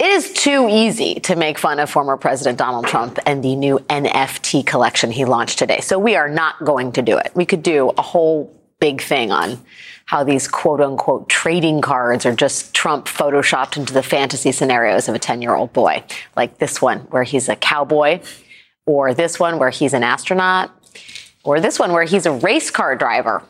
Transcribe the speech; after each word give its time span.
It 0.00 0.06
is 0.06 0.32
too 0.32 0.66
easy 0.70 1.16
to 1.24 1.36
make 1.36 1.58
fun 1.58 1.78
of 1.78 1.90
former 1.90 2.16
President 2.16 2.56
Donald 2.56 2.86
Trump 2.86 3.18
and 3.26 3.44
the 3.44 3.54
new 3.54 3.80
NFT 3.80 4.64
collection 4.64 5.10
he 5.10 5.26
launched 5.26 5.58
today. 5.58 5.80
So 5.80 5.98
we 5.98 6.16
are 6.16 6.26
not 6.26 6.64
going 6.64 6.92
to 6.92 7.02
do 7.02 7.18
it. 7.18 7.32
We 7.34 7.44
could 7.44 7.62
do 7.62 7.92
a 7.98 8.00
whole 8.00 8.50
big 8.78 9.02
thing 9.02 9.30
on 9.30 9.62
how 10.06 10.24
these 10.24 10.48
quote 10.48 10.80
unquote 10.80 11.28
trading 11.28 11.82
cards 11.82 12.24
are 12.24 12.34
just 12.34 12.72
Trump 12.72 13.08
photoshopped 13.08 13.76
into 13.76 13.92
the 13.92 14.02
fantasy 14.02 14.52
scenarios 14.52 15.06
of 15.06 15.14
a 15.14 15.18
10 15.18 15.42
year 15.42 15.54
old 15.54 15.74
boy, 15.74 16.02
like 16.34 16.56
this 16.56 16.80
one 16.80 17.00
where 17.10 17.24
he's 17.24 17.50
a 17.50 17.56
cowboy, 17.56 18.20
or 18.86 19.12
this 19.12 19.38
one 19.38 19.58
where 19.58 19.68
he's 19.68 19.92
an 19.92 20.02
astronaut, 20.02 20.70
or 21.44 21.60
this 21.60 21.78
one 21.78 21.92
where 21.92 22.04
he's 22.04 22.24
a 22.24 22.32
race 22.32 22.70
car 22.70 22.96
driver, 22.96 23.42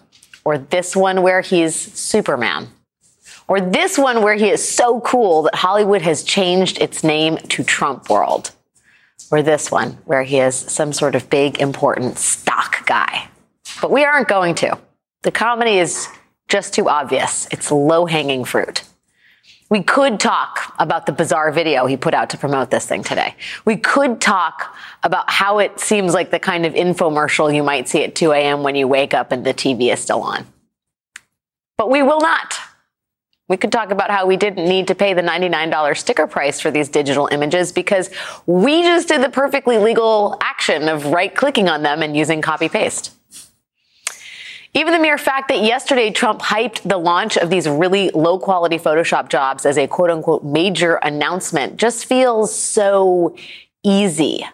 or 0.44 0.58
this 0.58 0.96
one 0.96 1.22
where 1.22 1.42
he's 1.42 1.76
Superman. 1.76 2.66
Or 3.50 3.60
this 3.60 3.98
one 3.98 4.22
where 4.22 4.36
he 4.36 4.48
is 4.48 4.66
so 4.66 5.00
cool 5.00 5.42
that 5.42 5.56
Hollywood 5.56 6.02
has 6.02 6.22
changed 6.22 6.80
its 6.80 7.02
name 7.02 7.36
to 7.48 7.64
Trump 7.64 8.08
World. 8.08 8.52
Or 9.32 9.42
this 9.42 9.72
one 9.72 9.98
where 10.04 10.22
he 10.22 10.38
is 10.38 10.54
some 10.54 10.92
sort 10.92 11.16
of 11.16 11.28
big, 11.28 11.58
important 11.58 12.16
stock 12.16 12.86
guy. 12.86 13.28
But 13.82 13.90
we 13.90 14.04
aren't 14.04 14.28
going 14.28 14.54
to. 14.56 14.78
The 15.22 15.32
comedy 15.32 15.78
is 15.78 16.06
just 16.46 16.74
too 16.74 16.88
obvious. 16.88 17.48
It's 17.50 17.72
low 17.72 18.06
hanging 18.06 18.44
fruit. 18.44 18.84
We 19.68 19.82
could 19.82 20.20
talk 20.20 20.72
about 20.78 21.06
the 21.06 21.12
bizarre 21.12 21.50
video 21.50 21.86
he 21.86 21.96
put 21.96 22.14
out 22.14 22.30
to 22.30 22.38
promote 22.38 22.70
this 22.70 22.86
thing 22.86 23.02
today. 23.02 23.34
We 23.64 23.76
could 23.76 24.20
talk 24.20 24.76
about 25.02 25.28
how 25.28 25.58
it 25.58 25.80
seems 25.80 26.14
like 26.14 26.30
the 26.30 26.38
kind 26.38 26.66
of 26.66 26.74
infomercial 26.74 27.52
you 27.52 27.64
might 27.64 27.88
see 27.88 28.04
at 28.04 28.14
2 28.14 28.30
a.m. 28.30 28.62
when 28.62 28.76
you 28.76 28.86
wake 28.86 29.12
up 29.12 29.32
and 29.32 29.44
the 29.44 29.54
TV 29.54 29.92
is 29.92 29.98
still 29.98 30.22
on. 30.22 30.46
But 31.76 31.90
we 31.90 32.04
will 32.04 32.20
not. 32.20 32.59
We 33.50 33.56
could 33.56 33.72
talk 33.72 33.90
about 33.90 34.12
how 34.12 34.26
we 34.26 34.36
didn't 34.36 34.64
need 34.64 34.86
to 34.86 34.94
pay 34.94 35.12
the 35.12 35.22
$99 35.22 35.96
sticker 35.96 36.28
price 36.28 36.60
for 36.60 36.70
these 36.70 36.88
digital 36.88 37.28
images 37.32 37.72
because 37.72 38.08
we 38.46 38.82
just 38.82 39.08
did 39.08 39.24
the 39.24 39.28
perfectly 39.28 39.76
legal 39.76 40.38
action 40.40 40.88
of 40.88 41.06
right 41.06 41.34
clicking 41.34 41.68
on 41.68 41.82
them 41.82 42.00
and 42.00 42.16
using 42.16 42.40
copy 42.42 42.68
paste. 42.68 43.12
Even 44.72 44.92
the 44.92 45.00
mere 45.00 45.18
fact 45.18 45.48
that 45.48 45.64
yesterday 45.64 46.12
Trump 46.12 46.40
hyped 46.40 46.88
the 46.88 46.96
launch 46.96 47.36
of 47.36 47.50
these 47.50 47.68
really 47.68 48.10
low 48.10 48.38
quality 48.38 48.78
Photoshop 48.78 49.28
jobs 49.28 49.66
as 49.66 49.76
a 49.76 49.88
quote 49.88 50.10
unquote 50.10 50.44
major 50.44 50.94
announcement 51.02 51.76
just 51.76 52.06
feels 52.06 52.56
so 52.56 53.34
easy. 53.82 54.46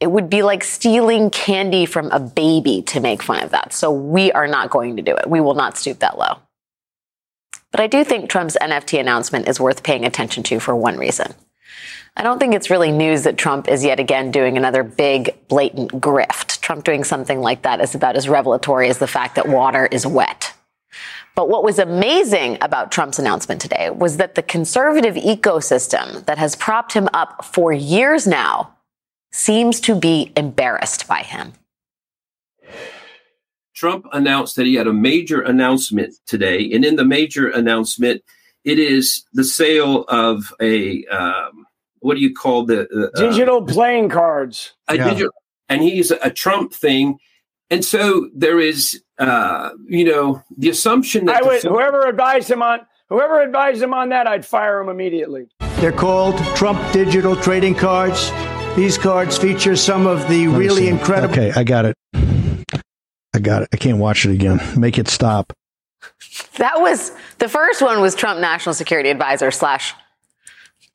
It 0.00 0.10
would 0.10 0.28
be 0.28 0.42
like 0.42 0.64
stealing 0.64 1.30
candy 1.30 1.86
from 1.86 2.10
a 2.10 2.20
baby 2.20 2.82
to 2.88 3.00
make 3.00 3.22
fun 3.22 3.42
of 3.42 3.52
that. 3.52 3.72
So 3.72 3.90
we 3.90 4.30
are 4.32 4.46
not 4.46 4.68
going 4.68 4.96
to 4.96 5.02
do 5.02 5.16
it. 5.16 5.30
We 5.30 5.40
will 5.40 5.54
not 5.54 5.78
stoop 5.78 6.00
that 6.00 6.18
low. 6.18 6.40
But 7.70 7.80
I 7.80 7.86
do 7.86 8.02
think 8.04 8.30
Trump's 8.30 8.56
NFT 8.60 8.98
announcement 8.98 9.48
is 9.48 9.60
worth 9.60 9.82
paying 9.82 10.04
attention 10.04 10.42
to 10.44 10.60
for 10.60 10.74
one 10.74 10.96
reason. 10.96 11.34
I 12.16 12.22
don't 12.22 12.38
think 12.38 12.54
it's 12.54 12.70
really 12.70 12.90
news 12.90 13.22
that 13.22 13.38
Trump 13.38 13.68
is 13.68 13.84
yet 13.84 14.00
again 14.00 14.30
doing 14.30 14.56
another 14.56 14.82
big, 14.82 15.36
blatant 15.48 15.92
grift. 15.92 16.60
Trump 16.60 16.84
doing 16.84 17.04
something 17.04 17.40
like 17.40 17.62
that 17.62 17.80
is 17.80 17.94
about 17.94 18.16
as 18.16 18.28
revelatory 18.28 18.88
as 18.88 18.98
the 18.98 19.06
fact 19.06 19.36
that 19.36 19.48
water 19.48 19.86
is 19.86 20.06
wet. 20.06 20.52
But 21.36 21.48
what 21.48 21.62
was 21.62 21.78
amazing 21.78 22.58
about 22.60 22.90
Trump's 22.90 23.20
announcement 23.20 23.60
today 23.60 23.90
was 23.90 24.16
that 24.16 24.34
the 24.34 24.42
conservative 24.42 25.14
ecosystem 25.14 26.24
that 26.26 26.38
has 26.38 26.56
propped 26.56 26.94
him 26.94 27.08
up 27.14 27.44
for 27.44 27.72
years 27.72 28.26
now 28.26 28.74
seems 29.30 29.80
to 29.82 29.94
be 29.94 30.32
embarrassed 30.36 31.06
by 31.06 31.20
him. 31.22 31.52
Trump 33.78 34.06
announced 34.12 34.56
that 34.56 34.66
he 34.66 34.74
had 34.74 34.88
a 34.88 34.92
major 34.92 35.40
announcement 35.40 36.12
today, 36.26 36.68
and 36.72 36.84
in 36.84 36.96
the 36.96 37.04
major 37.04 37.48
announcement, 37.48 38.22
it 38.64 38.76
is 38.80 39.24
the 39.34 39.44
sale 39.44 40.02
of 40.08 40.52
a 40.60 41.06
um, 41.06 41.64
what 42.00 42.14
do 42.14 42.20
you 42.20 42.34
call 42.34 42.66
the 42.66 42.88
uh, 42.88 43.20
digital 43.20 43.64
playing 43.64 44.08
cards? 44.08 44.72
A 44.88 44.96
yeah. 44.96 45.10
digital, 45.10 45.32
and 45.68 45.80
he's 45.80 46.10
a 46.10 46.28
Trump 46.28 46.72
thing, 46.72 47.18
and 47.70 47.84
so 47.84 48.28
there 48.34 48.58
is, 48.58 49.00
uh, 49.18 49.70
you 49.86 50.04
know, 50.04 50.42
the 50.56 50.70
assumption 50.70 51.26
that 51.26 51.44
I 51.44 51.46
would, 51.46 51.62
the, 51.62 51.68
whoever 51.68 52.08
advised 52.08 52.50
him 52.50 52.62
on 52.62 52.80
whoever 53.08 53.40
advised 53.42 53.80
him 53.80 53.94
on 53.94 54.08
that, 54.08 54.26
I'd 54.26 54.44
fire 54.44 54.80
him 54.80 54.88
immediately. 54.88 55.50
They're 55.76 55.92
called 55.92 56.36
Trump 56.56 56.80
digital 56.92 57.36
trading 57.36 57.76
cards. 57.76 58.32
These 58.74 58.98
cards 58.98 59.38
feature 59.38 59.76
some 59.76 60.08
of 60.08 60.28
the 60.28 60.48
Let 60.48 60.58
really 60.58 60.88
incredible. 60.88 61.32
Okay, 61.32 61.52
I 61.54 61.62
got 61.62 61.84
it. 61.84 61.94
I 63.34 63.40
got 63.40 63.62
it. 63.62 63.68
I 63.72 63.76
can't 63.76 63.98
watch 63.98 64.24
it 64.24 64.32
again. 64.32 64.60
Make 64.76 64.98
it 64.98 65.08
stop. 65.08 65.52
That 66.56 66.80
was 66.80 67.12
the 67.38 67.48
first 67.48 67.82
one 67.82 68.00
was 68.00 68.14
Trump 68.14 68.40
National 68.40 68.74
Security 68.74 69.10
Advisor 69.10 69.50
slash 69.50 69.94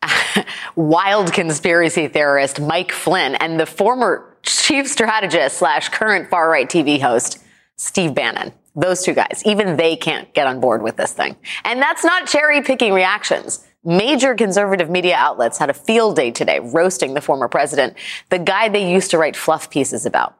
wild 0.75 1.33
conspiracy 1.33 2.07
theorist 2.07 2.59
Mike 2.59 2.91
Flynn 2.91 3.35
and 3.35 3.59
the 3.59 3.65
former 3.65 4.37
chief 4.43 4.87
strategist 4.87 5.57
slash 5.57 5.89
current 5.89 6.29
far 6.29 6.49
right 6.49 6.69
TV 6.69 6.99
host 6.99 7.39
Steve 7.77 8.13
Bannon. 8.13 8.51
Those 8.75 9.03
two 9.03 9.13
guys, 9.13 9.43
even 9.45 9.77
they 9.77 9.95
can't 9.95 10.33
get 10.33 10.47
on 10.47 10.59
board 10.59 10.81
with 10.81 10.97
this 10.97 11.13
thing. 11.13 11.35
And 11.63 11.81
that's 11.81 12.03
not 12.03 12.27
cherry 12.27 12.61
picking 12.61 12.91
reactions. 12.91 13.63
Major 13.83 14.33
conservative 14.33 14.89
media 14.89 15.15
outlets 15.15 15.57
had 15.57 15.69
a 15.69 15.73
field 15.73 16.15
day 16.15 16.31
today 16.31 16.59
roasting 16.59 17.13
the 17.13 17.21
former 17.21 17.47
president, 17.47 17.95
the 18.29 18.39
guy 18.39 18.69
they 18.69 18.91
used 18.91 19.11
to 19.11 19.17
write 19.17 19.35
fluff 19.35 19.69
pieces 19.69 20.05
about. 20.05 20.37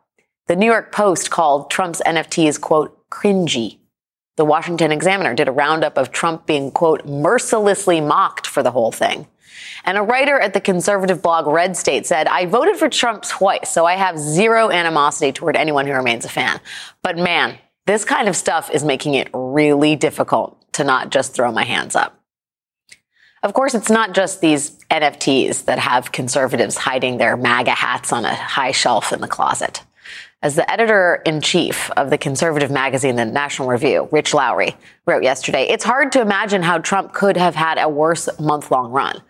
The 0.47 0.57
New 0.57 0.65
York 0.65 0.91
Post 0.91 1.31
called 1.31 1.71
Trump's 1.71 2.01
NFTs, 2.05 2.59
quote, 2.59 3.09
cringy. 3.09 3.77
The 4.35 4.43
Washington 4.43 4.91
Examiner 4.91 5.33
did 5.33 5.47
a 5.47 5.53
roundup 5.53 5.97
of 5.97 6.11
Trump 6.11 6.45
being, 6.45 6.69
quote, 6.69 7.05
mercilessly 7.05 8.01
mocked 8.01 8.45
for 8.45 8.61
the 8.61 8.71
whole 8.71 8.91
thing. 8.91 9.27
And 9.85 9.97
a 9.97 10.01
writer 10.01 10.37
at 10.37 10.53
the 10.53 10.59
conservative 10.59 11.21
blog 11.21 11.47
Red 11.47 11.77
State 11.77 12.05
said, 12.05 12.27
I 12.27 12.45
voted 12.45 12.75
for 12.75 12.89
Trump 12.89 13.23
twice, 13.23 13.69
so 13.69 13.85
I 13.85 13.95
have 13.95 14.19
zero 14.19 14.69
animosity 14.69 15.31
toward 15.31 15.55
anyone 15.55 15.87
who 15.87 15.93
remains 15.93 16.25
a 16.25 16.29
fan. 16.29 16.59
But 17.01 17.17
man, 17.17 17.57
this 17.85 18.03
kind 18.03 18.27
of 18.27 18.35
stuff 18.35 18.69
is 18.69 18.83
making 18.83 19.13
it 19.13 19.29
really 19.33 19.95
difficult 19.95 20.59
to 20.73 20.83
not 20.83 21.09
just 21.09 21.33
throw 21.33 21.53
my 21.53 21.63
hands 21.63 21.95
up. 21.95 22.19
Of 23.43 23.53
course, 23.53 23.75
it's 23.75 23.89
not 23.89 24.13
just 24.13 24.41
these 24.41 24.71
NFTs 24.91 25.65
that 25.65 25.79
have 25.79 26.11
conservatives 26.11 26.77
hiding 26.77 27.17
their 27.17 27.37
MAGA 27.37 27.71
hats 27.71 28.11
on 28.11 28.25
a 28.25 28.33
high 28.33 28.71
shelf 28.71 29.13
in 29.13 29.21
the 29.21 29.27
closet. 29.27 29.83
As 30.43 30.55
the 30.55 30.69
editor 30.69 31.21
in 31.25 31.39
chief 31.39 31.89
of 31.91 32.09
the 32.09 32.17
conservative 32.17 32.69
magazine, 32.69 33.15
The 33.15 33.23
National 33.23 33.69
Review, 33.69 34.09
Rich 34.11 34.33
Lowry, 34.33 34.75
wrote 35.05 35.23
yesterday, 35.23 35.69
it's 35.69 35.85
hard 35.85 36.11
to 36.11 36.21
imagine 36.21 36.61
how 36.61 36.79
Trump 36.79 37.13
could 37.13 37.37
have 37.37 37.55
had 37.55 37.77
a 37.77 37.87
worse 37.87 38.27
month 38.41 38.69
long 38.69 38.91
run. 38.91 39.21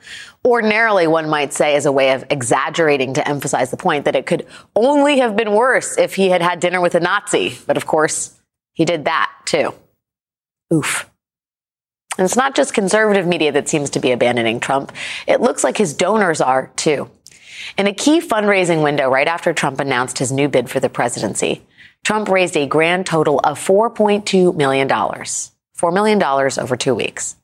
Ordinarily, 0.44 1.06
one 1.06 1.30
might 1.30 1.54
say, 1.54 1.76
as 1.76 1.86
a 1.86 1.92
way 1.92 2.14
of 2.14 2.26
exaggerating 2.32 3.14
to 3.14 3.28
emphasize 3.28 3.70
the 3.70 3.78
point 3.78 4.06
that 4.06 4.16
it 4.16 4.26
could 4.26 4.48
only 4.76 5.20
have 5.20 5.36
been 5.36 5.52
worse 5.52 6.00
if 6.00 6.16
he 6.16 6.30
had 6.30 6.42
had 6.42 6.60
dinner 6.60 6.82
with 6.82 6.96
a 6.96 7.00
Nazi. 7.00 7.60
But 7.68 7.78
of 7.78 7.86
course, 7.86 8.42
he 8.74 8.84
did 8.84 9.06
that 9.06 9.32
too. 9.46 9.76
Oof. 10.74 11.08
And 12.18 12.26
it's 12.26 12.36
not 12.36 12.56
just 12.56 12.74
conservative 12.74 13.28
media 13.28 13.52
that 13.52 13.70
seems 13.70 13.92
to 13.92 14.00
be 14.00 14.12
abandoning 14.12 14.60
Trump. 14.60 14.92
It 15.28 15.42
looks 15.42 15.64
like 15.64 15.78
his 15.78 15.94
donors 15.94 16.42
are 16.42 16.72
too. 16.76 17.12
In 17.78 17.88
a 17.88 17.94
key 17.94 18.20
fundraising 18.20 18.84
window 18.84 19.10
right 19.10 19.28
after 19.28 19.54
Trump 19.54 19.80
announced 19.80 20.20
his 20.20 20.32
new 20.32 20.48
bid 20.48 20.70
for 20.70 20.80
the 20.80 20.90
presidency, 20.90 21.64
Trump 22.04 22.28
raised 22.30 22.58
a 22.58 22.68
grand 22.68 23.06
total 23.06 23.40
of 23.44 23.60
$4.2 23.60 24.56
million. 24.56 24.88
$4 24.88 25.94
million 25.94 26.22
over 26.24 26.76
two 26.76 26.96
weeks. 26.96 27.36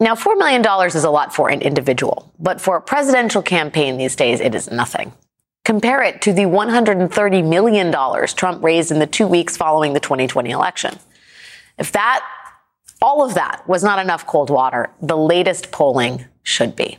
Now, 0.00 0.14
$4 0.14 0.36
million 0.38 0.64
is 0.86 1.04
a 1.04 1.10
lot 1.10 1.34
for 1.34 1.48
an 1.48 1.60
individual, 1.60 2.32
but 2.38 2.60
for 2.60 2.76
a 2.76 2.80
presidential 2.80 3.42
campaign 3.42 3.96
these 3.96 4.14
days, 4.14 4.40
it 4.40 4.54
is 4.54 4.70
nothing. 4.70 5.12
Compare 5.64 6.02
it 6.02 6.22
to 6.22 6.32
the 6.32 6.42
$130 6.42 7.48
million 7.48 7.92
Trump 8.28 8.62
raised 8.62 8.90
in 8.90 9.00
the 9.00 9.06
two 9.06 9.26
weeks 9.26 9.56
following 9.56 9.92
the 9.92 10.00
2020 10.00 10.50
election. 10.50 10.98
If 11.78 11.92
that, 11.92 12.24
all 13.02 13.24
of 13.24 13.34
that 13.34 13.68
was 13.68 13.84
not 13.84 13.98
enough 13.98 14.26
cold 14.26 14.50
water, 14.50 14.90
the 15.02 15.16
latest 15.16 15.70
polling 15.70 16.24
should 16.42 16.74
be. 16.74 16.98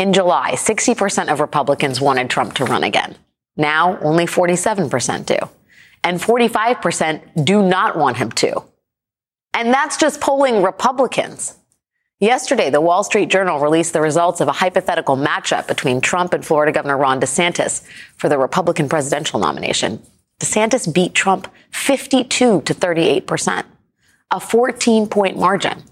In 0.00 0.14
July, 0.14 0.52
60% 0.52 1.30
of 1.30 1.40
Republicans 1.40 2.00
wanted 2.00 2.30
Trump 2.30 2.54
to 2.54 2.64
run 2.64 2.84
again. 2.84 3.16
Now, 3.58 3.98
only 3.98 4.24
47% 4.24 5.26
do. 5.26 5.36
And 6.02 6.18
45% 6.18 7.44
do 7.44 7.62
not 7.62 7.98
want 7.98 8.16
him 8.16 8.32
to. 8.32 8.64
And 9.52 9.74
that's 9.74 9.98
just 9.98 10.22
polling 10.22 10.62
Republicans. 10.62 11.58
Yesterday, 12.18 12.70
the 12.70 12.80
Wall 12.80 13.04
Street 13.04 13.28
Journal 13.28 13.60
released 13.60 13.92
the 13.92 14.00
results 14.00 14.40
of 14.40 14.48
a 14.48 14.52
hypothetical 14.52 15.18
matchup 15.18 15.68
between 15.68 16.00
Trump 16.00 16.32
and 16.32 16.46
Florida 16.46 16.72
Governor 16.72 16.96
Ron 16.96 17.20
DeSantis 17.20 17.86
for 18.16 18.30
the 18.30 18.38
Republican 18.38 18.88
presidential 18.88 19.38
nomination. 19.38 20.02
DeSantis 20.38 20.90
beat 20.94 21.12
Trump 21.12 21.46
52 21.72 22.62
to 22.62 22.72
38 22.72 23.26
percent, 23.26 23.66
a 24.30 24.40
14 24.40 25.08
point 25.08 25.36
margin. 25.36 25.82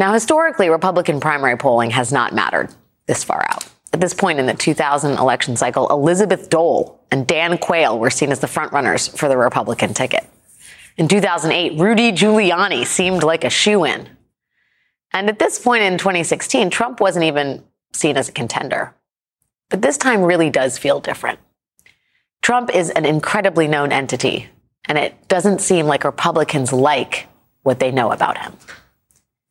Now, 0.00 0.14
historically, 0.14 0.70
Republican 0.70 1.20
primary 1.20 1.58
polling 1.58 1.90
has 1.90 2.10
not 2.10 2.32
mattered 2.32 2.74
this 3.04 3.22
far 3.22 3.44
out. 3.50 3.66
At 3.92 4.00
this 4.00 4.14
point 4.14 4.38
in 4.38 4.46
the 4.46 4.54
2000 4.54 5.18
election 5.18 5.56
cycle, 5.56 5.86
Elizabeth 5.90 6.48
Dole 6.48 6.98
and 7.10 7.26
Dan 7.26 7.58
Quayle 7.58 7.98
were 7.98 8.08
seen 8.08 8.32
as 8.32 8.40
the 8.40 8.46
frontrunners 8.46 9.14
for 9.14 9.28
the 9.28 9.36
Republican 9.36 9.92
ticket. 9.92 10.26
In 10.96 11.06
2008, 11.06 11.78
Rudy 11.78 12.12
Giuliani 12.12 12.86
seemed 12.86 13.22
like 13.22 13.44
a 13.44 13.50
shoe 13.50 13.84
in. 13.84 14.08
And 15.12 15.28
at 15.28 15.38
this 15.38 15.58
point 15.58 15.82
in 15.82 15.98
2016, 15.98 16.70
Trump 16.70 16.98
wasn't 16.98 17.26
even 17.26 17.62
seen 17.92 18.16
as 18.16 18.30
a 18.30 18.32
contender. 18.32 18.94
But 19.68 19.82
this 19.82 19.98
time 19.98 20.22
really 20.22 20.48
does 20.48 20.78
feel 20.78 21.00
different. 21.00 21.40
Trump 22.40 22.74
is 22.74 22.88
an 22.88 23.04
incredibly 23.04 23.68
known 23.68 23.92
entity, 23.92 24.48
and 24.86 24.96
it 24.96 25.28
doesn't 25.28 25.60
seem 25.60 25.84
like 25.84 26.04
Republicans 26.04 26.72
like 26.72 27.28
what 27.64 27.80
they 27.80 27.90
know 27.90 28.12
about 28.12 28.38
him. 28.38 28.56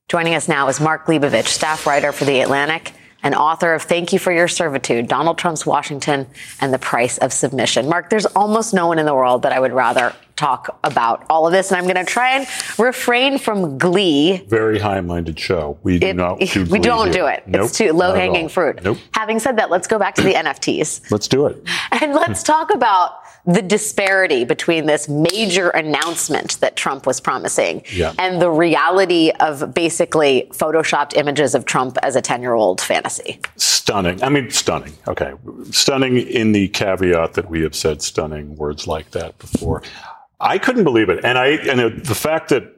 Joining 0.10 0.34
us 0.34 0.48
now 0.48 0.68
is 0.70 0.80
Mark 0.80 1.06
Leibovich, 1.06 1.46
staff 1.46 1.86
writer 1.86 2.12
for 2.12 2.26
The 2.26 2.40
Atlantic 2.40 2.94
and 3.22 3.36
author 3.36 3.76
of 3.76 3.84
Thank 3.84 4.12
You 4.12 4.18
for 4.18 4.32
Your 4.32 4.48
Servitude, 4.48 5.08
Donald 5.08 5.38
Trump's 5.38 5.68
Washington 5.68 6.26
and 6.60 6.74
the 6.74 6.80
Price 6.80 7.20
of 7.20 7.32
Submission. 7.32 7.88
Mark, 7.88 8.10
there's 8.10 8.26
almost 8.26 8.74
no 8.74 8.88
one 8.88 8.98
in 8.98 9.06
the 9.06 9.14
world 9.14 9.44
that 9.44 9.52
I 9.52 9.60
would 9.60 9.72
rather 9.72 10.16
talk 10.40 10.80
about 10.84 11.26
all 11.30 11.46
of 11.46 11.52
this, 11.52 11.70
and 11.72 11.78
I'm 11.78 11.84
going 11.84 12.04
to 12.04 12.10
try 12.10 12.32
and 12.38 12.48
refrain 12.80 13.38
from 13.38 13.78
glee. 13.78 14.38
Very 14.48 14.80
high-minded 14.80 15.38
show. 15.40 15.78
We 15.84 16.00
do 16.00 16.08
It- 16.08 16.16
not 16.16 16.40
do 16.54 16.64
we 16.66 16.80
don't 16.80 17.08
glee 17.08 17.14
do 17.14 17.26
it. 17.28 17.44
Nope, 17.48 17.66
it's 17.66 17.78
too 17.78 17.92
low-hanging 17.92 18.50
fruit. 18.50 18.82
Nope. 18.84 18.98
Having 19.14 19.40
said 19.40 19.58
that, 19.58 19.70
let's 19.70 19.88
go 19.88 20.00
back 20.00 20.16
to 20.16 20.22
the 20.22 20.34
NFTs. 20.44 21.12
Let's 21.12 21.28
do 21.28 21.46
it. 21.48 21.62
And 21.92 22.14
let's 22.14 22.42
talk 22.54 22.74
about 22.74 23.12
the 23.46 23.62
disparity 23.62 24.44
between 24.46 24.86
this 24.86 25.10
major 25.10 25.70
announcement 25.70 26.60
that 26.60 26.76
Trump 26.76 27.06
was 27.08 27.20
promising 27.20 27.84
Yeah. 27.92 28.14
and 28.20 28.42
the 28.42 28.50
reality 28.52 29.32
of 29.40 29.74
basically 29.74 30.48
photoshopped 30.54 31.16
images 31.18 31.56
of 31.56 31.66
Trump 31.66 31.98
as 32.04 32.16
a 32.16 32.22
10 32.22 32.42
year 32.42 32.54
old 32.54 32.80
fantasy. 32.82 33.40
Stunning. 33.56 34.22
I 34.22 34.30
mean, 34.30 34.52
stunning. 34.52 34.94
Okay. 35.08 35.34
Stunning 35.72 36.18
in 36.18 36.52
the 36.52 36.68
caveat 36.68 37.34
that 37.34 37.50
we 37.50 37.62
have 37.62 37.74
said 37.76 38.02
stunning 38.02 38.56
words 38.56 38.86
like 38.88 39.12
that 39.12 39.38
before. 39.40 39.82
I 40.40 40.58
couldn't 40.58 40.84
believe 40.84 41.10
it. 41.10 41.24
And 41.24 41.38
I, 41.38 41.48
and 41.48 41.80
it- 41.80 42.06
the 42.06 42.16
fact 42.16 42.50
that 42.50 42.76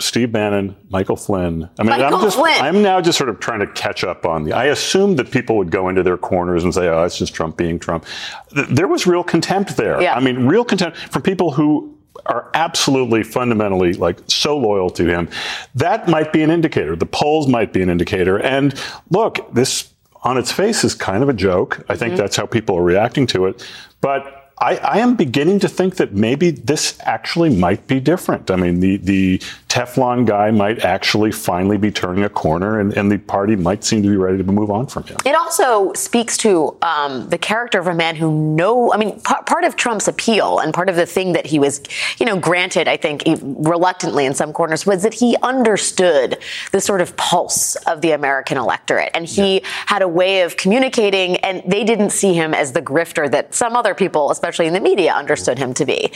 Steve 0.00 0.30
Bannon, 0.30 0.76
Michael 0.90 1.16
Flynn, 1.16 1.68
I 1.78 1.82
mean, 1.82 1.90
Michael 1.90 2.18
I'm 2.18 2.22
just, 2.22 2.36
Flynn. 2.36 2.60
I'm 2.60 2.82
now 2.82 3.00
just 3.00 3.18
sort 3.18 3.30
of 3.30 3.40
trying 3.40 3.60
to 3.60 3.66
catch 3.66 4.04
up 4.04 4.24
on 4.24 4.44
the, 4.44 4.52
I 4.52 4.66
assumed 4.66 5.18
that 5.18 5.32
people 5.32 5.56
would 5.56 5.72
go 5.72 5.88
into 5.88 6.04
their 6.04 6.16
corners 6.16 6.62
and 6.62 6.72
say, 6.72 6.86
oh, 6.86 7.02
it's 7.02 7.18
just 7.18 7.34
Trump 7.34 7.56
being 7.56 7.80
Trump. 7.80 8.04
There 8.52 8.86
was 8.86 9.08
real 9.08 9.24
contempt 9.24 9.76
there. 9.76 10.00
Yeah. 10.00 10.14
I 10.14 10.20
mean, 10.20 10.46
real 10.46 10.64
contempt 10.64 10.98
from 10.98 11.22
people 11.22 11.50
who 11.50 11.98
are 12.26 12.50
absolutely 12.54 13.22
fundamentally 13.22 13.94
like 13.94 14.18
so 14.28 14.56
loyal 14.56 14.90
to 14.90 15.06
him. 15.06 15.28
That 15.74 16.08
might 16.08 16.32
be 16.32 16.42
an 16.42 16.50
indicator. 16.50 16.94
The 16.94 17.06
polls 17.06 17.48
might 17.48 17.72
be 17.72 17.82
an 17.82 17.90
indicator. 17.90 18.38
And 18.38 18.80
look, 19.10 19.52
this 19.52 19.92
on 20.22 20.38
its 20.38 20.52
face 20.52 20.84
is 20.84 20.94
kind 20.94 21.22
of 21.22 21.28
a 21.28 21.32
joke. 21.32 21.84
I 21.88 21.96
think 21.96 22.12
mm-hmm. 22.12 22.20
that's 22.20 22.36
how 22.36 22.46
people 22.46 22.76
are 22.76 22.82
reacting 22.82 23.26
to 23.28 23.46
it. 23.46 23.68
But 24.00 24.37
I, 24.60 24.76
I 24.76 24.98
am 24.98 25.14
beginning 25.14 25.60
to 25.60 25.68
think 25.68 25.96
that 25.96 26.12
maybe 26.12 26.50
this 26.50 26.98
actually 27.02 27.54
might 27.54 27.86
be 27.86 28.00
different. 28.00 28.50
I 28.50 28.56
mean, 28.56 28.80
the, 28.80 28.96
the 28.96 29.42
Teflon 29.78 30.26
guy 30.26 30.50
might 30.50 30.84
actually 30.84 31.30
finally 31.30 31.78
be 31.78 31.92
turning 31.92 32.24
a 32.24 32.28
corner 32.28 32.80
and, 32.80 32.92
and 32.94 33.12
the 33.12 33.18
party 33.18 33.54
might 33.54 33.84
seem 33.84 34.02
to 34.02 34.08
be 34.08 34.16
ready 34.16 34.38
to 34.38 34.42
move 34.42 34.72
on 34.72 34.88
from 34.88 35.04
him. 35.04 35.16
It 35.24 35.36
also 35.36 35.92
speaks 35.92 36.36
to 36.38 36.76
um, 36.82 37.28
the 37.28 37.38
character 37.38 37.78
of 37.78 37.86
a 37.86 37.94
man 37.94 38.16
who 38.16 38.56
know. 38.56 38.92
I 38.92 38.96
mean, 38.96 39.20
p- 39.20 39.34
part 39.46 39.62
of 39.62 39.76
Trump's 39.76 40.08
appeal 40.08 40.58
and 40.58 40.74
part 40.74 40.88
of 40.88 40.96
the 40.96 41.06
thing 41.06 41.32
that 41.34 41.46
he 41.46 41.60
was, 41.60 41.80
you 42.18 42.26
know, 42.26 42.36
granted, 42.36 42.88
I 42.88 42.96
think, 42.96 43.22
reluctantly 43.40 44.26
in 44.26 44.34
some 44.34 44.52
corners, 44.52 44.84
was 44.84 45.04
that 45.04 45.14
he 45.14 45.36
understood 45.44 46.38
the 46.72 46.80
sort 46.80 47.00
of 47.00 47.16
pulse 47.16 47.76
of 47.86 48.00
the 48.00 48.10
American 48.10 48.56
electorate, 48.58 49.10
and 49.14 49.26
he 49.26 49.62
had 49.86 50.02
a 50.02 50.08
way 50.08 50.40
of 50.40 50.56
communicating. 50.56 51.36
And 51.36 51.62
they 51.70 51.84
didn't 51.84 52.10
see 52.10 52.34
him 52.34 52.52
as 52.52 52.72
the 52.72 52.82
grifter 52.82 53.30
that 53.30 53.54
some 53.54 53.76
other 53.76 53.94
people, 53.94 54.32
especially 54.32 54.66
in 54.66 54.72
the 54.72 54.80
media, 54.80 55.12
understood 55.12 55.56
him 55.56 55.72
to 55.74 55.86
be. 55.86 56.10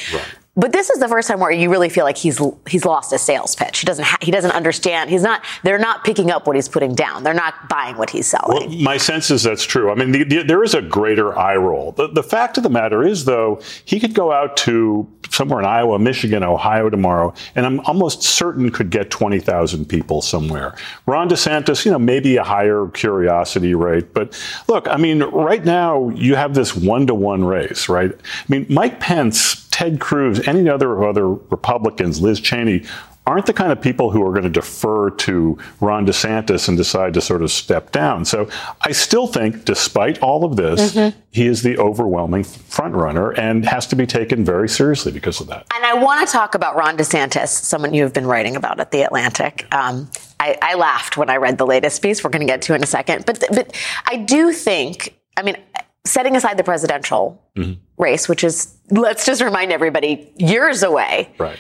But 0.55 0.73
this 0.73 0.91
is 0.91 1.01
the 1.01 1.09
first 1.09 1.29
time 1.29 1.41
where 1.41 1.51
you 1.51 1.71
really 1.71 1.89
feel 1.89 2.05
like 2.05 2.19
he's 2.19 2.39
he's 2.69 2.85
lost 2.85 3.11
his 3.11 3.23
sales 3.23 3.57
pitch. 3.57 3.79
He 3.79 3.87
doesn't 3.87 4.05
ha- 4.05 4.19
he 4.21 4.31
doesn't 4.31 4.51
understand. 4.51 5.09
He's 5.09 5.23
not. 5.23 5.43
They're 5.63 5.79
not 5.79 6.05
picking 6.05 6.31
up 6.31 6.47
what 6.47 6.57
he's 6.57 6.69
putting 6.69 6.95
down. 6.95 7.23
They're 7.23 7.33
not 7.33 7.71
buying 7.71 7.97
what 7.97 8.11
he's 8.11 8.27
selling. 8.27 8.69
Well, 8.69 8.79
my 8.81 8.99
sense 8.99 9.31
is 9.31 9.45
that's 9.45 9.65
true. 9.65 9.91
I 9.91 9.95
mean, 9.95 10.13
the, 10.13 10.25
the, 10.25 10.43
there 10.43 10.63
is 10.63 10.75
a 10.75 10.83
greater 10.83 11.39
eye 11.39 11.57
roll. 11.57 11.93
The, 11.93 12.09
the 12.09 12.23
fact 12.23 12.59
of 12.59 12.65
the 12.65 12.69
matter 12.69 13.03
is, 13.03 13.25
though, 13.25 13.63
he 13.87 13.99
could 13.99 14.13
go 14.13 14.31
out 14.31 14.59
to 14.59 15.09
somewhere 15.31 15.61
in 15.61 15.65
Iowa, 15.65 15.99
Michigan, 15.99 16.43
Ohio 16.43 16.91
tomorrow, 16.91 17.33
and 17.55 17.65
I'm 17.65 17.81
almost 17.81 18.23
certain 18.23 18.71
could 18.71 18.91
get 18.91 19.11
20,000 19.11 19.87
people 19.87 20.21
somewhere. 20.21 20.77
Ron 21.07 21.31
DeSantis, 21.31 21.87
you 21.87 21.91
know, 21.91 21.99
maybe 21.99 22.37
a 22.37 22.45
higher 22.45 22.89
curiosity 22.89 23.75
rate. 23.75 24.13
But 24.13 24.39
look, 24.69 24.87
I 24.89 24.99
mean, 24.99 25.23
right 25.23 25.65
now 25.65 26.11
you 26.11 26.35
have 26.35 26.53
this 26.55 26.77
one 26.77 27.07
to 27.07 27.15
one 27.15 27.45
race, 27.45 27.89
right? 27.89 28.13
I 28.13 28.45
mean, 28.49 28.67
Mike 28.69 29.01
Pence, 29.01 29.62
Ted 29.73 29.99
Cruz, 29.99 30.47
any 30.47 30.69
other 30.69 31.03
other 31.05 31.29
Republicans, 31.29 32.21
Liz 32.21 32.41
Cheney, 32.41 32.85
aren't 33.27 33.47
the 33.47 33.53
kind 33.53 33.71
of 33.71 33.81
people 33.81 34.11
who 34.11 34.25
are 34.27 34.31
going 34.31 34.43
to 34.43 34.51
defer 34.51 35.11
to 35.11 35.57
Ron 35.81 36.07
DeSantis 36.07 36.69
and 36.69 36.77
decide 36.77 37.15
to 37.15 37.21
sort 37.21 37.43
of 37.43 37.51
step 37.51 37.93
down. 37.93 38.25
So 38.25 38.49
I 38.81 38.93
still 38.93 39.27
think, 39.27 39.65
despite 39.65 40.21
all 40.21 40.45
of 40.45 40.57
this, 40.57 40.93
he 41.31 41.47
is 41.47 41.63
the 41.63 41.79
overwhelming 41.79 42.43
front 42.45 42.95
runner 42.95 43.31
and 43.33 43.65
has 43.65 43.87
to 43.89 43.97
be 43.97 44.07
taken 44.07 44.45
very 44.45 44.69
seriously 44.69 45.13
because 45.13 45.41
of 45.41 45.47
that. 45.49 45.67
And 45.75 45.85
I 45.85 45.95
want 45.95 46.27
to 46.27 46.33
talk 46.33 46.55
about 46.55 46.77
Ron 46.77 46.97
DeSantis, 46.97 47.49
someone 47.49 47.95
you 47.95 48.03
have 48.03 48.13
been 48.13 48.27
writing 48.27 48.57
about 48.57 48.81
at 48.81 48.91
the 48.91 49.03
Atlantic. 49.03 49.73
Um, 49.73 50.11
I, 50.41 50.59
I 50.61 50.75
laughed 50.75 51.17
when 51.17 51.31
I 51.31 51.37
read 51.37 51.59
the 51.59 51.67
latest 51.67 52.03
piece. 52.03 52.25
We're 52.25 52.31
going 52.31 52.47
to 52.47 52.53
get 52.53 52.63
to 52.63 52.75
in 52.75 52.83
a 52.83 52.87
second, 52.87 53.25
but 53.25 53.43
but 53.51 53.75
I 54.07 54.17
do 54.17 54.53
think. 54.53 55.17
I 55.35 55.43
mean, 55.43 55.57
setting 56.05 56.37
aside 56.37 56.57
the 56.57 56.65
presidential 56.65 57.43
mm-hmm. 57.57 57.81
race, 57.97 58.29
which 58.29 58.45
is 58.45 58.75
let's 58.91 59.25
just 59.25 59.43
remind 59.43 59.73
everybody 59.73 60.33
years 60.37 60.83
away. 60.83 61.33
Right. 61.39 61.59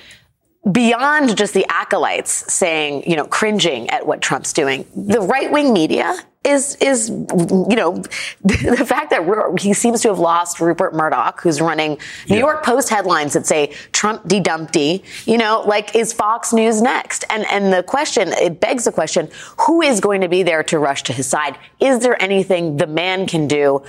Beyond 0.70 1.36
just 1.36 1.54
the 1.54 1.66
acolytes 1.68 2.52
saying, 2.52 3.08
you 3.08 3.16
know, 3.16 3.26
cringing 3.26 3.90
at 3.90 4.06
what 4.06 4.20
Trump's 4.20 4.52
doing, 4.52 4.86
the 4.94 5.20
right 5.20 5.50
wing 5.50 5.72
media 5.72 6.16
is 6.44 6.76
is 6.76 7.08
you 7.08 7.76
know 7.76 7.96
the 8.44 8.84
fact 8.86 9.10
that 9.10 9.58
he 9.60 9.72
seems 9.72 10.02
to 10.02 10.08
have 10.08 10.18
lost 10.18 10.60
Rupert 10.60 10.94
Murdoch, 10.94 11.40
who's 11.40 11.60
running 11.60 11.98
New 12.28 12.38
York 12.38 12.64
Post 12.64 12.88
headlines 12.88 13.32
that 13.34 13.46
say 13.46 13.74
Trumpty 13.92 14.40
Dumpty. 14.40 15.04
You 15.24 15.38
know, 15.38 15.62
like 15.66 15.94
is 15.94 16.12
Fox 16.12 16.52
News 16.52 16.82
next? 16.82 17.24
And 17.30 17.44
and 17.46 17.72
the 17.72 17.82
question 17.82 18.28
it 18.32 18.60
begs 18.60 18.84
the 18.84 18.92
question: 18.92 19.28
Who 19.66 19.82
is 19.82 20.00
going 20.00 20.20
to 20.20 20.28
be 20.28 20.42
there 20.42 20.62
to 20.64 20.78
rush 20.78 21.02
to 21.04 21.12
his 21.12 21.26
side? 21.26 21.58
Is 21.80 22.00
there 22.00 22.20
anything 22.20 22.76
the 22.76 22.86
man 22.86 23.26
can 23.26 23.46
do 23.46 23.82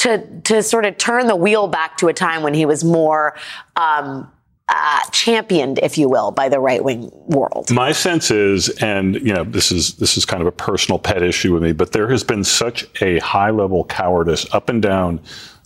to 0.00 0.26
to 0.42 0.62
sort 0.62 0.84
of 0.86 0.96
turn 0.98 1.26
the 1.26 1.36
wheel 1.36 1.68
back 1.68 1.96
to 1.98 2.08
a 2.08 2.12
time 2.12 2.42
when 2.42 2.54
he 2.54 2.66
was 2.66 2.84
more? 2.84 3.36
Um, 3.76 4.30
uh, 4.72 5.00
championed, 5.10 5.80
if 5.82 5.98
you 5.98 6.08
will, 6.08 6.30
by 6.30 6.48
the 6.48 6.60
right 6.60 6.84
wing 6.84 7.10
world. 7.26 7.68
My 7.72 7.90
sense 7.90 8.30
is, 8.30 8.68
and 8.80 9.16
you 9.16 9.34
know, 9.34 9.42
this 9.42 9.72
is 9.72 9.94
this 9.94 10.16
is 10.16 10.24
kind 10.24 10.40
of 10.40 10.46
a 10.46 10.52
personal 10.52 10.98
pet 10.98 11.24
issue 11.24 11.52
with 11.52 11.62
me, 11.64 11.72
but 11.72 11.90
there 11.90 12.08
has 12.08 12.22
been 12.22 12.44
such 12.44 12.86
a 13.02 13.18
high 13.18 13.50
level 13.50 13.84
cowardice 13.84 14.46
up 14.54 14.68
and 14.68 14.80
down 14.80 15.20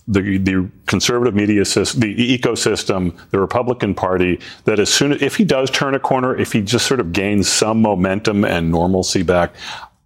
the 0.07 0.37
the 0.37 0.69
conservative 0.87 1.35
media 1.35 1.65
system, 1.65 2.01
the 2.01 2.37
ecosystem, 2.37 3.15
the 3.29 3.39
Republican 3.39 3.93
Party, 3.93 4.39
that 4.65 4.79
as 4.79 4.91
soon 4.91 5.13
as 5.13 5.21
if 5.21 5.35
he 5.35 5.43
does 5.43 5.69
turn 5.69 5.93
a 5.95 5.99
corner, 5.99 6.35
if 6.35 6.51
he 6.51 6.61
just 6.61 6.87
sort 6.87 6.99
of 6.99 7.11
gains 7.11 7.47
some 7.47 7.81
momentum 7.81 8.43
and 8.43 8.71
normalcy 8.71 9.23
back, 9.23 9.53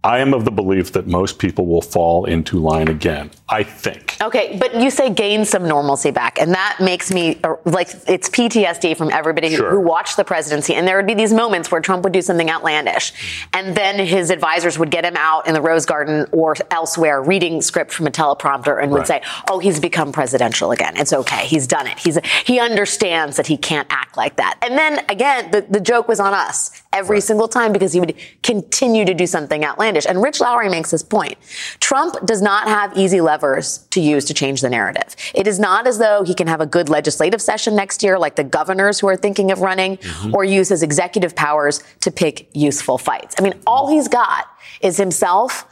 I 0.02 0.20
am 0.20 0.34
of 0.34 0.46
the 0.46 0.52
belief 0.52 0.94
that 0.94 1.08
most 1.08 1.40
people 1.40 1.66
will 1.66 1.82
fall 1.82 2.24
into 2.24 2.58
line 2.58 2.88
again. 2.88 3.32
I 3.50 3.64
think. 3.64 4.16
Okay, 4.22 4.56
but 4.60 4.76
you 4.76 4.92
say 4.92 5.10
gain 5.10 5.44
some 5.44 5.68
normalcy 5.68 6.12
back, 6.12 6.40
and 6.40 6.54
that 6.54 6.78
makes 6.80 7.12
me 7.12 7.38
uh, 7.44 7.56
like 7.66 7.90
it's 8.08 8.30
PTSD 8.30 8.96
from 8.96 9.10
everybody 9.12 9.50
who- 9.50 9.58
Sure. 9.58 9.72
who 9.72 9.80
watched 9.82 10.16
the 10.18 10.24
presidency. 10.24 10.76
And 10.76 10.88
there 10.88 10.96
would 10.96 11.08
be 11.08 11.16
these 11.16 11.34
moments 11.34 11.70
where 11.72 11.82
Trump 11.82 12.04
would 12.04 12.14
do 12.14 12.22
something 12.22 12.50
outlandish, 12.50 13.12
and 13.54 13.76
then 13.76 13.98
his 14.06 14.30
advisors 14.30 14.78
would 14.80 14.90
get 14.92 15.04
him 15.04 15.16
out 15.18 15.48
in 15.48 15.54
the 15.54 15.62
Rose 15.62 15.86
Garden 15.86 16.28
or 16.32 16.56
elsewhere 16.72 17.22
reading 17.22 17.62
script 17.62 17.92
from 17.92 18.08
a 18.08 18.12
teleprompter 18.12 18.82
and 18.82 18.92
would 18.92 19.00
Right. 19.00 19.08
say, 19.08 19.22
"Oh, 19.50 19.60
he's 19.60 19.80
become 19.82 20.12
presidential 20.14 20.72
again. 20.72 20.94
It's 20.96 21.12
okay. 21.12 21.46
He's 21.46 21.68
done 21.68 21.88
it. 21.88 21.98
He's 22.00 22.20
he 22.46 22.60
understands 22.60 23.36
that 23.36 23.48
he 23.48 23.58
can't 23.58 23.88
act 23.90 24.16
like 24.16 24.38
that." 24.38 24.56
And 24.62 24.78
then 24.78 25.04
again, 25.10 25.52
the, 25.52 25.62
the 25.70 25.80
joke 25.82 26.08
was 26.08 26.20
on 26.22 26.34
us 26.34 26.72
every 26.92 27.22
single 27.22 27.48
time 27.48 27.72
because 27.72 27.94
he 27.94 28.00
would 28.00 28.16
continue 28.44 29.06
to 29.06 29.14
do 29.14 29.28
something 29.28 29.64
outlandish. 29.64 30.06
And 30.06 30.22
Rich 30.22 30.40
Lowry 30.40 30.70
makes 30.70 30.92
this 30.92 31.04
point: 31.04 31.38
Trump 31.80 32.26
does 32.26 32.42
not 32.42 32.68
have 32.68 32.98
easy 32.98 33.22
levers 33.22 33.80
to 33.92 34.02
use 34.02 34.26
to 34.26 34.34
change 34.34 34.62
the 34.62 34.70
narrative. 34.70 35.16
It 35.34 35.48
is 35.48 35.60
not 35.60 35.88
as 35.88 35.98
though 35.98 36.24
he 36.24 36.34
can 36.34 36.48
have 36.48 36.62
a 36.62 36.66
good 36.66 36.90
legislative 36.90 37.42
session 37.42 37.76
next 37.76 38.04
year, 38.04 38.18
like 38.18 38.36
the 38.36 38.44
governors 38.44 39.00
who 39.00 39.08
are 39.08 39.18
thinking 39.18 39.52
of 39.52 39.60
running, 39.60 39.98
mm-hmm. 39.98 40.36
or 40.36 40.44
use 40.44 40.70
his 40.70 40.84
executive 40.84 41.36
powers 41.36 41.84
to 42.02 42.12
pick 42.12 42.50
useful 42.54 42.98
fights. 42.98 43.36
I 43.38 43.42
mean, 43.42 43.54
all 43.68 43.90
he's 43.90 44.08
got 44.08 44.48
is 44.82 44.98
himself 44.98 45.66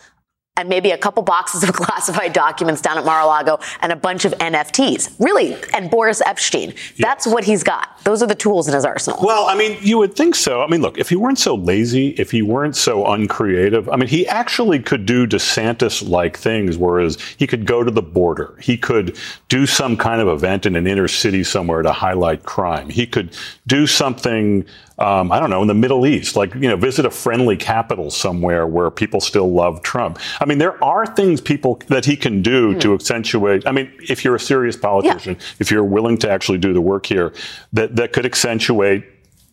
and 0.57 0.67
maybe 0.67 0.91
a 0.91 0.97
couple 0.97 1.23
boxes 1.23 1.63
of 1.63 1.71
classified 1.73 2.33
documents 2.33 2.81
down 2.81 2.97
at 2.97 3.05
Mar-a-Lago 3.05 3.59
and 3.81 3.91
a 3.91 3.95
bunch 3.95 4.25
of 4.25 4.33
NFTs. 4.33 5.15
Really, 5.19 5.55
and 5.73 5.89
Boris 5.89 6.21
Epshteyn. 6.21 6.75
That's 6.97 7.25
what 7.25 7.43
he's 7.43 7.63
got. 7.63 8.03
Those 8.03 8.21
are 8.21 8.27
the 8.27 8.35
tools 8.35 8.67
in 8.67 8.73
his 8.73 8.83
arsenal. 8.83 9.19
Well, 9.21 9.47
I 9.47 9.55
mean, 9.55 9.77
you 9.81 9.97
would 9.99 10.15
think 10.15 10.35
so. 10.35 10.61
I 10.61 10.67
mean, 10.67 10.81
look, 10.81 10.97
if 10.97 11.09
he 11.09 11.15
weren't 11.15 11.39
so 11.39 11.55
lazy, 11.55 12.09
if 12.09 12.31
he 12.31 12.41
weren't 12.41 12.75
so 12.75 13.05
uncreative, 13.05 13.87
I 13.89 13.95
mean, 13.95 14.09
he 14.09 14.27
actually 14.27 14.79
could 14.79 15.05
do 15.05 15.27
DeSantis-like 15.27 16.37
things, 16.37 16.77
whereas 16.77 17.19
he 17.37 17.47
could 17.47 17.65
go 17.65 17.83
to 17.83 17.91
the 17.91 18.01
border. 18.01 18.55
He 18.61 18.77
could 18.77 19.17
do 19.49 19.65
some 19.65 19.97
kind 19.97 20.21
of 20.21 20.27
event 20.27 20.65
in 20.65 20.75
an 20.75 20.87
inner 20.87 21.07
city 21.07 21.43
somewhere 21.43 21.81
to 21.81 21.91
highlight 21.91 22.43
crime. 22.43 22.89
He 22.89 23.05
could 23.05 23.35
do 23.67 23.85
something 23.85 24.65
um, 24.99 25.31
I 25.31 25.39
don't 25.39 25.49
know, 25.49 25.61
in 25.61 25.67
the 25.67 25.75
Middle 25.75 26.07
East, 26.07 26.35
like, 26.35 26.55
you 26.55 26.67
know, 26.67 26.75
visit 26.75 27.05
a 27.05 27.11
friendly 27.11 27.55
capital 27.55 28.09
somewhere 28.09 28.65
where 28.65 28.89
people 28.89 29.21
still 29.21 29.51
love 29.51 29.83
Trump. 29.83 30.17
I 30.41 30.45
mean, 30.45 30.57
there 30.57 30.83
are 30.83 31.05
things 31.05 31.39
people 31.39 31.79
that 31.87 32.05
he 32.05 32.15
can 32.15 32.41
do 32.41 32.73
mm. 32.73 32.81
to 32.81 32.93
accentuate. 32.95 33.67
I 33.67 33.71
mean, 33.71 33.91
if 34.01 34.25
you're 34.25 34.35
a 34.35 34.39
serious 34.39 34.75
politician, 34.75 35.35
yeah. 35.35 35.45
if 35.59 35.69
you're 35.69 35.83
willing 35.83 36.17
to 36.19 36.29
actually 36.29 36.57
do 36.57 36.73
the 36.73 36.81
work 36.81 37.05
here, 37.05 37.31
that, 37.73 37.95
that 37.95 38.11
could 38.11 38.25
accentuate 38.25 39.05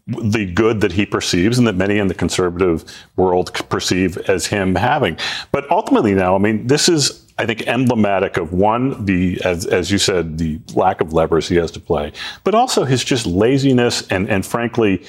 the 0.07 0.47
good 0.47 0.81
that 0.83 0.93
he 0.93 1.07
perceives 1.07 1.59
and 1.59 1.67
that 1.67 1.77
many 1.77 1.99
in 1.99 2.09
the 2.09 2.15
conservative 2.15 2.85
world 3.17 3.53
perceive 3.69 4.19
as 4.29 4.47
him 4.47 4.75
having. 4.75 5.17
But 5.51 5.71
ultimately 5.71 6.15
now, 6.15 6.35
I 6.35 6.39
mean, 6.39 6.67
this 6.67 6.89
is 6.89 7.25
I 7.37 7.47
think 7.47 7.67
emblematic 7.67 8.37
of 8.37 8.53
one, 8.53 9.05
the 9.07 9.41
as, 9.45 9.67
as 9.67 9.91
you 9.91 9.99
said, 9.99 10.39
the 10.39 10.61
lack 10.75 11.01
of 11.01 11.13
levers 11.13 11.49
he 11.49 11.57
has 11.57 11.71
to 11.73 11.81
play, 11.81 12.13
but 12.45 12.55
also 12.55 12.85
his 12.85 13.03
just 13.03 13.27
laziness 13.27 14.07
and 14.09 14.29
and 14.29 14.47
frankly, 14.47 15.05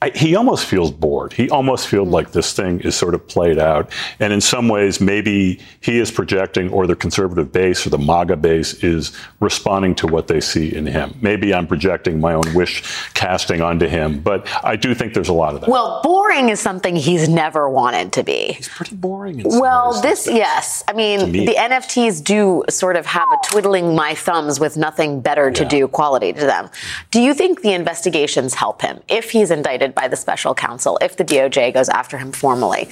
I, 0.00 0.12
he 0.14 0.36
almost 0.36 0.64
feels 0.66 0.92
bored. 0.92 1.32
He 1.32 1.50
almost 1.50 1.88
feels 1.88 2.06
like 2.06 2.30
this 2.30 2.52
thing 2.52 2.78
is 2.80 2.94
sort 2.94 3.14
of 3.14 3.26
played 3.26 3.58
out. 3.58 3.90
And 4.20 4.32
in 4.32 4.40
some 4.40 4.68
ways, 4.68 5.00
maybe 5.00 5.60
he 5.80 5.98
is 5.98 6.12
projecting, 6.12 6.70
or 6.70 6.86
the 6.86 6.94
conservative 6.94 7.50
base 7.50 7.84
or 7.84 7.90
the 7.90 7.98
MAGA 7.98 8.36
base 8.36 8.84
is 8.84 9.16
responding 9.40 9.96
to 9.96 10.06
what 10.06 10.28
they 10.28 10.40
see 10.40 10.72
in 10.72 10.86
him. 10.86 11.18
Maybe 11.20 11.52
I'm 11.52 11.66
projecting 11.66 12.20
my 12.20 12.34
own 12.34 12.54
wish 12.54 12.84
casting 13.14 13.60
onto 13.60 13.88
him, 13.88 14.20
but 14.20 14.46
I 14.64 14.76
do 14.76 14.94
think 14.94 15.14
there's 15.14 15.28
a 15.28 15.32
lot 15.32 15.54
of 15.54 15.62
that. 15.62 15.70
Well, 15.70 16.00
boring 16.04 16.48
is 16.48 16.60
something 16.60 16.94
he's 16.94 17.28
never 17.28 17.68
wanted 17.68 18.12
to 18.12 18.22
be. 18.22 18.52
He's 18.52 18.68
pretty 18.68 18.94
boring. 18.94 19.42
well, 19.44 20.00
this, 20.00 20.28
yes. 20.28 20.84
I 20.86 20.92
mean, 20.92 21.32
me. 21.32 21.44
the 21.44 21.54
NFTs 21.54 22.22
do 22.22 22.62
sort 22.70 22.94
of 22.94 23.04
have 23.06 23.28
a 23.32 23.36
twiddling 23.48 23.96
my 23.96 24.14
thumbs 24.14 24.60
with 24.60 24.76
nothing 24.76 25.20
better 25.20 25.50
to 25.50 25.64
do 25.64 25.88
quality 25.88 26.32
to 26.32 26.40
them. 26.40 26.70
Do 27.10 27.20
you 27.20 27.34
think 27.34 27.62
the 27.62 27.72
investigations 27.72 28.54
help 28.54 28.80
him 28.80 29.00
if 29.08 29.32
he's 29.32 29.50
indicted? 29.50 29.87
By 29.94 30.08
the 30.08 30.16
special 30.16 30.54
counsel 30.54 30.98
if 31.00 31.16
the 31.16 31.24
DOJ 31.24 31.74
goes 31.74 31.88
after 31.88 32.18
him 32.18 32.32
formally. 32.32 32.88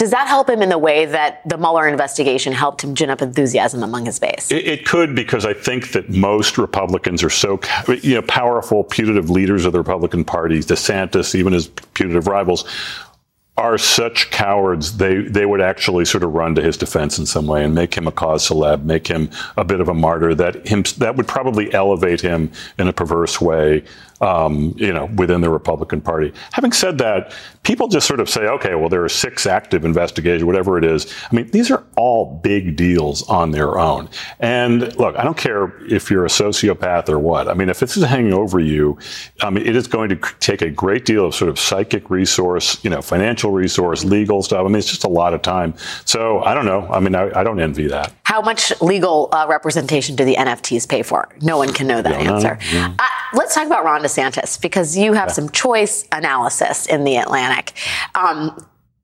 Does 0.00 0.12
that 0.12 0.28
help 0.28 0.48
him 0.48 0.62
in 0.62 0.70
the 0.70 0.78
way 0.78 1.04
that 1.04 1.46
the 1.46 1.58
Mueller 1.58 1.86
investigation 1.86 2.54
helped 2.54 2.82
him 2.82 2.94
gin 2.94 3.10
up 3.10 3.20
enthusiasm 3.20 3.82
among 3.82 4.06
his 4.06 4.18
base? 4.18 4.50
It, 4.50 4.66
it, 4.66 4.86
could, 4.86 5.14
because 5.14 5.44
I 5.44 5.52
think 5.52 5.92
that 5.92 6.08
most 6.08 6.56
Republicans 6.56 7.22
are 7.22 7.28
so 7.28 7.60
you 8.02 8.14
know, 8.14 8.22
powerful, 8.22 8.82
putative 8.82 9.28
leaders 9.28 9.66
of 9.66 9.72
the 9.72 9.78
Republican 9.78 10.24
Party, 10.24 10.60
DeSantis, 10.60 11.34
even 11.34 11.52
his 11.52 11.68
putative 11.68 12.28
rivals, 12.28 12.64
are 13.58 13.76
such 13.76 14.30
cowards, 14.30 14.96
they, 14.96 15.20
they 15.20 15.44
would 15.44 15.60
actually 15.60 16.06
sort 16.06 16.24
of 16.24 16.32
run 16.32 16.54
to 16.54 16.62
his 16.62 16.78
defense 16.78 17.18
in 17.18 17.26
some 17.26 17.46
way 17.46 17.62
and 17.62 17.74
make 17.74 17.94
him 17.94 18.06
a 18.06 18.12
cause 18.12 18.48
celeb, 18.48 18.84
make 18.84 19.06
him 19.06 19.28
a 19.58 19.64
bit 19.64 19.82
of 19.82 19.88
a 19.90 19.92
martyr. 19.92 20.34
That 20.34 20.66
him 20.66 20.82
that 20.96 21.16
would 21.16 21.28
probably 21.28 21.70
elevate 21.74 22.22
him 22.22 22.50
in 22.78 22.88
a 22.88 22.92
perverse 22.94 23.38
way 23.38 23.84
um, 24.20 24.74
you 24.76 24.92
know, 24.92 25.06
within 25.16 25.40
the 25.40 25.50
Republican 25.50 26.00
Party. 26.00 26.32
Having 26.52 26.72
said 26.72 26.98
that, 26.98 27.34
people 27.62 27.88
just 27.88 28.06
sort 28.06 28.20
of 28.20 28.28
say, 28.28 28.42
okay, 28.42 28.74
well, 28.74 28.88
there 28.88 29.02
are 29.02 29.08
six 29.08 29.46
active 29.46 29.84
investigations, 29.84 30.44
whatever 30.44 30.76
it 30.78 30.84
is. 30.84 31.12
I 31.30 31.34
mean, 31.34 31.50
these 31.50 31.70
are 31.70 31.84
all 31.96 32.38
big 32.42 32.76
deals 32.76 33.26
on 33.28 33.50
their 33.50 33.78
own. 33.78 34.08
And 34.38 34.94
look, 34.96 35.16
I 35.16 35.24
don't 35.24 35.36
care 35.36 35.72
if 35.86 36.10
you're 36.10 36.24
a 36.24 36.28
sociopath 36.28 37.08
or 37.08 37.18
what. 37.18 37.48
I 37.48 37.54
mean, 37.54 37.68
if 37.68 37.80
this 37.80 37.96
is 37.96 38.04
hanging 38.04 38.34
over 38.34 38.60
you, 38.60 38.98
I 39.40 39.50
mean, 39.50 39.66
it 39.66 39.76
is 39.76 39.86
going 39.86 40.10
to 40.10 40.16
take 40.40 40.62
a 40.62 40.70
great 40.70 41.04
deal 41.04 41.24
of 41.26 41.34
sort 41.34 41.48
of 41.48 41.58
psychic 41.58 42.10
resource, 42.10 42.82
you 42.84 42.90
know, 42.90 43.00
financial 43.02 43.50
resource, 43.52 44.04
legal 44.04 44.42
stuff. 44.42 44.60
I 44.60 44.68
mean, 44.68 44.76
it's 44.76 44.88
just 44.88 45.04
a 45.04 45.08
lot 45.08 45.32
of 45.32 45.42
time. 45.42 45.74
So 46.04 46.40
I 46.40 46.54
don't 46.54 46.66
know. 46.66 46.86
I 46.88 47.00
mean, 47.00 47.14
I, 47.14 47.40
I 47.40 47.42
don't 47.42 47.60
envy 47.60 47.86
that. 47.88 48.12
How 48.24 48.40
much 48.40 48.72
legal 48.80 49.28
uh, 49.32 49.46
representation 49.48 50.14
do 50.14 50.24
the 50.24 50.36
NFTs 50.36 50.88
pay 50.88 51.02
for? 51.02 51.28
No 51.40 51.56
one 51.56 51.72
can 51.72 51.86
know 51.86 52.00
that 52.02 52.12
answer. 52.12 52.58
Know. 52.72 52.94
Uh, 52.98 53.06
let's 53.32 53.54
talk 53.54 53.66
about 53.66 53.84
Ron 53.84 54.02
DeSantis 54.10 54.60
because 54.60 54.96
you 54.96 55.12
have 55.12 55.30
some 55.30 55.48
choice 55.50 56.06
analysis 56.12 56.86
in 56.86 57.04
the 57.04 57.16
Atlantic. 57.16 57.72
Um, 58.14 58.56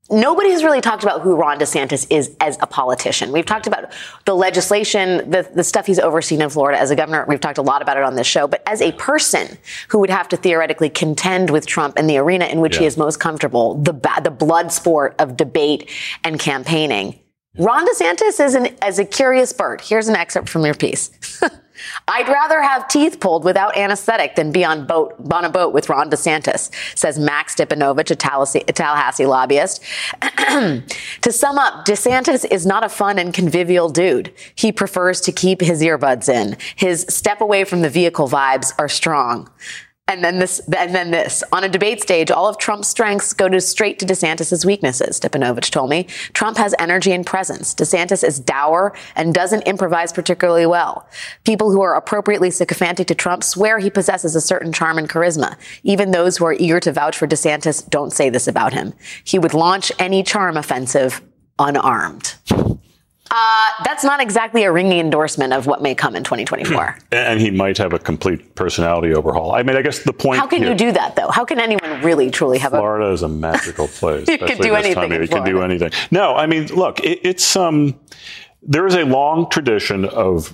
Nobody 0.09 0.51
has 0.51 0.63
really 0.63 0.79
talked 0.79 1.03
about 1.03 1.21
who 1.21 1.35
Ron 1.35 1.59
DeSantis 1.59 2.07
is 2.09 2.33
as 2.39 2.57
a 2.61 2.67
politician. 2.67 3.33
We've 3.33 3.45
talked 3.45 3.67
about 3.67 3.91
the 4.23 4.35
legislation, 4.35 5.29
the, 5.29 5.49
the 5.53 5.65
stuff 5.65 5.85
he's 5.85 5.99
overseen 5.99 6.41
in 6.41 6.49
Florida 6.49 6.79
as 6.79 6.91
a 6.91 6.95
governor. 6.95 7.25
We've 7.27 7.41
talked 7.41 7.57
a 7.57 7.61
lot 7.61 7.81
about 7.81 7.97
it 7.97 8.03
on 8.03 8.15
this 8.15 8.25
show. 8.25 8.47
But 8.47 8.63
as 8.65 8.81
a 8.81 8.93
person 8.93 9.57
who 9.89 9.99
would 9.99 10.09
have 10.09 10.29
to 10.29 10.37
theoretically 10.37 10.89
contend 10.89 11.49
with 11.49 11.65
Trump 11.65 11.99
in 11.99 12.07
the 12.07 12.17
arena 12.19 12.45
in 12.45 12.61
which 12.61 12.75
yeah. 12.75 12.81
he 12.81 12.85
is 12.85 12.95
most 12.95 13.19
comfortable, 13.19 13.75
the, 13.75 13.91
the 14.23 14.31
blood 14.31 14.71
sport 14.71 15.13
of 15.19 15.35
debate 15.35 15.89
and 16.23 16.39
campaigning, 16.39 17.19
Ron 17.57 17.85
DeSantis 17.85 18.39
is, 18.39 18.55
an, 18.55 18.67
is 18.85 18.99
a 18.99 19.05
curious 19.05 19.51
bird. 19.51 19.81
Here's 19.81 20.07
an 20.07 20.15
excerpt 20.15 20.47
from 20.47 20.63
your 20.63 20.75
piece. 20.75 21.11
I'd 22.07 22.27
rather 22.27 22.61
have 22.61 22.87
teeth 22.87 23.19
pulled 23.19 23.43
without 23.43 23.77
anesthetic 23.77 24.35
than 24.35 24.51
be 24.51 24.63
on, 24.63 24.85
boat, 24.85 25.15
on 25.31 25.45
a 25.45 25.49
boat 25.49 25.73
with 25.73 25.89
Ron 25.89 26.09
DeSantis, 26.09 26.71
says 26.97 27.19
Max 27.19 27.55
Tallahassee, 28.15 28.63
a 28.67 28.73
Tallahassee 28.73 29.25
lobbyist. 29.25 29.83
to 30.21 31.31
sum 31.31 31.57
up, 31.57 31.85
DeSantis 31.85 32.45
is 32.49 32.65
not 32.65 32.83
a 32.83 32.89
fun 32.89 33.19
and 33.19 33.33
convivial 33.33 33.89
dude. 33.89 34.33
He 34.55 34.71
prefers 34.71 35.21
to 35.21 35.31
keep 35.31 35.61
his 35.61 35.81
earbuds 35.81 36.29
in. 36.29 36.57
His 36.75 37.05
step 37.09 37.41
away 37.41 37.63
from 37.63 37.81
the 37.81 37.89
vehicle 37.89 38.27
vibes 38.27 38.73
are 38.77 38.89
strong. 38.89 39.49
And 40.09 40.23
then 40.23 40.39
this, 40.39 40.59
and 40.77 40.95
then 40.95 41.11
this. 41.11 41.43
On 41.51 41.65
a 41.65 41.69
debate 41.69 42.01
stage, 42.01 42.31
all 42.31 42.47
of 42.47 42.57
Trump's 42.57 42.87
strengths 42.87 43.33
go 43.33 43.49
to 43.49 43.59
straight 43.59 43.99
to 43.99 44.05
DeSantis' 44.05 44.63
weaknesses, 44.63 45.19
Stipanovich 45.19 45.69
told 45.69 45.89
me. 45.89 46.05
Trump 46.31 46.57
has 46.57 46.73
energy 46.79 47.11
and 47.11 47.25
presence. 47.25 47.75
DeSantis 47.75 48.23
is 48.23 48.39
dour 48.39 48.95
and 49.17 49.33
doesn't 49.33 49.63
improvise 49.63 50.13
particularly 50.13 50.65
well. 50.65 51.05
People 51.43 51.71
who 51.71 51.81
are 51.81 51.95
appropriately 51.95 52.49
sycophantic 52.51 53.07
to 53.07 53.15
Trump 53.15 53.43
swear 53.43 53.79
he 53.79 53.89
possesses 53.89 54.33
a 54.33 54.41
certain 54.41 54.71
charm 54.71 54.97
and 54.97 55.09
charisma. 55.09 55.57
Even 55.83 56.11
those 56.11 56.37
who 56.37 56.45
are 56.45 56.53
eager 56.53 56.79
to 56.79 56.93
vouch 56.93 57.17
for 57.17 57.27
DeSantis 57.27 57.87
don't 57.89 58.13
say 58.13 58.29
this 58.29 58.47
about 58.47 58.71
him. 58.71 58.93
He 59.25 59.37
would 59.37 59.53
launch 59.53 59.91
any 59.99 60.23
charm 60.23 60.55
offensive 60.55 61.21
unarmed. 61.59 62.35
Uh, 63.29 63.67
that's 63.83 64.03
not 64.03 64.21
exactly 64.21 64.63
a 64.63 64.71
ringing 64.71 64.99
endorsement 64.99 65.53
of 65.53 65.65
what 65.65 65.81
may 65.81 65.93
come 65.93 66.15
in 66.15 66.23
2024. 66.23 66.97
and 67.11 67.39
he 67.39 67.51
might 67.51 67.77
have 67.77 67.93
a 67.93 67.99
complete 67.99 68.55
personality 68.55 69.13
overhaul. 69.13 69.53
I 69.53 69.63
mean, 69.63 69.75
I 69.75 69.81
guess 69.81 70.03
the 70.03 70.13
point. 70.13 70.39
How 70.39 70.47
can 70.47 70.61
here, 70.61 70.71
you 70.71 70.77
do 70.77 70.91
that, 70.93 71.15
though? 71.15 71.29
How 71.29 71.45
can 71.45 71.59
anyone 71.59 72.01
really, 72.01 72.31
truly 72.31 72.57
have 72.59 72.71
Florida 72.71 73.05
a. 73.05 73.07
Florida 73.07 73.13
is 73.13 73.23
a 73.23 73.27
magical 73.27 73.87
place. 73.87 74.27
you 74.29 74.37
can 74.37 74.57
do 74.57 74.75
anything. 74.75 75.11
You 75.11 75.27
can 75.27 75.43
do 75.43 75.61
anything. 75.61 75.91
No, 76.11 76.35
I 76.35 76.45
mean, 76.45 76.67
look, 76.67 76.99
it, 77.01 77.19
it's 77.23 77.55
um, 77.55 77.99
there 78.61 78.85
is 78.85 78.95
a 78.95 79.03
long 79.03 79.49
tradition 79.49 80.05
of 80.05 80.53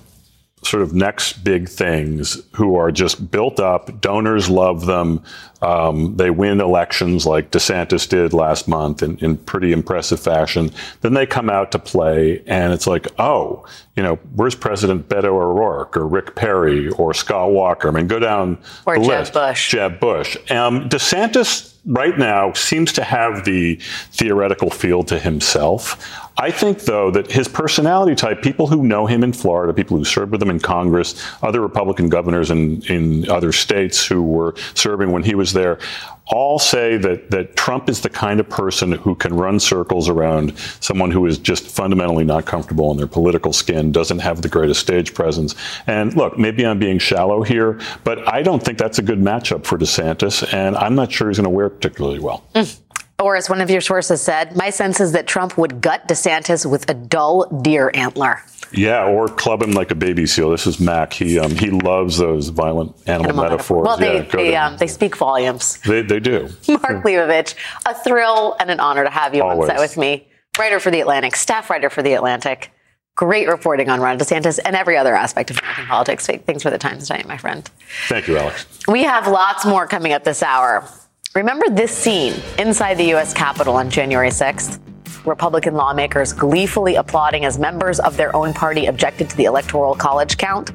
sort 0.64 0.82
of 0.82 0.94
next 0.94 1.44
big 1.44 1.68
things 1.68 2.40
who 2.52 2.76
are 2.76 2.90
just 2.90 3.30
built 3.30 3.60
up. 3.60 4.00
Donors 4.00 4.48
love 4.48 4.86
them. 4.86 5.22
Um, 5.62 6.16
they 6.16 6.30
win 6.30 6.60
elections 6.60 7.26
like 7.26 7.50
DeSantis 7.50 8.08
did 8.08 8.32
last 8.32 8.68
month 8.68 9.02
in, 9.02 9.16
in 9.18 9.36
pretty 9.36 9.72
impressive 9.72 10.20
fashion. 10.20 10.70
Then 11.00 11.14
they 11.14 11.26
come 11.26 11.48
out 11.48 11.72
to 11.72 11.78
play, 11.78 12.42
and 12.46 12.72
it's 12.72 12.86
like, 12.86 13.06
oh, 13.18 13.66
you 13.96 14.02
know, 14.02 14.16
where's 14.34 14.54
President 14.54 15.08
Beto 15.08 15.24
O'Rourke 15.24 15.96
or 15.96 16.06
Rick 16.06 16.34
Perry 16.34 16.90
or 16.90 17.14
Scott 17.14 17.50
Walker? 17.52 17.88
I 17.88 17.92
mean, 17.92 18.08
go 18.08 18.18
down 18.18 18.58
or 18.86 18.98
the 18.98 19.04
Jeb 19.04 19.08
list. 19.08 19.32
Bush. 19.32 19.70
Jeb 19.70 20.00
Bush. 20.00 20.36
Um, 20.50 20.88
DeSantis 20.88 21.74
right 21.86 22.18
now 22.18 22.52
seems 22.54 22.92
to 22.94 23.04
have 23.04 23.44
the 23.44 23.76
theoretical 24.10 24.70
field 24.70 25.08
to 25.08 25.18
himself. 25.18 26.23
I 26.36 26.50
think, 26.50 26.80
though, 26.80 27.10
that 27.12 27.30
his 27.30 27.46
personality 27.46 28.14
type, 28.14 28.42
people 28.42 28.66
who 28.66 28.82
know 28.82 29.06
him 29.06 29.22
in 29.22 29.32
Florida, 29.32 29.72
people 29.72 29.96
who 29.96 30.04
served 30.04 30.32
with 30.32 30.42
him 30.42 30.50
in 30.50 30.58
Congress, 30.58 31.14
other 31.42 31.60
Republican 31.60 32.08
governors 32.08 32.50
in, 32.50 32.82
in 32.82 33.28
other 33.30 33.52
states 33.52 34.04
who 34.04 34.22
were 34.22 34.54
serving 34.74 35.12
when 35.12 35.22
he 35.22 35.34
was 35.34 35.52
there, 35.52 35.78
all 36.26 36.58
say 36.58 36.96
that, 36.96 37.30
that 37.30 37.54
Trump 37.54 37.88
is 37.88 38.00
the 38.00 38.08
kind 38.08 38.40
of 38.40 38.48
person 38.48 38.92
who 38.92 39.14
can 39.14 39.34
run 39.34 39.60
circles 39.60 40.08
around 40.08 40.56
someone 40.80 41.10
who 41.10 41.26
is 41.26 41.38
just 41.38 41.66
fundamentally 41.66 42.24
not 42.24 42.46
comfortable 42.46 42.90
in 42.90 42.96
their 42.96 43.06
political 43.06 43.52
skin, 43.52 43.92
doesn't 43.92 44.20
have 44.20 44.42
the 44.42 44.48
greatest 44.48 44.80
stage 44.80 45.14
presence. 45.14 45.54
And 45.86 46.16
look, 46.16 46.38
maybe 46.38 46.66
I'm 46.66 46.78
being 46.78 46.98
shallow 46.98 47.42
here, 47.42 47.78
but 48.04 48.26
I 48.26 48.42
don't 48.42 48.62
think 48.62 48.78
that's 48.78 48.98
a 48.98 49.02
good 49.02 49.20
matchup 49.20 49.64
for 49.64 49.78
DeSantis, 49.78 50.52
and 50.52 50.76
I'm 50.76 50.94
not 50.94 51.12
sure 51.12 51.28
he's 51.28 51.36
going 51.36 51.44
to 51.44 51.50
wear 51.50 51.66
it 51.66 51.70
particularly 51.70 52.20
well. 52.20 52.44
Mm. 52.54 52.80
Or, 53.24 53.36
as 53.36 53.48
one 53.48 53.62
of 53.62 53.70
your 53.70 53.80
sources 53.80 54.20
said, 54.20 54.54
my 54.54 54.68
sense 54.68 55.00
is 55.00 55.12
that 55.12 55.26
Trump 55.26 55.56
would 55.56 55.80
gut 55.80 56.06
DeSantis 56.06 56.70
with 56.70 56.90
a 56.90 56.92
dull 56.92 57.46
deer 57.62 57.90
antler. 57.94 58.42
Yeah, 58.70 59.06
or 59.06 59.28
club 59.28 59.62
him 59.62 59.70
like 59.70 59.90
a 59.90 59.94
baby 59.94 60.26
seal. 60.26 60.50
This 60.50 60.66
is 60.66 60.78
Mac. 60.78 61.14
He 61.14 61.38
um, 61.38 61.52
he 61.52 61.70
loves 61.70 62.18
those 62.18 62.50
violent 62.50 62.94
animal, 63.06 63.30
Animal 63.30 63.44
metaphors. 63.44 63.86
Well, 63.86 63.96
they 63.96 64.16
yeah, 64.16 64.22
they, 64.30 64.56
um, 64.56 64.76
they 64.76 64.86
speak 64.88 65.16
volumes. 65.16 65.78
they 65.86 66.02
they 66.02 66.20
do. 66.20 66.50
Mark 66.68 67.02
Leibovich, 67.02 67.54
a 67.86 67.94
thrill 67.94 68.56
and 68.60 68.70
an 68.70 68.78
honor 68.78 69.04
to 69.04 69.10
have 69.10 69.34
you 69.34 69.42
Always. 69.42 69.70
on 69.70 69.76
set 69.76 69.80
with 69.80 69.96
me. 69.96 70.28
Writer 70.58 70.78
for 70.78 70.90
The 70.90 71.00
Atlantic, 71.00 71.34
staff 71.34 71.70
writer 71.70 71.88
for 71.88 72.02
The 72.02 72.12
Atlantic. 72.12 72.72
Great 73.16 73.48
reporting 73.48 73.88
on 73.88 74.02
Ron 74.02 74.18
DeSantis 74.18 74.58
and 74.62 74.76
every 74.76 74.98
other 74.98 75.14
aspect 75.14 75.50
of 75.50 75.58
American 75.60 75.86
politics. 75.86 76.26
Thanks 76.26 76.62
for 76.62 76.68
the 76.68 76.76
time 76.78 76.98
tonight, 76.98 77.26
my 77.26 77.38
friend. 77.38 77.66
Thank 78.06 78.28
you, 78.28 78.36
Alex. 78.36 78.66
We 78.86 79.04
have 79.04 79.28
lots 79.28 79.64
more 79.64 79.86
coming 79.86 80.12
up 80.12 80.24
this 80.24 80.42
hour. 80.42 80.86
Remember 81.36 81.68
this 81.68 81.90
scene 81.90 82.32
inside 82.60 82.94
the 82.94 83.06
U.S. 83.06 83.34
Capitol 83.34 83.74
on 83.74 83.90
January 83.90 84.28
6th? 84.28 84.78
Republican 85.26 85.74
lawmakers 85.74 86.32
gleefully 86.32 86.94
applauding 86.94 87.44
as 87.44 87.58
members 87.58 87.98
of 87.98 88.16
their 88.16 88.34
own 88.36 88.54
party 88.54 88.86
objected 88.86 89.28
to 89.28 89.36
the 89.36 89.46
Electoral 89.46 89.96
College 89.96 90.38
count. 90.38 90.70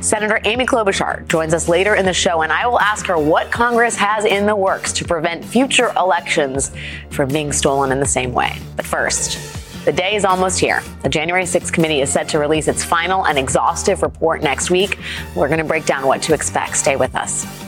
Senator 0.00 0.40
Amy 0.44 0.64
Klobuchar 0.64 1.28
joins 1.28 1.52
us 1.52 1.68
later 1.68 1.94
in 1.94 2.06
the 2.06 2.14
show, 2.14 2.40
and 2.40 2.50
I 2.50 2.66
will 2.66 2.80
ask 2.80 3.04
her 3.04 3.18
what 3.18 3.50
Congress 3.50 3.96
has 3.96 4.24
in 4.24 4.46
the 4.46 4.56
works 4.56 4.94
to 4.94 5.04
prevent 5.04 5.44
future 5.44 5.92
elections 5.98 6.72
from 7.10 7.28
being 7.28 7.52
stolen 7.52 7.92
in 7.92 8.00
the 8.00 8.06
same 8.06 8.32
way. 8.32 8.58
But 8.76 8.86
first, 8.86 9.84
the 9.84 9.92
day 9.92 10.16
is 10.16 10.24
almost 10.24 10.58
here. 10.58 10.82
The 11.02 11.10
January 11.10 11.44
6th 11.44 11.70
committee 11.70 12.00
is 12.00 12.10
set 12.10 12.30
to 12.30 12.38
release 12.38 12.66
its 12.66 12.82
final 12.82 13.26
and 13.26 13.38
exhaustive 13.38 14.00
report 14.00 14.42
next 14.42 14.70
week. 14.70 14.98
We're 15.36 15.48
going 15.48 15.58
to 15.58 15.64
break 15.64 15.84
down 15.84 16.06
what 16.06 16.22
to 16.22 16.32
expect. 16.32 16.78
Stay 16.78 16.96
with 16.96 17.14
us. 17.14 17.67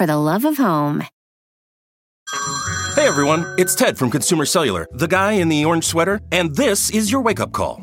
for 0.00 0.06
the 0.06 0.16
love 0.16 0.46
of 0.46 0.56
home. 0.56 1.04
Hey 2.94 3.06
everyone, 3.06 3.44
it's 3.58 3.74
Ted 3.74 3.98
from 3.98 4.10
Consumer 4.10 4.46
Cellular, 4.46 4.86
the 4.92 5.06
guy 5.06 5.32
in 5.32 5.50
the 5.50 5.62
orange 5.66 5.84
sweater, 5.84 6.22
and 6.32 6.56
this 6.56 6.88
is 6.88 7.12
your 7.12 7.20
wake 7.20 7.38
up 7.38 7.52
call. 7.52 7.82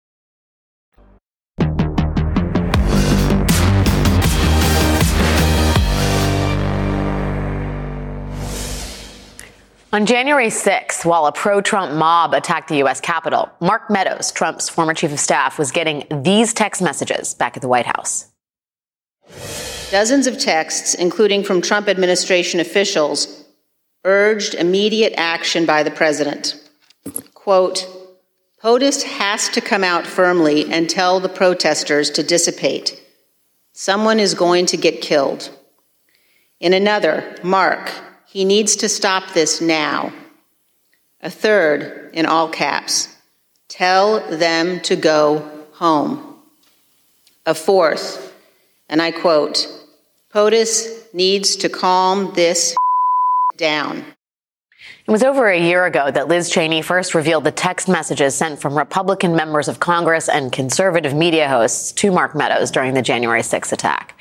On 9.93 10.05
January 10.05 10.47
6th, 10.47 11.03
while 11.03 11.25
a 11.25 11.33
pro 11.33 11.59
Trump 11.59 11.93
mob 11.93 12.33
attacked 12.33 12.69
the 12.69 12.77
U.S. 12.77 13.01
Capitol, 13.01 13.49
Mark 13.59 13.89
Meadows, 13.89 14.31
Trump's 14.31 14.69
former 14.69 14.93
chief 14.93 15.11
of 15.11 15.19
staff, 15.19 15.59
was 15.59 15.71
getting 15.71 16.05
these 16.23 16.53
text 16.53 16.81
messages 16.81 17.33
back 17.33 17.57
at 17.57 17.61
the 17.61 17.67
White 17.67 17.85
House. 17.85 18.27
Dozens 19.91 20.27
of 20.27 20.39
texts, 20.39 20.93
including 20.93 21.43
from 21.43 21.61
Trump 21.61 21.89
administration 21.89 22.61
officials, 22.61 23.43
urged 24.05 24.53
immediate 24.53 25.13
action 25.17 25.65
by 25.65 25.83
the 25.83 25.91
president. 25.91 26.55
Quote, 27.33 27.85
POTUS 28.63 29.03
has 29.03 29.49
to 29.49 29.59
come 29.59 29.83
out 29.83 30.07
firmly 30.07 30.71
and 30.71 30.89
tell 30.89 31.19
the 31.19 31.27
protesters 31.27 32.09
to 32.11 32.23
dissipate. 32.23 32.97
Someone 33.73 34.21
is 34.21 34.35
going 34.35 34.67
to 34.67 34.77
get 34.77 35.01
killed. 35.01 35.49
In 36.61 36.71
another, 36.71 37.35
Mark, 37.43 37.91
he 38.31 38.45
needs 38.45 38.77
to 38.77 38.87
stop 38.87 39.33
this 39.33 39.59
now. 39.59 40.13
A 41.21 41.29
third, 41.29 42.11
in 42.13 42.25
all 42.25 42.47
caps, 42.47 43.13
tell 43.67 44.21
them 44.29 44.79
to 44.81 44.95
go 44.95 45.67
home. 45.73 46.37
A 47.45 47.53
fourth, 47.53 48.33
and 48.87 49.01
I 49.01 49.11
quote, 49.11 49.67
POTUS 50.33 51.13
needs 51.13 51.57
to 51.57 51.67
calm 51.67 52.33
this 52.33 52.73
down. 53.57 54.05
It 55.05 55.11
was 55.11 55.23
over 55.23 55.49
a 55.49 55.59
year 55.59 55.85
ago 55.85 56.09
that 56.09 56.29
Liz 56.29 56.49
Cheney 56.49 56.81
first 56.81 57.13
revealed 57.13 57.43
the 57.43 57.51
text 57.51 57.89
messages 57.89 58.33
sent 58.33 58.61
from 58.61 58.77
Republican 58.77 59.35
members 59.35 59.67
of 59.67 59.81
Congress 59.81 60.29
and 60.29 60.53
conservative 60.53 61.13
media 61.13 61.49
hosts 61.49 61.91
to 61.93 62.11
Mark 62.11 62.33
Meadows 62.33 62.71
during 62.71 62.93
the 62.93 63.01
January 63.01 63.41
6th 63.41 63.73
attack. 63.73 64.17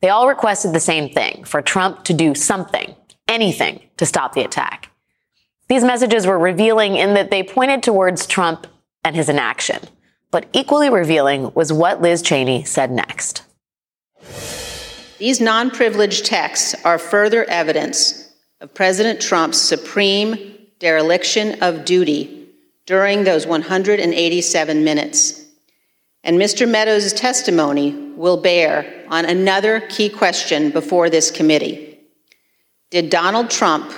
They 0.00 0.10
all 0.10 0.28
requested 0.28 0.72
the 0.72 0.80
same 0.80 1.12
thing 1.12 1.42
for 1.44 1.60
Trump 1.60 2.04
to 2.04 2.14
do 2.14 2.36
something, 2.36 2.94
anything, 3.28 3.80
to 3.98 4.06
stop 4.06 4.34
the 4.34 4.42
attack. 4.42 4.90
These 5.68 5.84
messages 5.84 6.26
were 6.26 6.38
revealing 6.38 6.96
in 6.96 7.14
that 7.14 7.30
they 7.30 7.42
pointed 7.42 7.82
towards 7.82 8.26
Trump 8.26 8.66
and 9.04 9.14
his 9.14 9.28
inaction. 9.28 9.80
But 10.30 10.46
equally 10.52 10.90
revealing 10.90 11.52
was 11.54 11.72
what 11.72 12.02
Liz 12.02 12.22
Cheney 12.22 12.64
said 12.64 12.90
next. 12.90 13.42
These 15.18 15.40
non 15.40 15.70
privileged 15.70 16.24
texts 16.26 16.74
are 16.84 16.98
further 16.98 17.44
evidence 17.44 18.32
of 18.60 18.74
President 18.74 19.20
Trump's 19.20 19.58
supreme 19.58 20.56
dereliction 20.78 21.62
of 21.62 21.84
duty 21.84 22.48
during 22.86 23.24
those 23.24 23.46
187 23.46 24.84
minutes. 24.84 25.44
And 26.24 26.38
Mr. 26.38 26.68
Meadows' 26.68 27.12
testimony 27.12 27.92
will 28.16 28.36
bear 28.36 29.04
on 29.08 29.24
another 29.24 29.80
key 29.80 30.08
question 30.08 30.70
before 30.70 31.10
this 31.10 31.30
committee. 31.30 31.87
Did 32.90 33.10
Donald 33.10 33.50
Trump, 33.50 33.92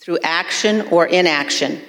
through 0.00 0.18
action 0.24 0.80
or 0.90 1.06
inaction, 1.06 1.80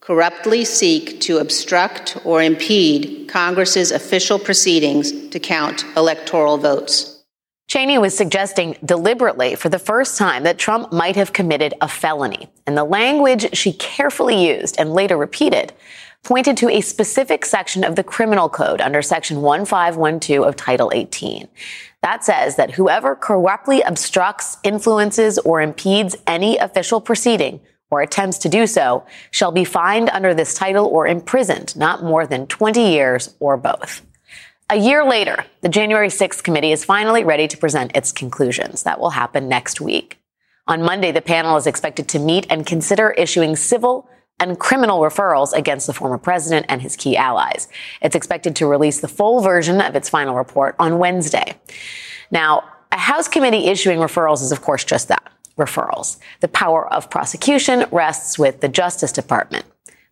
corruptly 0.00 0.64
seek 0.64 1.20
to 1.20 1.38
obstruct 1.38 2.16
or 2.24 2.42
impede 2.42 3.28
Congress's 3.28 3.92
official 3.92 4.40
proceedings 4.40 5.28
to 5.28 5.38
count 5.38 5.84
electoral 5.96 6.58
votes? 6.58 7.22
Cheney 7.68 7.98
was 7.98 8.16
suggesting 8.16 8.76
deliberately 8.84 9.54
for 9.54 9.68
the 9.68 9.78
first 9.78 10.18
time 10.18 10.42
that 10.42 10.58
Trump 10.58 10.92
might 10.92 11.14
have 11.14 11.32
committed 11.32 11.72
a 11.80 11.86
felony. 11.86 12.48
And 12.66 12.76
the 12.76 12.82
language 12.82 13.56
she 13.56 13.72
carefully 13.72 14.44
used 14.44 14.74
and 14.80 14.92
later 14.92 15.16
repeated 15.16 15.72
pointed 16.22 16.56
to 16.56 16.68
a 16.68 16.80
specific 16.80 17.44
section 17.44 17.82
of 17.82 17.96
the 17.96 18.04
criminal 18.04 18.48
code 18.48 18.80
under 18.80 19.02
section 19.02 19.42
1512 19.42 20.46
of 20.46 20.56
Title 20.56 20.90
18. 20.94 21.48
That 22.02 22.24
says 22.24 22.56
that 22.56 22.72
whoever 22.72 23.16
corruptly 23.16 23.82
obstructs, 23.82 24.56
influences, 24.62 25.38
or 25.38 25.60
impedes 25.60 26.16
any 26.26 26.58
official 26.58 27.00
proceeding 27.00 27.60
or 27.90 28.02
attempts 28.02 28.38
to 28.38 28.48
do 28.48 28.66
so 28.66 29.04
shall 29.30 29.52
be 29.52 29.64
fined 29.64 30.08
under 30.10 30.32
this 30.32 30.54
title 30.54 30.86
or 30.86 31.06
imprisoned 31.06 31.76
not 31.76 32.02
more 32.02 32.26
than 32.26 32.46
20 32.46 32.90
years 32.90 33.34
or 33.40 33.56
both. 33.56 34.02
A 34.70 34.76
year 34.76 35.04
later, 35.04 35.44
the 35.60 35.68
January 35.68 36.08
6th 36.08 36.42
committee 36.42 36.72
is 36.72 36.84
finally 36.84 37.24
ready 37.24 37.46
to 37.48 37.58
present 37.58 37.94
its 37.94 38.10
conclusions. 38.10 38.84
That 38.84 38.98
will 38.98 39.10
happen 39.10 39.48
next 39.48 39.80
week. 39.80 40.18
On 40.66 40.82
Monday, 40.82 41.12
the 41.12 41.20
panel 41.20 41.56
is 41.56 41.66
expected 41.66 42.08
to 42.08 42.18
meet 42.18 42.46
and 42.48 42.64
consider 42.64 43.10
issuing 43.10 43.56
civil 43.56 44.08
and 44.42 44.58
criminal 44.58 45.00
referrals 45.00 45.52
against 45.52 45.86
the 45.86 45.92
former 45.92 46.18
president 46.18 46.66
and 46.68 46.82
his 46.82 46.96
key 46.96 47.16
allies. 47.16 47.68
It's 48.00 48.16
expected 48.16 48.56
to 48.56 48.66
release 48.66 49.00
the 49.00 49.08
full 49.08 49.40
version 49.40 49.80
of 49.80 49.94
its 49.94 50.08
final 50.08 50.34
report 50.34 50.74
on 50.80 50.98
Wednesday. 50.98 51.54
Now, 52.32 52.64
a 52.90 52.98
House 52.98 53.28
committee 53.28 53.68
issuing 53.68 54.00
referrals 54.00 54.42
is, 54.42 54.50
of 54.50 54.60
course, 54.60 54.84
just 54.84 55.08
that 55.08 55.30
referrals. 55.56 56.18
The 56.40 56.48
power 56.48 56.92
of 56.92 57.08
prosecution 57.08 57.86
rests 57.92 58.38
with 58.38 58.60
the 58.60 58.68
Justice 58.68 59.12
Department. 59.12 59.64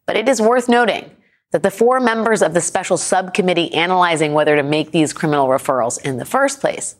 But 0.06 0.16
it 0.16 0.28
is 0.28 0.40
worth 0.40 0.68
noting 0.68 1.10
that 1.50 1.64
the 1.64 1.70
four 1.70 1.98
members 1.98 2.40
of 2.40 2.54
the 2.54 2.60
special 2.60 2.96
subcommittee 2.96 3.74
analyzing 3.74 4.32
whether 4.32 4.54
to 4.54 4.62
make 4.62 4.92
these 4.92 5.12
criminal 5.12 5.48
referrals 5.48 6.00
in 6.00 6.18
the 6.18 6.24
first 6.24 6.60
place, 6.60 6.94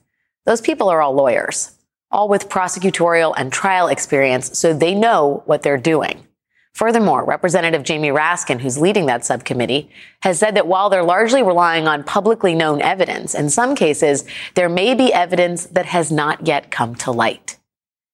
those 0.46 0.60
people 0.60 0.88
are 0.88 1.00
all 1.00 1.12
lawyers, 1.12 1.76
all 2.10 2.28
with 2.28 2.48
prosecutorial 2.48 3.34
and 3.36 3.52
trial 3.52 3.86
experience, 3.86 4.58
so 4.58 4.72
they 4.72 4.94
know 4.94 5.44
what 5.46 5.62
they're 5.62 5.78
doing. 5.78 6.26
Furthermore, 6.74 7.24
Representative 7.24 7.83
Jamie 7.83 8.09
Raskin, 8.09 8.61
who's 8.61 8.78
leading 8.78 9.06
that 9.06 9.24
subcommittee, 9.24 9.90
has 10.22 10.38
said 10.38 10.54
that 10.54 10.66
while 10.66 10.88
they're 10.88 11.02
largely 11.02 11.42
relying 11.42 11.87
on 11.87 12.04
publicly 12.04 12.54
known 12.54 12.80
evidence, 12.80 13.35
in 13.35 13.50
some 13.50 13.74
cases, 13.74 14.24
there 14.54 14.68
may 14.68 14.94
be 14.94 15.12
evidence 15.12 15.66
that 15.66 15.87
has 15.87 16.11
not 16.11 16.46
yet 16.46 16.70
come 16.70 16.94
to 16.96 17.11
light. 17.11 17.59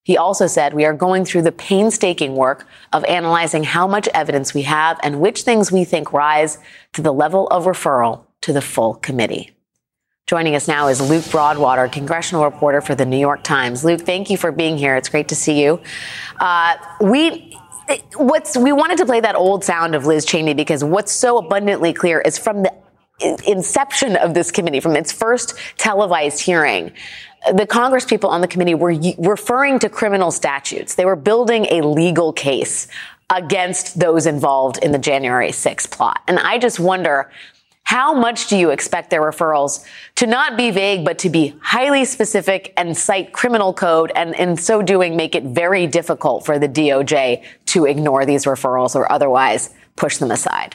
He 0.05 0.16
also 0.16 0.47
said, 0.47 0.73
We 0.73 0.85
are 0.85 0.95
going 0.95 1.25
through 1.25 1.42
the 1.42 1.53
painstaking 1.53 2.37
work 2.37 2.66
of 2.92 3.05
analyzing 3.05 3.64
how 3.64 3.87
much 3.87 4.09
evidence 4.14 4.55
we 4.55 4.62
have 4.62 4.99
and 5.03 5.21
which 5.21 5.42
things 5.42 5.73
we 5.73 5.85
think 5.85 6.12
rise 6.12 6.59
to 6.92 7.03
the 7.03 7.12
level 7.12 7.49
of 7.49 7.64
referral 7.64 8.25
to 8.42 8.53
the 8.53 8.62
full 8.62 8.95
committee. 8.95 9.51
Joining 10.29 10.55
us 10.55 10.66
now 10.66 10.88
is 10.88 11.01
Luke 11.01 11.25
Broadwater, 11.31 11.88
congressional 11.88 12.45
reporter 12.45 12.81
for 12.81 12.95
the 12.95 13.07
New 13.07 13.19
York 13.19 13.42
Times. 13.45 13.85
Luke, 13.85 14.01
thank 14.01 14.31
you 14.31 14.37
for 14.37 14.51
being 14.51 14.77
here. 14.77 14.97
It's 14.97 15.09
great 15.09 15.29
to 15.29 15.37
see 15.37 15.62
you. 15.62 15.81
Uh, 16.38 16.77
we 17.01 17.57
what's 18.16 18.57
we 18.57 18.72
wanted 18.72 18.99
to 18.99 19.07
play 19.07 19.20
that 19.20 19.35
old 19.35 19.64
sound 19.64 19.94
of 19.94 20.07
Liz 20.07 20.25
Cheney 20.25 20.55
because 20.55 20.83
what's 20.83 21.12
so 21.12 21.38
abundantly 21.38 21.92
clear 21.92 22.20
is 22.20 22.38
from 22.38 22.62
the 22.62 22.72
inception 23.46 24.16
of 24.16 24.35
this 24.35 24.51
committee, 24.51 24.81
from 24.81 24.96
its 24.96 25.12
first 25.12 25.55
televised 25.79 26.40
hearing, 26.40 26.92
the 27.55 27.66
Congress 27.66 28.05
people 28.05 28.29
on 28.31 28.40
the 28.40 28.49
committee 28.49 28.75
were 28.75 28.94
referring 29.18 29.79
to 29.79 29.88
criminal 29.88 30.31
statutes. 30.31 30.94
They 30.94 31.05
were 31.05 31.16
building 31.16 31.66
a 31.70 31.83
legal 31.83 32.33
case 32.33 32.88
against 33.31 33.99
those 33.99 34.27
involved 34.27 34.79
in 34.83 34.92
the 34.92 34.99
January 34.99 35.51
6th 35.51 35.90
plot. 35.90 36.22
And 36.29 36.38
I 36.38 36.59
just 36.59 36.79
wonder 36.79 37.31
how 37.87 38.12
much 38.12 38.49
do 38.49 38.57
you 38.57 38.70
expect 38.70 39.11
their 39.11 39.22
referrals 39.22 39.87
to 40.16 40.27
not 40.27 40.57
be 40.57 40.72
vague, 40.72 41.05
but 41.05 41.18
to 41.20 41.31
be 41.31 41.55
highly 41.62 42.05
specific 42.05 42.72
and 42.77 42.99
cite 42.99 43.33
criminal 43.33 43.72
code 43.72 44.11
and 44.16 44.35
in 44.35 44.57
so 44.57 44.83
doing 44.83 45.16
make 45.16 45.37
it 45.37 45.44
very 45.44 45.87
difficult 45.87 46.44
for 46.44 46.59
the 46.59 46.68
DOJ 46.68 47.44
to 47.66 47.85
ignore 47.85 48.27
these 48.27 48.44
referrals 48.44 48.96
or 48.96 49.11
otherwise 49.11 49.72
push 49.94 50.16
them 50.16 50.33
aside? 50.33 50.75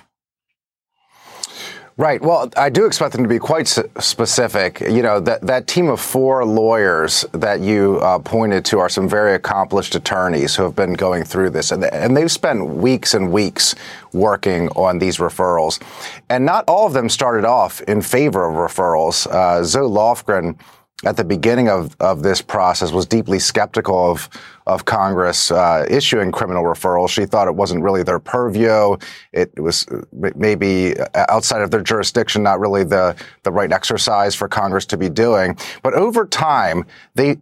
Right. 2.02 2.20
Well, 2.20 2.50
I 2.58 2.72
do 2.72 2.88
expect 2.88 3.14
them 3.14 3.22
to 3.22 3.30
be 3.30 3.38
quite 3.38 3.68
specific. 3.68 4.80
You 4.80 5.04
know, 5.04 5.20
that, 5.20 5.42
that 5.42 5.68
team 5.68 5.88
of 5.88 6.02
four 6.02 6.44
lawyers 6.44 7.24
that 7.34 7.60
you 7.60 8.00
uh, 8.02 8.18
pointed 8.18 8.66
to 8.66 8.80
are 8.80 8.90
some 8.90 9.08
very 9.08 9.36
accomplished 9.36 9.94
attorneys 9.94 10.56
who 10.56 10.64
have 10.64 10.76
been 10.76 10.94
going 10.94 11.24
through 11.24 11.52
this. 11.52 11.72
And, 11.72 11.84
and 11.86 12.18
they've 12.18 12.32
spent 12.32 12.66
weeks 12.66 13.14
and 13.14 13.32
weeks 13.32 13.76
working 14.14 14.68
on 14.70 14.98
these 14.98 15.20
referrals. 15.20 15.80
And 16.28 16.44
not 16.44 16.66
all 16.68 16.88
of 16.88 16.94
them 16.94 17.08
started 17.08 17.46
off 17.46 17.82
in 17.82 18.02
favor 18.02 18.50
of 18.50 18.56
referrals. 18.56 19.28
Uh, 19.28 19.64
Zoe 19.64 19.88
Lofgren 19.88 20.58
at 21.04 21.18
the 21.18 21.24
beginning 21.24 21.68
of, 21.68 21.96
of 22.00 22.24
this 22.24 22.42
process 22.42 22.92
was 22.92 23.06
deeply 23.06 23.40
skeptical 23.40 24.12
of 24.12 24.30
of 24.68 24.86
Congress 24.86 25.52
uh, 25.52 25.86
issuing 25.90 26.32
criminal 26.32 26.64
referrals. 26.64 27.10
She 27.10 27.26
thought 27.26 27.48
it 27.48 27.56
wasn't 27.56 27.84
really 27.84 28.04
their 28.04 28.20
purview. 28.20 28.96
It 29.34 29.60
was 29.60 29.88
maybe 30.36 30.96
outside 31.16 31.62
of 31.62 31.72
their 31.72 31.82
jurisdiction, 31.82 32.44
not 32.44 32.60
really 32.60 32.84
the 32.84 33.16
the 33.44 33.52
right 33.52 33.72
exercise 33.72 34.36
for 34.36 34.48
Congress 34.48 34.86
to 34.88 34.98
be 34.98 35.10
doing. 35.10 35.58
But 35.82 35.94
over 35.94 36.26
time, 36.26 36.86
they 37.16 37.38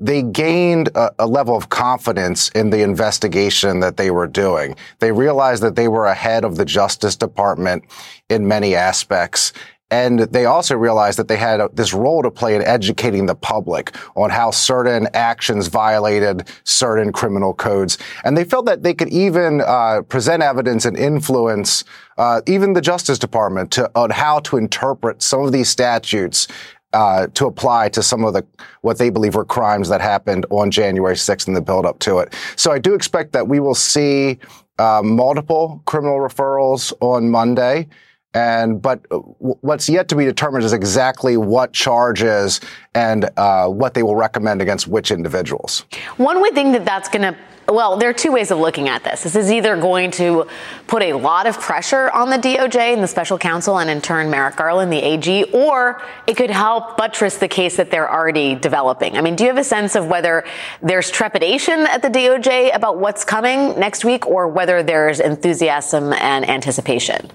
they 0.00 0.22
gained 0.22 0.88
a, 0.94 1.10
a 1.20 1.26
level 1.26 1.56
of 1.56 1.68
confidence 1.68 2.48
in 2.50 2.70
the 2.70 2.82
investigation 2.82 3.80
that 3.80 3.96
they 3.96 4.10
were 4.10 4.26
doing. 4.26 4.76
They 4.98 5.12
realized 5.12 5.62
that 5.62 5.76
they 5.76 5.88
were 5.88 6.06
ahead 6.06 6.44
of 6.44 6.56
the 6.56 6.64
Justice 6.64 7.16
Department 7.16 7.84
in 8.28 8.48
many 8.48 8.74
aspects. 8.74 9.52
And 9.90 10.20
they 10.20 10.46
also 10.46 10.76
realized 10.76 11.18
that 11.18 11.28
they 11.28 11.36
had 11.36 11.60
this 11.74 11.92
role 11.92 12.22
to 12.22 12.30
play 12.30 12.56
in 12.56 12.62
educating 12.62 13.26
the 13.26 13.34
public 13.34 13.94
on 14.16 14.30
how 14.30 14.50
certain 14.50 15.08
actions 15.14 15.68
violated 15.68 16.48
certain 16.64 17.12
criminal 17.12 17.54
codes. 17.54 17.98
And 18.24 18.36
they 18.36 18.44
felt 18.44 18.66
that 18.66 18.82
they 18.82 18.94
could 18.94 19.10
even 19.10 19.60
uh, 19.60 20.02
present 20.08 20.42
evidence 20.42 20.84
and 20.84 20.96
influence 20.96 21.84
uh, 22.16 22.40
even 22.46 22.72
the 22.72 22.80
Justice 22.80 23.18
Department 23.18 23.72
to, 23.72 23.90
on 23.94 24.10
how 24.10 24.38
to 24.40 24.56
interpret 24.56 25.22
some 25.22 25.44
of 25.44 25.52
these 25.52 25.68
statutes 25.68 26.48
uh, 26.92 27.26
to 27.34 27.46
apply 27.46 27.88
to 27.88 28.02
some 28.02 28.24
of 28.24 28.32
the 28.32 28.46
what 28.82 28.98
they 28.98 29.10
believe 29.10 29.34
were 29.34 29.44
crimes 29.44 29.88
that 29.88 30.00
happened 30.00 30.46
on 30.50 30.70
January 30.70 31.16
6th 31.16 31.48
and 31.48 31.56
the 31.56 31.60
build 31.60 31.84
up 31.84 31.98
to 31.98 32.18
it. 32.18 32.32
So 32.56 32.70
I 32.70 32.78
do 32.78 32.94
expect 32.94 33.32
that 33.32 33.48
we 33.48 33.58
will 33.58 33.74
see 33.74 34.38
uh, 34.78 35.02
multiple 35.04 35.82
criminal 35.86 36.18
referrals 36.18 36.92
on 37.00 37.30
Monday. 37.30 37.88
And 38.34 38.82
but 38.82 39.06
uh, 39.10 39.18
what's 39.18 39.88
yet 39.88 40.08
to 40.08 40.16
be 40.16 40.24
determined 40.24 40.64
is 40.64 40.72
exactly 40.72 41.36
what 41.36 41.72
charges 41.72 42.60
and 42.94 43.30
uh, 43.36 43.68
what 43.68 43.94
they 43.94 44.02
will 44.02 44.16
recommend 44.16 44.60
against 44.60 44.88
which 44.88 45.12
individuals. 45.12 45.84
One 46.16 46.40
would 46.40 46.54
think 46.54 46.72
that 46.72 46.84
that's 46.84 47.08
going 47.08 47.22
to. 47.22 47.38
Well, 47.66 47.96
there 47.96 48.10
are 48.10 48.14
two 48.14 48.30
ways 48.30 48.50
of 48.50 48.58
looking 48.58 48.90
at 48.90 49.04
this. 49.04 49.22
This 49.22 49.34
is 49.34 49.50
either 49.50 49.74
going 49.80 50.10
to 50.12 50.46
put 50.86 51.02
a 51.02 51.14
lot 51.14 51.46
of 51.46 51.58
pressure 51.58 52.10
on 52.10 52.28
the 52.28 52.36
DOJ 52.36 52.92
and 52.92 53.02
the 53.02 53.08
special 53.08 53.38
counsel, 53.38 53.78
and 53.78 53.88
in 53.88 54.02
turn, 54.02 54.28
Merrick 54.28 54.56
Garland, 54.56 54.92
the 54.92 54.98
AG, 54.98 55.44
or 55.44 56.02
it 56.26 56.36
could 56.36 56.50
help 56.50 56.98
buttress 56.98 57.38
the 57.38 57.48
case 57.48 57.78
that 57.78 57.90
they're 57.90 58.12
already 58.12 58.54
developing. 58.54 59.16
I 59.16 59.22
mean, 59.22 59.34
do 59.34 59.44
you 59.44 59.48
have 59.48 59.56
a 59.56 59.64
sense 59.64 59.96
of 59.96 60.08
whether 60.08 60.44
there's 60.82 61.10
trepidation 61.10 61.86
at 61.86 62.02
the 62.02 62.08
DOJ 62.08 62.74
about 62.76 62.98
what's 62.98 63.24
coming 63.24 63.78
next 63.78 64.04
week, 64.04 64.26
or 64.26 64.46
whether 64.46 64.82
there's 64.82 65.20
enthusiasm 65.20 66.12
and 66.12 66.46
anticipation? 66.46 67.30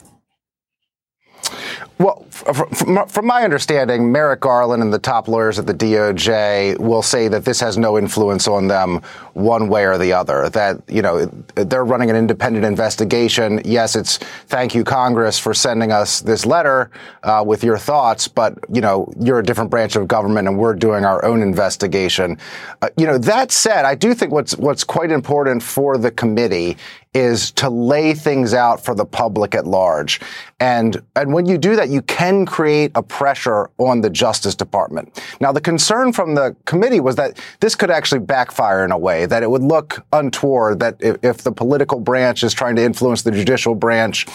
Well, 2.00 2.26
from, 2.30 3.08
from, 3.10 3.26
my 3.26 3.44
understanding, 3.44 4.10
Merrick 4.10 4.40
Garland 4.40 4.82
and 4.82 4.94
the 4.94 5.00
top 5.00 5.28
lawyers 5.28 5.60
at 5.60 5.68
the 5.68 5.74
DOJ 5.74 6.80
will 6.80 7.02
say 7.02 7.28
that 7.28 7.44
this 7.44 7.60
has 7.60 7.78
no 7.78 7.98
influence 7.98 8.48
on 8.48 8.70
them 8.70 9.02
one 9.34 9.68
way 9.68 9.86
or 9.86 9.98
the 9.98 10.14
other. 10.14 10.48
That, 10.48 10.82
you 10.88 11.02
know, 11.02 11.26
they're 11.56 11.84
running 11.84 12.10
an 12.10 12.16
independent 12.16 12.64
investigation. 12.64 13.60
Yes, 13.66 13.98
it's 13.98 14.18
thank 14.48 14.74
you, 14.74 14.86
Congress, 14.86 15.38
for 15.38 15.54
sending 15.54 15.92
us 15.92 16.22
this 16.22 16.46
letter 16.46 16.90
uh, 17.24 17.44
with 17.46 17.66
your 17.66 17.78
thoughts, 17.78 18.30
but, 18.30 18.58
you 18.74 18.80
know, 18.80 19.12
you're 19.20 19.40
a 19.40 19.44
different 19.44 19.70
branch 19.70 19.98
of 19.98 20.08
government 20.08 20.48
and 20.48 20.58
we're 20.58 20.76
doing 20.76 21.04
our 21.04 21.26
own 21.26 21.42
investigation. 21.42 22.38
Uh, 22.82 22.88
you 22.96 23.08
know, 23.08 23.18
that 23.18 23.52
said, 23.52 23.84
I 23.84 23.96
do 23.96 24.14
think 24.14 24.32
what's, 24.32 24.56
what's 24.56 24.86
quite 24.86 25.12
important 25.12 25.62
for 25.62 25.98
the 25.98 26.12
committee 26.12 26.78
is 27.14 27.52
to 27.52 27.70
lay 27.70 28.14
things 28.14 28.54
out 28.54 28.84
for 28.84 28.94
the 28.94 29.06
public 29.06 29.56
at 29.56 29.66
large. 29.66 30.22
And, 30.60 31.02
and 31.16 31.34
when 31.34 31.48
you 31.48 31.58
do 31.58 31.76
that, 31.76 31.90
you 31.90 32.04
can 32.04 32.46
create 32.46 32.92
a 32.94 33.02
pressure 33.02 33.70
on 33.80 34.02
the 34.02 34.10
Justice 34.12 34.54
Department. 34.54 35.20
Now, 35.42 35.52
the 35.52 35.62
concern 35.62 36.14
from 36.14 36.36
the 36.36 36.56
committee 36.66 37.00
was 37.00 37.16
that 37.16 37.40
this 37.62 37.74
could 37.74 37.90
actually 37.90 38.20
backfire 38.20 38.86
in 38.86 38.92
a 38.92 38.98
way, 38.98 39.26
that 39.26 39.42
it 39.42 39.50
would 39.50 39.64
look 39.64 40.06
untoward, 40.14 40.80
that 40.82 40.98
if, 41.00 41.18
if 41.24 41.38
the 41.40 41.52
political 41.52 42.00
branch 42.00 42.44
is 42.44 42.54
trying 42.54 42.76
to 42.76 42.84
influence 42.84 43.24
the 43.24 43.32
judicial 43.32 43.74
branch, 43.74 44.28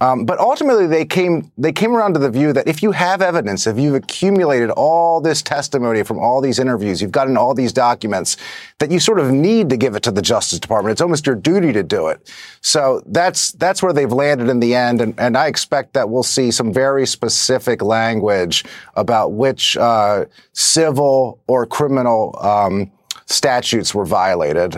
um, 0.00 0.26
but 0.26 0.38
ultimately, 0.38 0.86
they 0.86 1.06
came 1.06 1.50
they 1.56 1.72
came 1.72 1.96
around 1.96 2.14
to 2.14 2.20
the 2.20 2.30
view 2.30 2.52
that 2.52 2.68
if 2.68 2.82
you 2.82 2.92
have 2.92 3.22
evidence, 3.22 3.66
if 3.66 3.78
you've 3.78 3.94
accumulated 3.94 4.70
all 4.70 5.22
this 5.22 5.40
testimony 5.40 6.02
from 6.02 6.18
all 6.18 6.42
these 6.42 6.58
interviews, 6.58 7.00
you've 7.00 7.12
gotten 7.12 7.36
all 7.38 7.54
these 7.54 7.72
documents, 7.72 8.36
that 8.78 8.90
you 8.90 9.00
sort 9.00 9.18
of 9.18 9.32
need 9.32 9.70
to 9.70 9.76
give 9.76 9.94
it 9.94 10.02
to 10.02 10.10
the 10.10 10.20
Justice 10.20 10.58
Department. 10.58 10.92
It's 10.92 11.00
almost 11.00 11.26
your 11.26 11.34
duty 11.34 11.72
to 11.72 11.82
do 11.82 12.08
it. 12.08 12.30
So 12.60 13.02
that's 13.06 13.52
that's 13.52 13.82
where 13.82 13.94
they've 13.94 14.12
landed 14.12 14.50
in 14.50 14.60
the 14.60 14.74
end, 14.74 15.00
and, 15.00 15.18
and 15.18 15.36
I 15.36 15.46
expect 15.46 15.94
that 15.94 16.10
we'll 16.10 16.22
see 16.22 16.50
some 16.50 16.72
very 16.74 17.06
specific 17.06 17.80
language 17.80 18.64
about 18.96 19.32
which 19.32 19.78
uh, 19.78 20.26
civil 20.52 21.40
or 21.46 21.64
criminal 21.64 22.38
um, 22.42 22.90
statutes 23.24 23.94
were 23.94 24.04
violated. 24.04 24.76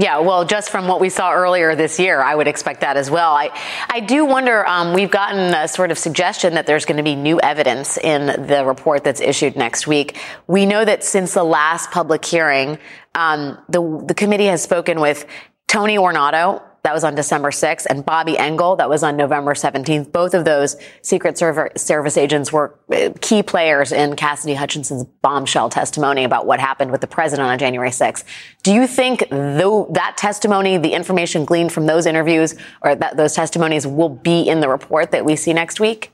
Yeah, 0.00 0.20
well, 0.20 0.44
just 0.44 0.70
from 0.70 0.86
what 0.86 1.00
we 1.00 1.08
saw 1.08 1.32
earlier 1.32 1.74
this 1.74 1.98
year, 1.98 2.22
I 2.22 2.32
would 2.32 2.46
expect 2.46 2.82
that 2.82 2.96
as 2.96 3.10
well. 3.10 3.32
I, 3.32 3.50
I 3.90 3.98
do 3.98 4.24
wonder. 4.24 4.64
Um, 4.64 4.94
we've 4.94 5.10
gotten 5.10 5.52
a 5.52 5.66
sort 5.66 5.90
of 5.90 5.98
suggestion 5.98 6.54
that 6.54 6.66
there's 6.66 6.84
going 6.84 6.98
to 6.98 7.02
be 7.02 7.16
new 7.16 7.40
evidence 7.40 7.98
in 7.98 8.26
the 8.46 8.64
report 8.64 9.02
that's 9.02 9.20
issued 9.20 9.56
next 9.56 9.88
week. 9.88 10.16
We 10.46 10.66
know 10.66 10.84
that 10.84 11.02
since 11.02 11.34
the 11.34 11.42
last 11.42 11.90
public 11.90 12.24
hearing, 12.24 12.78
um, 13.16 13.58
the 13.68 14.04
the 14.06 14.14
committee 14.14 14.46
has 14.46 14.62
spoken 14.62 15.00
with 15.00 15.26
Tony 15.66 15.96
Ornato, 15.96 16.62
that 16.82 16.94
was 16.94 17.04
on 17.04 17.14
December 17.14 17.50
6th, 17.50 17.86
and 17.86 18.04
Bobby 18.04 18.38
Engel, 18.38 18.76
that 18.76 18.88
was 18.88 19.02
on 19.02 19.16
November 19.16 19.54
17th. 19.54 20.12
Both 20.12 20.34
of 20.34 20.44
those 20.44 20.76
Secret 21.02 21.38
Service 21.38 22.16
agents 22.16 22.52
were 22.52 22.78
uh, 22.92 23.10
key 23.20 23.42
players 23.42 23.92
in 23.92 24.16
Cassidy 24.16 24.54
Hutchinson's 24.54 25.04
bombshell 25.22 25.68
testimony 25.70 26.24
about 26.24 26.46
what 26.46 26.60
happened 26.60 26.90
with 26.90 27.00
the 27.00 27.06
president 27.06 27.48
on 27.48 27.58
January 27.58 27.90
6th. 27.90 28.24
Do 28.62 28.72
you 28.72 28.86
think 28.86 29.28
though 29.30 29.88
that 29.92 30.16
testimony, 30.16 30.78
the 30.78 30.92
information 30.92 31.44
gleaned 31.44 31.72
from 31.72 31.86
those 31.86 32.06
interviews 32.06 32.54
or 32.82 32.94
that, 32.94 33.16
those 33.16 33.34
testimonies 33.34 33.86
will 33.86 34.08
be 34.08 34.48
in 34.48 34.60
the 34.60 34.68
report 34.68 35.10
that 35.12 35.24
we 35.24 35.36
see 35.36 35.52
next 35.52 35.80
week? 35.80 36.12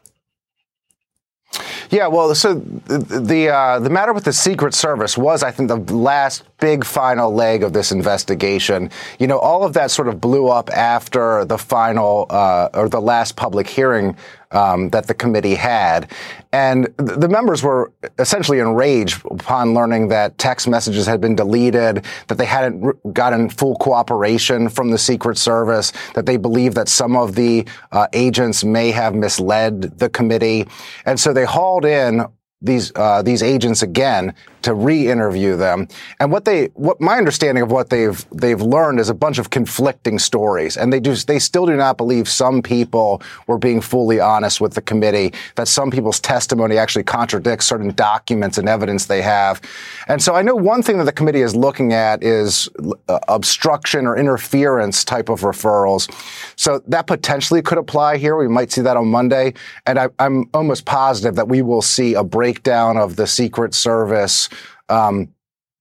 Yeah, 1.91 2.07
well, 2.07 2.35
so 2.35 2.55
the 2.55 3.49
uh, 3.49 3.79
the 3.81 3.91
matter 3.91 4.13
with 4.13 4.25
the 4.25 4.33
Secret 4.33 4.75
Service 4.75 5.17
was, 5.19 5.43
I 5.43 5.51
think, 5.51 5.69
the 5.69 5.95
last 5.95 6.45
big 6.59 6.85
final 6.85 7.33
leg 7.33 7.63
of 7.63 7.73
this 7.73 7.93
investigation. 7.93 8.91
You 9.19 9.27
know, 9.27 9.39
all 9.39 9.65
of 9.65 9.73
that 9.75 9.91
sort 9.91 10.09
of 10.09 10.21
blew 10.21 10.49
up 10.49 10.71
after 10.71 11.45
the 11.45 11.59
final 11.59 12.27
uh, 12.31 12.69
or 12.75 12.89
the 12.89 13.01
last 13.01 13.37
public 13.37 13.69
hearing 13.69 14.17
um, 14.55 14.89
that 14.91 15.07
the 15.07 15.15
committee 15.15 15.55
had. 15.55 16.11
And 16.53 16.85
the 16.97 17.29
members 17.29 17.63
were 17.63 17.93
essentially 18.19 18.61
enraged 18.61 19.25
upon 19.27 19.75
learning 19.75 20.09
that 20.09 20.39
text 20.39 20.69
messages 20.69 21.07
had 21.07 21.21
been 21.21 21.35
deleted, 21.35 22.05
that 22.29 22.39
they 22.39 22.45
hadn't 22.45 23.13
gotten 23.13 23.51
full 23.51 23.77
cooperation 23.77 24.69
from 24.69 24.91
the 24.91 24.99
Secret 24.99 25.37
Service, 25.37 25.93
that 26.15 26.27
they 26.27 26.37
believe 26.37 26.75
that 26.75 26.89
some 26.89 27.17
of 27.17 27.35
the 27.35 27.67
uh, 27.93 28.07
agents 28.13 28.63
may 28.65 28.91
have 28.93 29.15
misled 29.15 29.99
the 29.99 30.09
committee. 30.09 30.67
And 31.05 31.19
so 31.19 31.33
they 31.33 31.45
hauled 31.45 31.85
in 31.85 32.25
these 32.63 32.93
uh, 32.97 33.21
these 33.23 33.43
agents 33.43 33.83
again 33.83 34.35
to 34.65 34.73
re-interview 34.73 35.57
them. 35.57 35.87
And 36.21 36.33
what 36.33 36.47
they, 36.47 36.67
what 36.69 37.01
my 37.01 37.19
understanding 37.19 37.63
of 37.63 37.71
what 37.71 37.91
they've 37.91 38.25
they've 38.31 38.61
learned 38.61 38.99
is 38.99 39.11
a 39.11 39.15
bunch 39.15 39.39
of 39.39 39.51
conflicting 39.51 40.19
stories, 40.19 40.77
and 40.77 40.91
they 40.93 41.01
do 41.01 41.15
they 41.15 41.39
still 41.39 41.67
do 41.67 41.77
not 41.77 41.99
believe 41.99 42.29
some 42.29 42.63
people 42.63 43.23
were 43.47 43.59
being 43.59 43.83
fully 43.83 44.21
honest 44.21 44.63
with 44.63 44.73
the 44.73 44.81
committee. 44.81 45.33
That 45.57 45.69
some 45.69 45.91
people's 45.91 46.19
testimony 46.19 46.79
actually 46.79 47.05
contradicts 47.05 47.67
certain 47.67 47.93
documents 47.95 48.57
and 48.57 48.67
evidence 48.69 49.05
they 49.05 49.21
have. 49.21 49.61
And 50.09 50.23
so 50.23 50.35
I 50.35 50.41
know 50.41 50.55
one 50.55 50.83
thing 50.83 50.97
that 50.99 51.05
the 51.05 51.13
committee 51.13 51.43
is 51.43 51.55
looking 51.55 51.93
at 51.93 52.23
is 52.23 52.69
uh, 53.09 53.19
obstruction 53.29 54.07
or 54.07 54.17
interference 54.17 55.05
type 55.05 55.29
of 55.29 55.43
referrals. 55.43 56.11
So 56.57 56.83
that 56.89 57.07
potentially 57.07 57.61
could 57.61 57.79
apply 57.79 58.17
here. 58.17 58.37
We 58.37 58.49
might 58.49 58.73
see 58.73 58.81
that 58.81 58.97
on 58.97 59.09
Monday, 59.09 59.53
and 59.85 59.99
I, 59.99 60.09
I'm 60.19 60.49
almost 60.55 60.87
positive 60.87 61.35
that 61.35 61.49
we 61.49 61.61
will 61.61 61.83
see 61.83 62.15
a 62.15 62.25
breakdown 62.25 62.97
of 62.97 63.17
the 63.17 63.27
Secret 63.27 63.75
Service 63.75 64.49
um, 64.89 65.29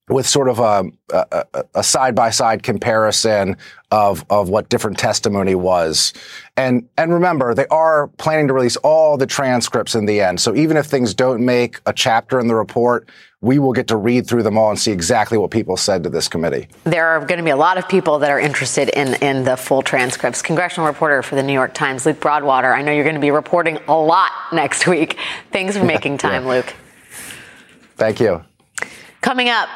with 0.10 0.28
sort 0.28 0.50
of 0.50 0.60
a 0.60 1.84
side 1.84 2.14
by 2.14 2.30
side 2.30 2.62
comparison 2.62 3.56
of 3.90 4.26
of 4.30 4.50
what 4.50 4.68
different 4.70 4.98
testimony 4.98 5.56
was, 5.56 6.14
and 6.58 6.88
and 6.98 7.14
remember 7.14 7.54
they 7.54 7.68
are 7.68 8.08
planning 8.18 8.48
to 8.48 8.54
release 8.54 8.76
all 8.78 9.18
the 9.18 9.26
transcripts 9.26 9.96
in 9.96 10.06
the 10.06 10.20
end. 10.20 10.42
So 10.42 10.56
even 10.56 10.76
if 10.76 10.88
things 10.88 11.14
don't 11.14 11.46
make 11.46 11.80
a 11.86 11.94
chapter 11.94 12.40
in 12.40 12.48
the 12.48 12.56
report, 12.56 13.10
we 13.40 13.60
will 13.60 13.74
get 13.74 13.88
to 13.88 13.98
read 13.98 14.26
through 14.26 14.44
them 14.44 14.58
all 14.58 14.70
and 14.70 14.80
see 14.80 14.92
exactly 14.92 15.38
what 15.38 15.52
people 15.52 15.78
said 15.78 16.04
to 16.04 16.10
this 16.10 16.28
committee. 16.28 16.68
There 16.86 17.06
are 17.06 17.20
going 17.20 17.40
to 17.40 17.44
be 17.44 17.50
a 17.50 17.58
lot 17.58 17.78
of 17.78 17.88
people 17.90 18.20
that 18.20 18.30
are 18.30 18.40
interested 18.40 18.90
in, 18.90 19.16
in 19.16 19.44
the 19.44 19.58
full 19.58 19.82
transcripts. 19.82 20.42
Congressional 20.42 20.88
reporter 20.88 21.22
for 21.22 21.36
the 21.36 21.44
New 21.44 21.54
York 21.54 21.74
Times, 21.74 22.06
Luke 22.06 22.22
Broadwater. 22.22 22.74
I 22.74 22.82
know 22.82 22.94
you're 22.94 23.04
going 23.04 23.16
to 23.16 23.22
be 23.22 23.32
reporting 23.32 23.80
a 23.90 23.96
lot 23.96 24.32
next 24.54 24.88
week. 24.88 25.18
Thanks 25.52 25.76
for 25.76 25.84
making 25.96 26.20
time, 26.20 26.44
yeah. 26.44 26.50
Luke. 26.50 26.74
Thank 27.98 28.22
you. 28.22 28.44
Coming 29.24 29.48
up, 29.48 29.70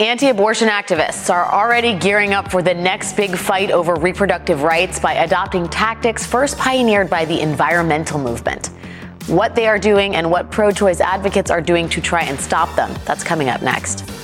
Anti 0.00 0.30
abortion 0.30 0.66
activists 0.68 1.28
are 1.28 1.52
already 1.52 1.94
gearing 1.94 2.32
up 2.32 2.50
for 2.50 2.62
the 2.62 2.72
next 2.72 3.18
big 3.18 3.36
fight 3.36 3.70
over 3.70 3.96
reproductive 3.96 4.62
rights 4.62 4.98
by 4.98 5.12
adopting 5.12 5.68
tactics 5.68 6.24
first 6.26 6.56
pioneered 6.56 7.10
by 7.10 7.26
the 7.26 7.38
environmental 7.38 8.18
movement. 8.18 8.68
What 9.26 9.54
they 9.54 9.66
are 9.66 9.78
doing 9.78 10.16
and 10.16 10.30
what 10.30 10.50
pro 10.50 10.70
choice 10.70 11.00
advocates 11.00 11.50
are 11.50 11.60
doing 11.60 11.86
to 11.90 12.00
try 12.00 12.22
and 12.22 12.40
stop 12.40 12.74
them. 12.76 12.94
That's 13.04 13.22
coming 13.22 13.50
up 13.50 13.60
next. 13.60 14.23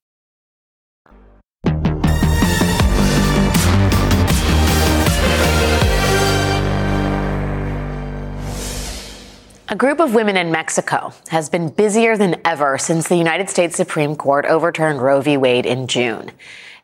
A 9.71 9.75
group 9.77 10.01
of 10.01 10.13
women 10.13 10.35
in 10.35 10.51
Mexico 10.51 11.13
has 11.29 11.47
been 11.47 11.69
busier 11.69 12.17
than 12.17 12.41
ever 12.43 12.77
since 12.77 13.07
the 13.07 13.15
United 13.15 13.49
States 13.49 13.77
Supreme 13.77 14.17
Court 14.17 14.45
overturned 14.45 15.01
Roe 15.01 15.21
v. 15.21 15.37
Wade 15.37 15.65
in 15.65 15.87
June. 15.87 16.29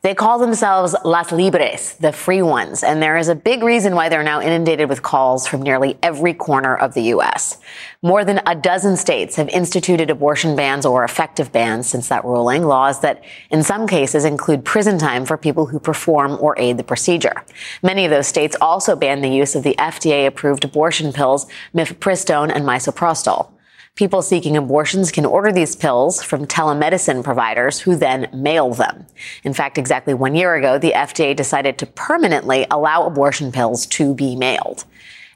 They 0.08 0.16
call 0.16 0.40
themselves 0.40 0.96
Las 1.04 1.34
Libres, 1.34 1.96
the 1.96 2.14
free 2.14 2.42
ones, 2.42 2.82
and 2.82 3.04
there 3.04 3.18
is 3.18 3.28
a 3.28 3.36
big 3.36 3.62
reason 3.62 3.94
why 3.94 4.08
they're 4.08 4.24
now 4.24 4.40
inundated 4.40 4.88
with 4.88 5.02
calls 5.02 5.46
from 5.46 5.62
nearly 5.62 5.98
every 6.02 6.34
corner 6.34 6.78
of 6.78 6.94
the 6.94 7.02
U.S. 7.16 7.58
More 8.02 8.24
than 8.24 8.40
a 8.46 8.56
dozen 8.56 8.96
states 8.96 9.36
have 9.36 9.50
instituted 9.50 10.10
abortion 10.10 10.56
bans 10.56 10.86
or 10.86 11.04
effective 11.04 11.52
bans 11.52 11.88
since 11.88 12.08
that 12.08 12.24
ruling, 12.24 12.64
laws 12.64 13.02
that 13.02 13.22
in 13.52 13.64
some 13.64 13.86
cases 13.86 14.24
include 14.24 14.64
prison 14.64 14.98
time 14.98 15.26
for 15.26 15.36
people 15.36 15.66
who 15.66 15.78
perform 15.78 16.38
or 16.40 16.58
aid 16.58 16.78
the 16.78 16.86
procedure. 16.86 17.44
Many 17.84 18.06
of 18.06 18.10
those 18.10 18.28
states 18.28 18.56
also 18.62 18.96
ban 18.96 19.20
the 19.20 19.30
use 19.30 19.56
of 19.56 19.64
the 19.64 19.76
FDA 19.78 20.26
approved 20.26 20.64
abortion 20.64 21.12
pills 21.12 21.48
mifepristone 21.76 22.50
and 22.56 22.64
misoprostol. 22.64 23.52
People 23.98 24.22
seeking 24.22 24.56
abortions 24.56 25.12
can 25.12 25.26
order 25.26 25.52
these 25.52 25.76
pills 25.76 26.22
from 26.22 26.46
telemedicine 26.46 27.24
providers 27.24 27.80
who 27.80 27.96
then 27.96 28.30
mail 28.32 28.72
them. 28.76 29.08
In 29.44 29.56
fact, 29.56 29.80
exactly 29.80 30.14
one 30.14 30.36
year 30.36 30.54
ago, 30.54 30.78
the 30.78 30.92
FDA 30.92 31.36
decided 31.36 31.80
to 31.80 31.88
permanently 31.88 32.68
allow 32.70 33.08
abortion 33.08 33.52
pills 33.52 33.88
to 33.88 34.14
be 34.14 34.36
mailed. 34.36 34.86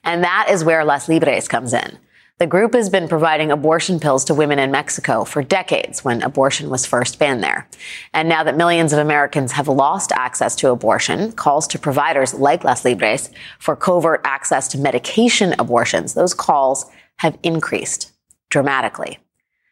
And 0.04 0.24
that 0.24 0.46
is 0.52 0.64
where 0.64 0.86
Las 0.86 1.10
Libres 1.10 1.48
comes 1.48 1.74
in. 1.74 1.98
The 2.38 2.46
group 2.46 2.76
has 2.76 2.88
been 2.88 3.08
providing 3.08 3.52
abortion 3.52 4.00
pills 4.00 4.24
to 4.26 4.36
women 4.36 4.60
in 4.60 4.70
Mexico 4.70 5.24
for 5.24 5.42
decades 5.42 6.06
when 6.06 6.22
abortion 6.22 6.70
was 6.70 6.86
first 6.86 7.18
banned 7.18 7.44
there. 7.44 7.68
And 8.14 8.30
now 8.30 8.44
that 8.44 8.58
millions 8.58 8.94
of 8.94 9.00
Americans 9.00 9.54
have 9.54 9.68
lost 9.70 10.12
access 10.12 10.56
to 10.58 10.70
abortion, 10.70 11.32
calls 11.32 11.68
to 11.70 11.80
providers 11.80 12.36
like 12.36 12.64
Las 12.64 12.86
Libres 12.86 13.32
for 13.58 13.76
covert 13.76 14.22
access 14.24 14.68
to 14.68 14.78
medication 14.78 15.56
abortions, 15.58 16.14
those 16.14 16.36
calls 16.36 16.86
have 17.18 17.40
increased 17.42 18.12
dramatically. 18.52 19.18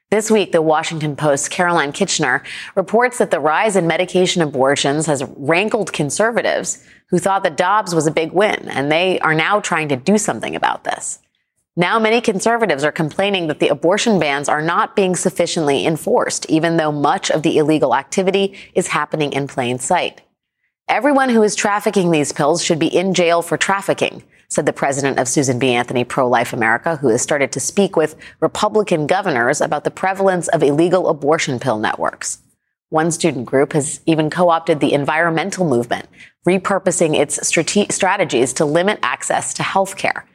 This 0.10 0.32
week, 0.32 0.52
the 0.52 0.64
Washington 0.64 1.16
Post's 1.16 1.48
Caroline 1.48 1.92
Kitchener 1.92 2.42
reports 2.74 3.20
that 3.20 3.30
the 3.30 3.40
rise 3.40 3.76
in 3.76 3.86
medication 3.86 4.42
abortions 4.42 5.06
has 5.06 5.24
rankled 5.36 5.94
conservatives 5.94 6.84
who 7.12 7.20
thought 7.20 7.44
that 7.44 7.58
Dobbs 7.58 7.94
was 7.94 8.08
a 8.08 8.12
big 8.12 8.32
win, 8.32 8.68
and 8.70 8.92
they 8.92 9.20
are 9.20 9.36
now 9.36 9.60
trying 9.60 9.88
to 9.90 9.96
do 9.96 10.18
something 10.18 10.56
about 10.56 10.84
this. 10.84 11.20
Now, 11.76 12.00
many 12.00 12.22
conservatives 12.22 12.84
are 12.84 12.92
complaining 12.92 13.48
that 13.48 13.60
the 13.60 13.68
abortion 13.68 14.20
bans 14.20 14.50
are 14.50 14.64
not 14.64 14.96
being 14.96 15.16
sufficiently 15.16 15.86
enforced, 15.86 16.48
even 16.50 16.78
though 16.78 16.92
much 16.92 17.30
of 17.30 17.44
the 17.44 17.58
illegal 17.60 17.96
activity 17.96 18.58
is 18.74 18.88
happening 18.88 19.32
in 19.32 19.48
plain 19.48 19.78
sight. 19.78 20.22
Everyone 20.88 21.30
who 21.30 21.44
is 21.44 21.56
trafficking 21.56 22.10
these 22.10 22.34
pills 22.34 22.64
should 22.64 22.80
be 22.80 22.88
in 22.88 23.14
jail 23.14 23.44
for 23.44 23.58
trafficking, 23.58 24.24
said 24.50 24.66
the 24.66 24.74
president 24.74 25.20
of 25.20 25.28
Susan 25.28 25.60
B. 25.60 25.74
Anthony 25.74 26.04
Pro 26.04 26.28
Life 26.28 26.54
America, 26.54 26.96
who 26.96 27.10
has 27.10 27.22
started 27.22 27.52
to 27.52 27.60
speak 27.60 27.96
with 27.96 28.16
Republican 28.40 29.06
governors 29.06 29.62
about 29.62 29.84
the 29.84 29.92
prevalence 29.92 30.48
of 30.48 30.64
illegal 30.64 31.08
abortion 31.08 31.60
pill 31.60 31.78
networks. 31.78 32.40
One 32.90 33.12
student 33.12 33.46
group 33.46 33.74
has 33.74 34.02
even 34.08 34.32
co 34.32 34.50
opted 34.50 34.80
the 34.80 34.94
environmental 34.94 35.68
movement, 35.68 36.10
repurposing 36.48 37.16
its 37.16 37.48
strate- 37.48 37.92
strategies 37.92 38.52
to 38.54 38.66
limit 38.66 38.98
access 39.04 39.54
to 39.54 39.64
health 39.64 39.96
care. 39.96 40.26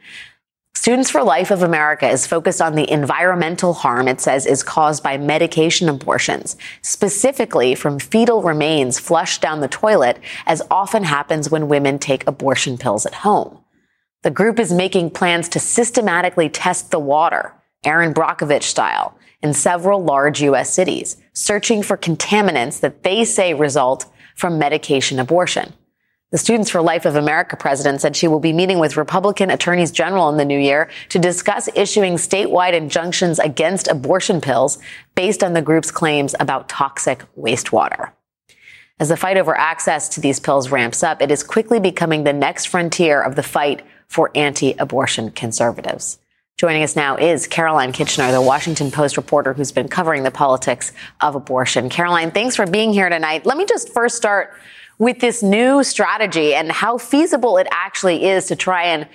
Students 0.73 1.09
for 1.09 1.23
Life 1.23 1.51
of 1.51 1.63
America 1.63 2.07
is 2.07 2.27
focused 2.27 2.61
on 2.61 2.75
the 2.75 2.89
environmental 2.89 3.73
harm 3.73 4.07
it 4.07 4.21
says 4.21 4.45
is 4.45 4.63
caused 4.63 5.03
by 5.03 5.17
medication 5.17 5.89
abortions, 5.89 6.55
specifically 6.81 7.75
from 7.75 7.99
fetal 7.99 8.41
remains 8.41 8.99
flushed 8.99 9.41
down 9.41 9.59
the 9.59 9.67
toilet, 9.67 10.19
as 10.45 10.61
often 10.71 11.03
happens 11.03 11.49
when 11.49 11.67
women 11.67 11.99
take 11.99 12.25
abortion 12.27 12.77
pills 12.77 13.05
at 13.05 13.15
home. 13.15 13.64
The 14.25 14.31
group 14.31 14.57
is 14.57 14.73
making 14.73 15.11
plans 15.11 15.47
to 15.49 15.59
systematically 15.59 16.49
test 16.49 16.89
the 16.89 16.97
water, 16.97 17.53
Erin 17.83 18.11
Brockovich 18.11 18.63
style, 18.63 19.15
in 19.43 19.53
several 19.53 20.03
large 20.03 20.41
U.S. 20.41 20.73
cities, 20.73 21.17
searching 21.33 21.83
for 21.83 21.95
contaminants 21.95 22.79
that 22.79 23.03
they 23.03 23.23
say 23.23 23.53
result 23.53 24.07
from 24.35 24.57
medication 24.57 25.19
abortion. 25.19 25.73
The 26.31 26.39
Students 26.39 26.71
for 26.71 26.81
Life 26.81 27.05
of 27.05 27.15
America 27.15 27.55
president 27.55 28.01
said 28.01 28.15
she 28.15 28.27
will 28.27 28.39
be 28.39 28.51
meeting 28.51 28.79
with 28.79 28.97
Republican 28.97 29.51
attorneys 29.51 29.91
general 29.91 30.27
in 30.29 30.37
the 30.37 30.43
new 30.43 30.57
year 30.57 30.89
to 31.09 31.19
discuss 31.19 31.69
issuing 31.75 32.15
statewide 32.15 32.73
injunctions 32.73 33.37
against 33.37 33.87
abortion 33.87 34.41
pills 34.41 34.79
based 35.13 35.43
on 35.43 35.53
the 35.53 35.61
group's 35.61 35.91
claims 35.91 36.33
about 36.39 36.67
toxic 36.67 37.23
wastewater. 37.37 38.09
As 38.99 39.09
the 39.09 39.17
fight 39.17 39.37
over 39.37 39.55
access 39.55 40.09
to 40.09 40.19
these 40.19 40.39
pills 40.39 40.71
ramps 40.71 41.03
up, 41.03 41.21
it 41.21 41.29
is 41.29 41.43
quickly 41.43 41.79
becoming 41.79 42.23
the 42.23 42.33
next 42.33 42.69
frontier 42.69 43.21
of 43.21 43.35
the 43.35 43.43
fight 43.43 43.85
for 44.07 44.31
anti 44.35 44.73
abortion 44.73 45.31
conservatives. 45.31 46.19
Joining 46.57 46.83
us 46.83 46.95
now 46.95 47.17
is 47.17 47.47
Caroline 47.47 47.91
Kitchener, 47.91 48.31
the 48.31 48.41
Washington 48.41 48.89
Post 48.89 49.17
reporter 49.17 49.53
who's 49.53 49.73
been 49.73 49.89
covering 49.89 50.23
the 50.23 50.31
politics 50.31 50.93
of 51.19 51.35
abortion. 51.35 51.89
Caroline, 51.89 52.31
thanks 52.31 52.55
for 52.55 52.65
being 52.65 52.93
here 52.93 53.09
tonight. 53.09 53.45
Let 53.45 53.57
me 53.57 53.65
just 53.65 53.89
first 53.89 54.15
start 54.15 54.53
with 54.97 55.19
this 55.19 55.43
new 55.43 55.83
strategy 55.83 56.53
and 56.53 56.71
how 56.71 56.97
feasible 56.97 57.57
it 57.57 57.67
actually 57.71 58.25
is 58.25 58.45
to 58.45 58.55
try 58.55 58.83
and 58.83 59.05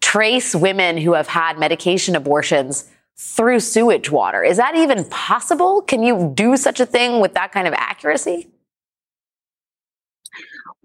trace 0.00 0.54
women 0.54 0.96
who 0.96 1.12
have 1.12 1.28
had 1.28 1.56
medication 1.56 2.16
abortions 2.16 2.90
through 3.16 3.60
sewage 3.60 4.10
water. 4.10 4.42
Is 4.42 4.56
that 4.56 4.74
even 4.74 5.04
possible? 5.04 5.82
Can 5.82 6.02
you 6.02 6.32
do 6.34 6.56
such 6.56 6.80
a 6.80 6.86
thing 6.86 7.20
with 7.20 7.34
that 7.34 7.52
kind 7.52 7.68
of 7.68 7.74
accuracy? 7.74 8.48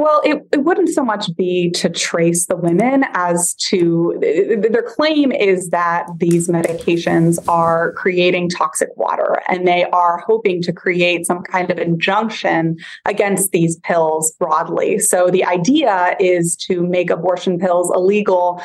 Well, 0.04 0.20
it, 0.26 0.46
it 0.52 0.66
wouldn't 0.66 0.90
so 0.90 1.06
much 1.06 1.34
be 1.38 1.72
to 1.76 1.90
trace 1.90 2.48
the 2.48 2.58
women 2.58 3.06
as 3.14 3.54
to 3.70 4.18
their 4.20 4.84
claim 4.84 5.32
is 5.32 5.70
that 5.70 6.08
these 6.18 6.50
medications 6.50 7.40
are 7.48 7.94
creating 7.94 8.50
toxic 8.50 8.90
water 8.98 9.42
and 9.48 9.66
they 9.66 9.86
are 9.94 10.18
hoping 10.28 10.62
to 10.64 10.74
create 10.74 11.26
some 11.26 11.42
kind 11.42 11.72
of 11.72 11.78
injunction 11.78 12.76
against 13.06 13.52
these 13.52 13.78
pills 13.78 14.34
broadly. 14.38 15.00
So 15.00 15.30
the 15.30 15.46
idea 15.46 16.18
is 16.20 16.58
to 16.68 16.86
make 16.86 17.10
abortion 17.10 17.58
pills 17.58 17.90
illegal 17.96 18.62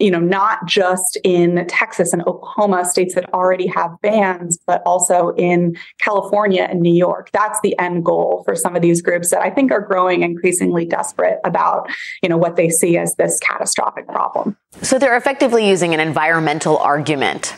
you 0.00 0.10
know, 0.10 0.18
not 0.18 0.66
just 0.66 1.18
in 1.22 1.66
Texas 1.68 2.12
and 2.12 2.22
Oklahoma, 2.26 2.84
states 2.84 3.14
that 3.14 3.32
already 3.32 3.66
have 3.68 3.90
bans, 4.02 4.58
but 4.66 4.82
also 4.86 5.30
in 5.36 5.76
California 6.00 6.62
and 6.62 6.80
New 6.80 6.94
York. 6.94 7.30
That's 7.32 7.60
the 7.62 7.78
end 7.78 8.04
goal 8.04 8.42
for 8.44 8.56
some 8.56 8.74
of 8.74 8.82
these 8.82 9.02
groups 9.02 9.30
that 9.30 9.42
I 9.42 9.50
think 9.50 9.70
are 9.70 9.80
growing 9.80 10.22
increasingly 10.22 10.86
desperate 10.86 11.38
about, 11.44 11.88
you 12.22 12.28
know, 12.28 12.38
what 12.38 12.56
they 12.56 12.70
see 12.70 12.96
as 12.96 13.14
this 13.16 13.38
catastrophic 13.40 14.08
problem. 14.08 14.56
So 14.82 14.98
they're 14.98 15.16
effectively 15.16 15.68
using 15.68 15.94
an 15.94 16.00
environmental 16.00 16.78
argument 16.78 17.54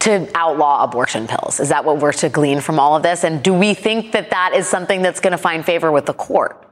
to 0.00 0.28
outlaw 0.34 0.82
abortion 0.84 1.26
pills. 1.26 1.60
Is 1.60 1.68
that 1.68 1.84
what 1.84 1.98
we're 1.98 2.12
to 2.12 2.28
glean 2.28 2.60
from 2.60 2.78
all 2.78 2.96
of 2.96 3.02
this? 3.02 3.24
And 3.24 3.42
do 3.42 3.52
we 3.52 3.74
think 3.74 4.12
that 4.12 4.30
that 4.30 4.54
is 4.54 4.66
something 4.66 5.02
that's 5.02 5.20
going 5.20 5.32
to 5.32 5.38
find 5.38 5.64
favor 5.64 5.92
with 5.92 6.06
the 6.06 6.14
court? 6.14 6.69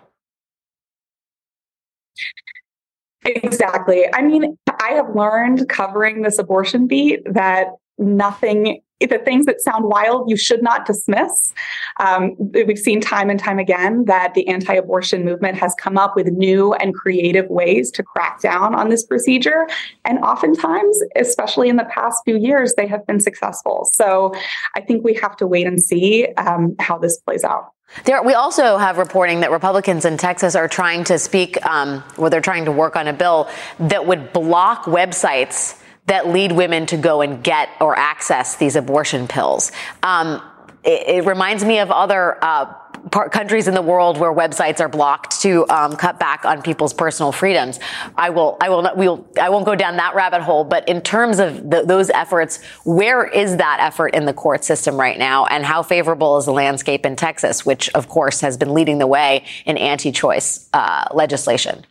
Exactly. 3.25 4.05
I 4.13 4.23
mean, 4.23 4.57
I 4.81 4.93
have 4.93 5.15
learned 5.15 5.69
covering 5.69 6.23
this 6.23 6.39
abortion 6.39 6.87
beat 6.87 7.21
that 7.33 7.67
nothing 7.99 8.81
the 9.01 9.19
things 9.19 9.47
that 9.47 9.61
sound 9.61 9.85
wild 9.85 10.29
you 10.29 10.37
should 10.37 10.63
not 10.63 10.87
dismiss. 10.87 11.53
Um, 12.01 12.35
we've 12.39 12.79
seen 12.79 13.01
time 13.01 13.31
and 13.31 13.39
time 13.39 13.59
again 13.59 14.05
that 14.07 14.35
the 14.35 14.49
anti-abortion 14.49 15.25
movement 15.25 15.57
has 15.57 15.75
come 15.79 15.97
up 15.97 16.17
with 16.17 16.27
new 16.29 16.73
and 16.75 16.95
creative 16.95 17.49
ways 17.49 17.91
to 17.93 18.03
crack 18.03 18.41
down 18.41 18.75
on 18.75 18.89
this 18.89 19.05
procedure. 19.05 19.69
And 20.05 20.19
oftentimes 20.19 21.01
especially 21.17 21.69
in 21.69 21.77
the 21.77 21.85
past 21.85 22.23
few 22.25 22.37
years 22.37 22.75
they 22.75 22.87
have 22.87 23.07
been 23.07 23.21
successful. 23.21 23.89
So 23.95 24.33
i 24.75 24.81
think 24.81 25.05
we 25.05 25.15
have 25.15 25.37
to 25.37 25.47
wait 25.47 25.67
and 25.67 25.81
see 25.83 26.27
um, 26.37 26.75
how 26.79 26.99
this 26.99 27.19
plays 27.19 27.45
out. 27.45 27.73
There, 28.05 28.23
we 28.23 28.35
also 28.35 28.77
have 28.77 28.99
reporting 28.99 29.41
that 29.41 29.51
Republicans 29.51 30.05
in 30.05 30.19
Texas 30.19 30.55
are 30.55 30.69
trying 30.69 31.05
to 31.05 31.19
speak, 31.19 31.65
um, 31.65 32.05
they're 32.19 32.43
trying 32.43 32.67
to 32.67 32.73
work 32.73 32.97
on 32.97 33.09
a 33.09 33.15
bill 33.15 33.49
that 33.81 34.07
would 34.07 34.33
block 34.33 34.85
websites 34.85 35.78
that 36.09 36.29
lead 36.29 36.53
women 36.53 36.87
to 36.87 36.97
go 36.97 37.21
and 37.21 37.43
get 37.43 37.69
or 37.81 37.97
access 37.97 38.57
these 38.57 38.77
abortion 38.77 39.29
pills. 39.29 39.73
Um, 40.03 40.43
it, 40.85 41.09
it, 41.09 41.27
reminds 41.27 41.65
me 41.65 41.81
of 41.81 41.91
other 41.91 42.43
uh, 42.43 42.73
part, 43.11 43.33
countries 43.33 43.69
in 43.69 43.75
the 43.75 43.83
world 43.83 44.19
where 44.19 44.33
websites 44.33 44.81
are 44.81 44.89
blocked 44.89 45.41
to 45.43 45.69
um, 45.69 45.97
cut 45.97 46.19
back 46.19 46.45
on 46.45 46.63
people's 46.63 46.95
personal 46.95 47.33
freedoms. 47.33 47.79
I 48.17 48.31
will, 48.31 48.57
I 48.61 48.69
will 48.69 48.83
not, 48.83 48.97
we'll, 48.97 49.27
I 49.41 49.51
won't 49.51 49.67
go 49.67 49.75
down 49.75 49.97
that 49.97 50.15
rabbit 50.15 50.43
hole. 50.43 50.65
But 50.65 50.89
in 50.89 51.03
terms 51.03 51.39
of 51.41 51.71
the, 51.71 51.83
those 51.85 52.11
efforts, 52.11 52.63
where 52.85 53.27
is 53.27 53.57
that 53.57 53.79
effort 53.81 54.15
in 54.15 54.25
the 54.25 54.35
court 54.35 54.65
system 54.65 54.99
right 54.99 55.19
now, 55.19 55.47
and 55.47 55.65
how 55.65 55.83
favorable 55.83 56.39
is 56.39 56.47
the 56.47 56.53
landscape 56.53 57.05
in 57.05 57.17
Texas, 57.17 57.67
which 57.67 57.89
of 57.91 58.09
course 58.09 58.41
has 58.41 58.57
been 58.57 58.73
leading 58.73 58.99
the 58.99 59.07
way 59.07 59.45
in 59.67 59.77
anti-choice 59.77 60.69
uh, 60.73 61.09
legislation? 61.13 61.85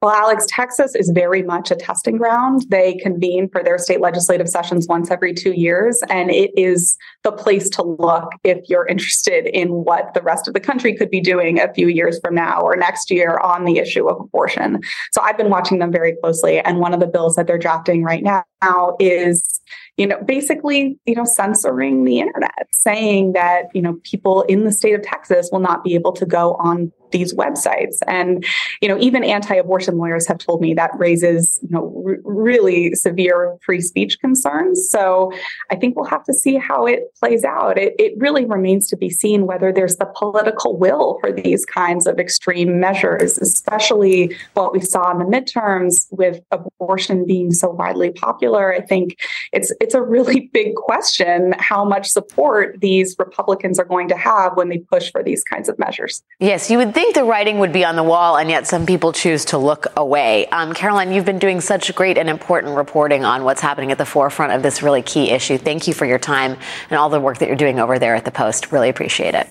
Well, 0.00 0.14
Alex, 0.14 0.46
Texas 0.48 0.94
is 0.94 1.10
very 1.12 1.42
much 1.42 1.72
a 1.72 1.74
testing 1.74 2.18
ground. 2.18 2.64
They 2.68 2.94
convene 3.02 3.48
for 3.48 3.64
their 3.64 3.78
state 3.78 4.00
legislative 4.00 4.48
sessions 4.48 4.86
once 4.88 5.10
every 5.10 5.34
two 5.34 5.52
years, 5.52 6.00
and 6.08 6.30
it 6.30 6.52
is 6.56 6.96
the 7.24 7.32
place 7.32 7.68
to 7.70 7.82
look 7.82 8.30
if 8.44 8.58
you're 8.68 8.86
interested 8.86 9.46
in 9.46 9.70
what 9.70 10.14
the 10.14 10.22
rest 10.22 10.46
of 10.46 10.54
the 10.54 10.60
country 10.60 10.94
could 10.94 11.10
be 11.10 11.20
doing 11.20 11.58
a 11.58 11.74
few 11.74 11.88
years 11.88 12.20
from 12.20 12.36
now 12.36 12.60
or 12.60 12.76
next 12.76 13.10
year 13.10 13.38
on 13.42 13.64
the 13.64 13.78
issue 13.78 14.08
of 14.08 14.20
abortion. 14.20 14.80
So 15.12 15.20
I've 15.20 15.36
been 15.36 15.50
watching 15.50 15.80
them 15.80 15.90
very 15.90 16.14
closely, 16.22 16.60
and 16.60 16.78
one 16.78 16.94
of 16.94 17.00
the 17.00 17.08
bills 17.08 17.34
that 17.34 17.48
they're 17.48 17.58
drafting 17.58 18.04
right 18.04 18.22
now 18.22 18.96
is 19.00 19.60
you 19.98 20.06
know, 20.06 20.18
basically, 20.22 20.98
you 21.04 21.14
know, 21.14 21.24
censoring 21.24 22.04
the 22.04 22.20
internet, 22.20 22.68
saying 22.70 23.32
that, 23.32 23.64
you 23.74 23.82
know, 23.82 23.98
people 24.04 24.42
in 24.42 24.64
the 24.64 24.72
state 24.72 24.94
of 24.94 25.02
Texas 25.02 25.50
will 25.52 25.58
not 25.58 25.84
be 25.84 25.94
able 25.94 26.12
to 26.12 26.24
go 26.24 26.54
on 26.54 26.92
these 27.10 27.34
websites. 27.34 27.96
And, 28.06 28.44
you 28.82 28.88
know, 28.88 28.98
even 28.98 29.24
anti-abortion 29.24 29.96
lawyers 29.96 30.26
have 30.28 30.36
told 30.36 30.60
me 30.60 30.74
that 30.74 30.90
raises, 30.98 31.58
you 31.62 31.70
know, 31.70 32.04
r- 32.06 32.18
really 32.22 32.94
severe 32.94 33.56
free 33.64 33.80
speech 33.80 34.18
concerns. 34.20 34.90
So 34.90 35.32
I 35.70 35.76
think 35.76 35.96
we'll 35.96 36.04
have 36.04 36.24
to 36.24 36.34
see 36.34 36.56
how 36.56 36.84
it 36.84 37.04
plays 37.18 37.44
out. 37.44 37.78
It, 37.78 37.94
it 37.98 38.12
really 38.18 38.44
remains 38.44 38.88
to 38.88 38.96
be 38.96 39.08
seen 39.08 39.46
whether 39.46 39.72
there's 39.72 39.96
the 39.96 40.04
political 40.04 40.76
will 40.76 41.16
for 41.20 41.32
these 41.32 41.64
kinds 41.64 42.06
of 42.06 42.18
extreme 42.18 42.78
measures, 42.78 43.38
especially 43.38 44.36
what 44.52 44.74
we 44.74 44.80
saw 44.80 45.10
in 45.10 45.18
the 45.18 45.24
midterms 45.24 46.06
with 46.10 46.40
abortion 46.50 47.24
being 47.26 47.52
so 47.52 47.70
widely 47.70 48.10
popular. 48.10 48.70
I 48.70 48.82
think 48.82 49.16
it's 49.52 49.72
it's 49.80 49.87
a 49.94 50.02
really 50.02 50.40
big 50.52 50.74
question 50.74 51.54
how 51.58 51.84
much 51.84 52.08
support 52.08 52.80
these 52.80 53.16
Republicans 53.18 53.78
are 53.78 53.84
going 53.84 54.08
to 54.08 54.16
have 54.16 54.56
when 54.56 54.68
they 54.68 54.78
push 54.78 55.10
for 55.10 55.22
these 55.22 55.44
kinds 55.44 55.68
of 55.68 55.78
measures. 55.78 56.22
Yes, 56.40 56.70
you 56.70 56.78
would 56.78 56.94
think 56.94 57.14
the 57.14 57.24
writing 57.24 57.58
would 57.58 57.72
be 57.72 57.84
on 57.84 57.96
the 57.96 58.02
wall, 58.02 58.36
and 58.36 58.50
yet 58.50 58.66
some 58.66 58.86
people 58.86 59.12
choose 59.12 59.44
to 59.46 59.58
look 59.58 59.86
away. 59.96 60.46
Um, 60.46 60.72
Caroline, 60.74 61.12
you've 61.12 61.24
been 61.24 61.38
doing 61.38 61.60
such 61.60 61.94
great 61.94 62.18
and 62.18 62.28
important 62.28 62.76
reporting 62.76 63.24
on 63.24 63.44
what's 63.44 63.60
happening 63.60 63.92
at 63.92 63.98
the 63.98 64.06
forefront 64.06 64.52
of 64.52 64.62
this 64.62 64.82
really 64.82 65.02
key 65.02 65.30
issue. 65.30 65.58
Thank 65.58 65.86
you 65.86 65.94
for 65.94 66.06
your 66.06 66.18
time 66.18 66.56
and 66.90 66.98
all 66.98 67.08
the 67.08 67.20
work 67.20 67.38
that 67.38 67.48
you're 67.48 67.56
doing 67.56 67.80
over 67.80 67.98
there 67.98 68.14
at 68.14 68.24
the 68.24 68.30
Post. 68.30 68.72
Really 68.72 68.88
appreciate 68.88 69.34
it. 69.34 69.48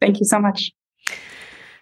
Thank 0.00 0.20
you 0.20 0.26
so 0.26 0.38
much. 0.38 0.72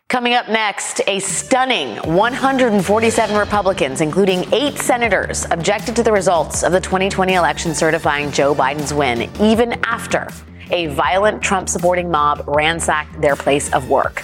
Coming 0.09 0.35
up 0.35 0.49
next, 0.49 1.01
a 1.09 1.19
stunning 1.19 1.97
147 1.97 3.37
Republicans, 3.37 4.01
including 4.01 4.45
eight 4.55 4.79
senators, 4.79 5.45
objected 5.51 5.97
to 5.97 6.05
the 6.05 6.13
results 6.13 6.63
of 6.63 6.71
the 6.71 6.81
2020 6.81 7.35
election 7.35 7.75
certifying 7.75 8.31
Joe 8.31 8.55
Biden's 8.55 8.95
win, 8.95 9.29
even 9.41 9.73
after 9.85 10.29
a 10.71 10.87
violent 10.87 11.43
Trump 11.43 11.69
supporting 11.69 12.09
mob 12.09 12.45
ransacked 12.47 13.21
their 13.21 13.35
place 13.35 13.73
of 13.73 13.91
work. 13.91 14.23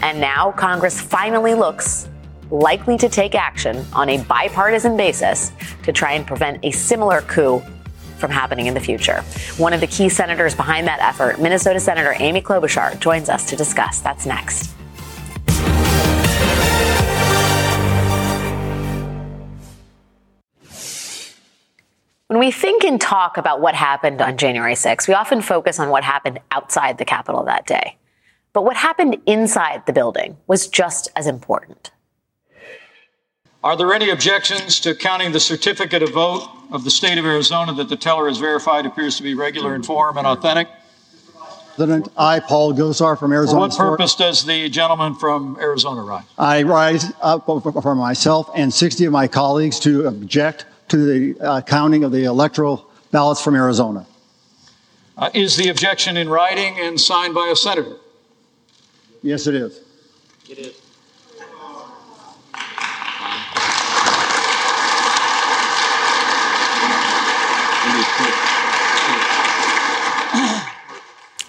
And 0.00 0.22
now 0.22 0.52
Congress 0.52 0.98
finally 0.98 1.52
looks 1.52 2.08
likely 2.50 2.96
to 2.96 3.10
take 3.10 3.34
action 3.34 3.84
on 3.92 4.08
a 4.08 4.24
bipartisan 4.24 4.96
basis 4.96 5.52
to 5.82 5.92
try 5.92 6.12
and 6.12 6.26
prevent 6.26 6.64
a 6.64 6.70
similar 6.70 7.20
coup 7.20 7.62
from 8.16 8.30
happening 8.30 8.68
in 8.68 8.72
the 8.72 8.80
future. 8.80 9.20
One 9.58 9.74
of 9.74 9.80
the 9.80 9.86
key 9.86 10.08
senators 10.08 10.54
behind 10.54 10.86
that 10.86 11.00
effort, 11.00 11.38
Minnesota 11.38 11.78
Senator 11.78 12.14
Amy 12.18 12.40
Klobuchar, 12.40 12.98
joins 13.00 13.28
us 13.28 13.46
to 13.50 13.54
discuss. 13.54 14.00
That's 14.00 14.24
next. 14.24 14.77
When 22.28 22.38
we 22.38 22.50
think 22.50 22.84
and 22.84 23.00
talk 23.00 23.38
about 23.38 23.62
what 23.62 23.74
happened 23.74 24.20
on 24.20 24.36
January 24.36 24.74
6th, 24.74 25.08
we 25.08 25.14
often 25.14 25.40
focus 25.40 25.80
on 25.80 25.88
what 25.88 26.04
happened 26.04 26.40
outside 26.50 26.98
the 26.98 27.06
Capitol 27.06 27.42
that 27.44 27.66
day. 27.66 27.96
But 28.52 28.64
what 28.64 28.76
happened 28.76 29.16
inside 29.24 29.86
the 29.86 29.94
building 29.94 30.36
was 30.46 30.68
just 30.68 31.08
as 31.16 31.26
important. 31.26 31.90
Are 33.64 33.78
there 33.78 33.94
any 33.94 34.10
objections 34.10 34.78
to 34.80 34.94
counting 34.94 35.32
the 35.32 35.40
certificate 35.40 36.02
of 36.02 36.10
vote 36.10 36.46
of 36.70 36.84
the 36.84 36.90
state 36.90 37.16
of 37.16 37.24
Arizona 37.24 37.72
that 37.72 37.88
the 37.88 37.96
teller 37.96 38.28
has 38.28 38.36
verified 38.36 38.84
appears 38.84 39.16
to 39.16 39.22
be 39.22 39.32
regular 39.32 39.74
in 39.74 39.82
form 39.82 40.18
and 40.18 40.26
authentic? 40.26 40.68
President, 41.76 42.08
I, 42.18 42.40
Paul 42.40 42.74
Gosar 42.74 43.18
from 43.18 43.32
Arizona. 43.32 43.70
For 43.70 43.84
what 43.84 43.92
purpose 43.92 44.14
does 44.14 44.44
the 44.44 44.68
gentleman 44.68 45.14
from 45.14 45.56
Arizona 45.60 46.02
rise? 46.02 46.24
I 46.36 46.62
rise 46.62 47.10
up 47.22 47.46
for 47.46 47.94
myself 47.94 48.50
and 48.54 48.74
60 48.74 49.06
of 49.06 49.12
my 49.12 49.28
colleagues 49.28 49.80
to 49.80 50.06
object 50.06 50.66
to 50.88 51.34
the 51.34 51.40
uh, 51.40 51.60
counting 51.62 52.04
of 52.04 52.12
the 52.12 52.24
electoral 52.24 52.90
ballots 53.10 53.40
from 53.40 53.54
Arizona. 53.54 54.06
Uh, 55.16 55.30
is 55.34 55.56
the 55.56 55.68
objection 55.68 56.16
in 56.16 56.28
writing 56.28 56.78
and 56.78 57.00
signed 57.00 57.34
by 57.34 57.48
a 57.48 57.56
senator? 57.56 57.96
Yes, 59.22 59.46
it 59.46 59.54
is. 59.54 59.80
It 60.48 60.58
is. 60.58 60.80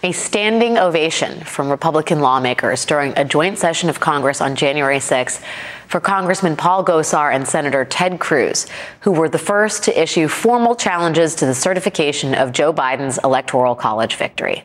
A 0.02 0.14
standing 0.14 0.78
ovation 0.78 1.44
from 1.44 1.70
Republican 1.70 2.22
lawmakers 2.22 2.86
during 2.86 3.12
a 3.18 3.26
joint 3.26 3.58
session 3.58 3.90
of 3.90 4.00
Congress 4.00 4.40
on 4.40 4.56
January 4.56 5.02
6 5.02 5.42
for 5.88 6.00
Congressman 6.00 6.56
Paul 6.56 6.86
Gosar 6.86 7.36
and 7.36 7.46
Senator 7.46 7.84
Ted 7.84 8.18
Cruz, 8.18 8.66
who 9.02 9.12
were 9.12 9.28
the 9.28 9.38
first 9.38 9.84
to 9.84 10.02
issue 10.02 10.30
formal 10.30 10.74
challenges 10.74 11.36
to 11.36 11.46
the 11.46 11.54
certification 11.54 12.34
of 12.34 12.54
Joe 12.54 12.72
Biden's 12.72 13.20
Electoral 13.26 13.76
College 13.76 14.16
victory. 14.16 14.64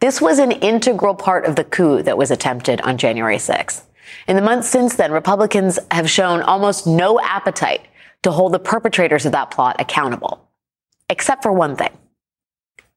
This 0.00 0.20
was 0.20 0.38
an 0.38 0.52
integral 0.52 1.14
part 1.14 1.46
of 1.46 1.56
the 1.56 1.64
coup 1.64 2.02
that 2.02 2.18
was 2.18 2.30
attempted 2.30 2.82
on 2.82 2.98
January 2.98 3.38
6th. 3.38 3.80
In 4.28 4.36
the 4.36 4.42
months 4.42 4.68
since 4.68 4.94
then, 4.94 5.10
Republicans 5.10 5.78
have 5.90 6.10
shown 6.10 6.42
almost 6.42 6.86
no 6.86 7.18
appetite 7.18 7.86
to 8.24 8.30
hold 8.30 8.52
the 8.52 8.58
perpetrators 8.58 9.24
of 9.24 9.32
that 9.32 9.50
plot 9.50 9.76
accountable, 9.78 10.50
except 11.08 11.42
for 11.42 11.50
one 11.50 11.76
thing. 11.76 11.96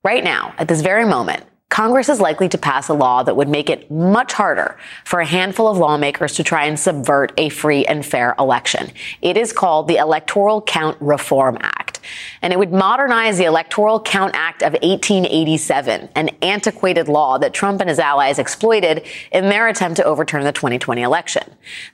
Right 0.04 0.26
now, 0.26 0.54
at 0.58 0.68
this 0.68 0.82
very 0.82 1.06
moment, 1.06 1.46
Congress 1.70 2.10
is 2.10 2.20
likely 2.20 2.50
to 2.50 2.58
pass 2.58 2.90
a 2.90 2.94
law 2.94 3.22
that 3.22 3.36
would 3.36 3.48
make 3.48 3.70
it 3.70 3.90
much 3.92 4.34
harder 4.34 4.76
for 5.06 5.20
a 5.20 5.26
handful 5.26 5.68
of 5.68 5.78
lawmakers 5.78 6.34
to 6.34 6.44
try 6.44 6.66
and 6.66 6.80
subvert 6.80 7.32
a 7.38 7.48
free 7.50 7.86
and 7.86 8.04
fair 8.04 8.36
election. 8.40 8.90
It 9.22 9.38
is 9.38 9.54
called 9.54 9.88
the 9.88 9.98
Electoral 9.98 10.64
Count 10.64 10.98
Reform 11.00 11.60
Act, 11.62 12.00
and 12.42 12.52
it 12.52 12.58
would 12.58 12.74
modernize 12.74 13.38
the 13.38 13.46
Electoral 13.46 14.00
Count 14.00 14.34
Act 14.36 14.64
of 14.64 14.74
1887, 14.74 16.10
an 16.16 16.30
antiquated 16.42 17.08
law 17.08 17.38
that 17.38 17.54
Trump 17.54 17.82
and 17.82 17.90
his 17.90 18.00
allies 18.00 18.40
exploited 18.40 19.06
in 19.32 19.50
their 19.50 19.68
attempt 19.68 19.98
to 19.98 20.04
overturn 20.04 20.44
the 20.44 20.52
2020 20.52 21.04
election. 21.04 21.44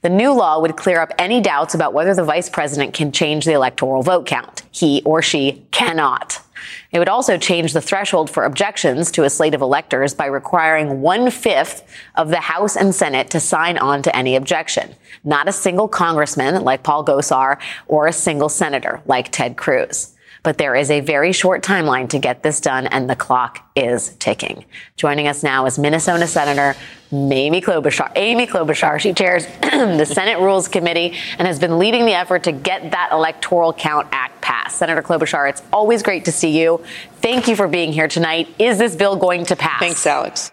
The 0.01 0.09
new 0.09 0.31
law 0.31 0.61
would 0.61 0.77
clear 0.77 1.01
up 1.01 1.11
any 1.19 1.41
doubts 1.41 1.75
about 1.75 1.93
whether 1.93 2.15
the 2.15 2.23
vice 2.23 2.49
president 2.49 2.93
can 2.93 3.11
change 3.11 3.43
the 3.43 3.53
electoral 3.53 4.03
vote 4.03 4.25
count. 4.25 4.63
He 4.71 5.01
or 5.03 5.21
she 5.21 5.65
cannot. 5.71 6.44
It 6.91 6.99
would 6.99 7.09
also 7.09 7.37
change 7.37 7.73
the 7.73 7.81
threshold 7.81 8.29
for 8.29 8.45
objections 8.45 9.11
to 9.11 9.23
a 9.23 9.29
slate 9.29 9.53
of 9.53 9.61
electors 9.61 10.13
by 10.13 10.25
requiring 10.25 11.01
one 11.01 11.29
fifth 11.29 11.83
of 12.15 12.29
the 12.29 12.39
House 12.39 12.75
and 12.75 12.93
Senate 12.93 13.29
to 13.31 13.39
sign 13.39 13.77
on 13.77 14.01
to 14.03 14.15
any 14.15 14.35
objection. 14.35 14.95
Not 15.23 15.47
a 15.47 15.53
single 15.53 15.87
congressman 15.87 16.63
like 16.63 16.83
Paul 16.83 17.05
Gosar 17.05 17.59
or 17.87 18.07
a 18.07 18.13
single 18.13 18.49
senator 18.49 19.01
like 19.05 19.31
Ted 19.31 19.57
Cruz. 19.57 20.14
But 20.45 20.59
there 20.59 20.75
is 20.75 20.91
a 20.91 20.99
very 20.99 21.31
short 21.31 21.63
timeline 21.63 22.07
to 22.09 22.19
get 22.19 22.43
this 22.43 22.61
done, 22.61 22.85
and 22.85 23.09
the 23.09 23.15
clock 23.15 23.67
is 23.75 24.13
ticking. 24.19 24.63
Joining 24.95 25.27
us 25.27 25.41
now 25.41 25.65
is 25.65 25.79
Minnesota 25.79 26.27
Senator 26.27 26.79
Amy 27.11 27.61
Klobuchar. 27.61 28.11
Amy 28.15 28.45
Klobuchar. 28.45 28.99
She 28.99 29.11
chairs 29.13 29.47
the 29.61 30.05
Senate 30.05 30.39
Rules 30.39 30.67
Committee 30.67 31.17
and 31.39 31.47
has 31.47 31.57
been 31.57 31.79
leading 31.79 32.05
the 32.05 32.13
effort 32.13 32.43
to 32.43 32.51
get 32.51 32.91
that 32.91 33.09
Electoral 33.11 33.73
Count 33.73 34.07
Act 34.11 34.39
passed. 34.41 34.77
Senator 34.77 35.01
Klobuchar, 35.01 35.49
it's 35.49 35.63
always 35.73 36.03
great 36.03 36.25
to 36.25 36.31
see 36.31 36.61
you. 36.61 36.79
Thank 37.21 37.47
you 37.47 37.55
for 37.55 37.67
being 37.67 37.91
here 37.91 38.07
tonight. 38.07 38.47
Is 38.59 38.77
this 38.77 38.95
bill 38.95 39.15
going 39.15 39.45
to 39.45 39.55
pass? 39.55 39.79
Thanks, 39.79 40.05
Alex. 40.05 40.51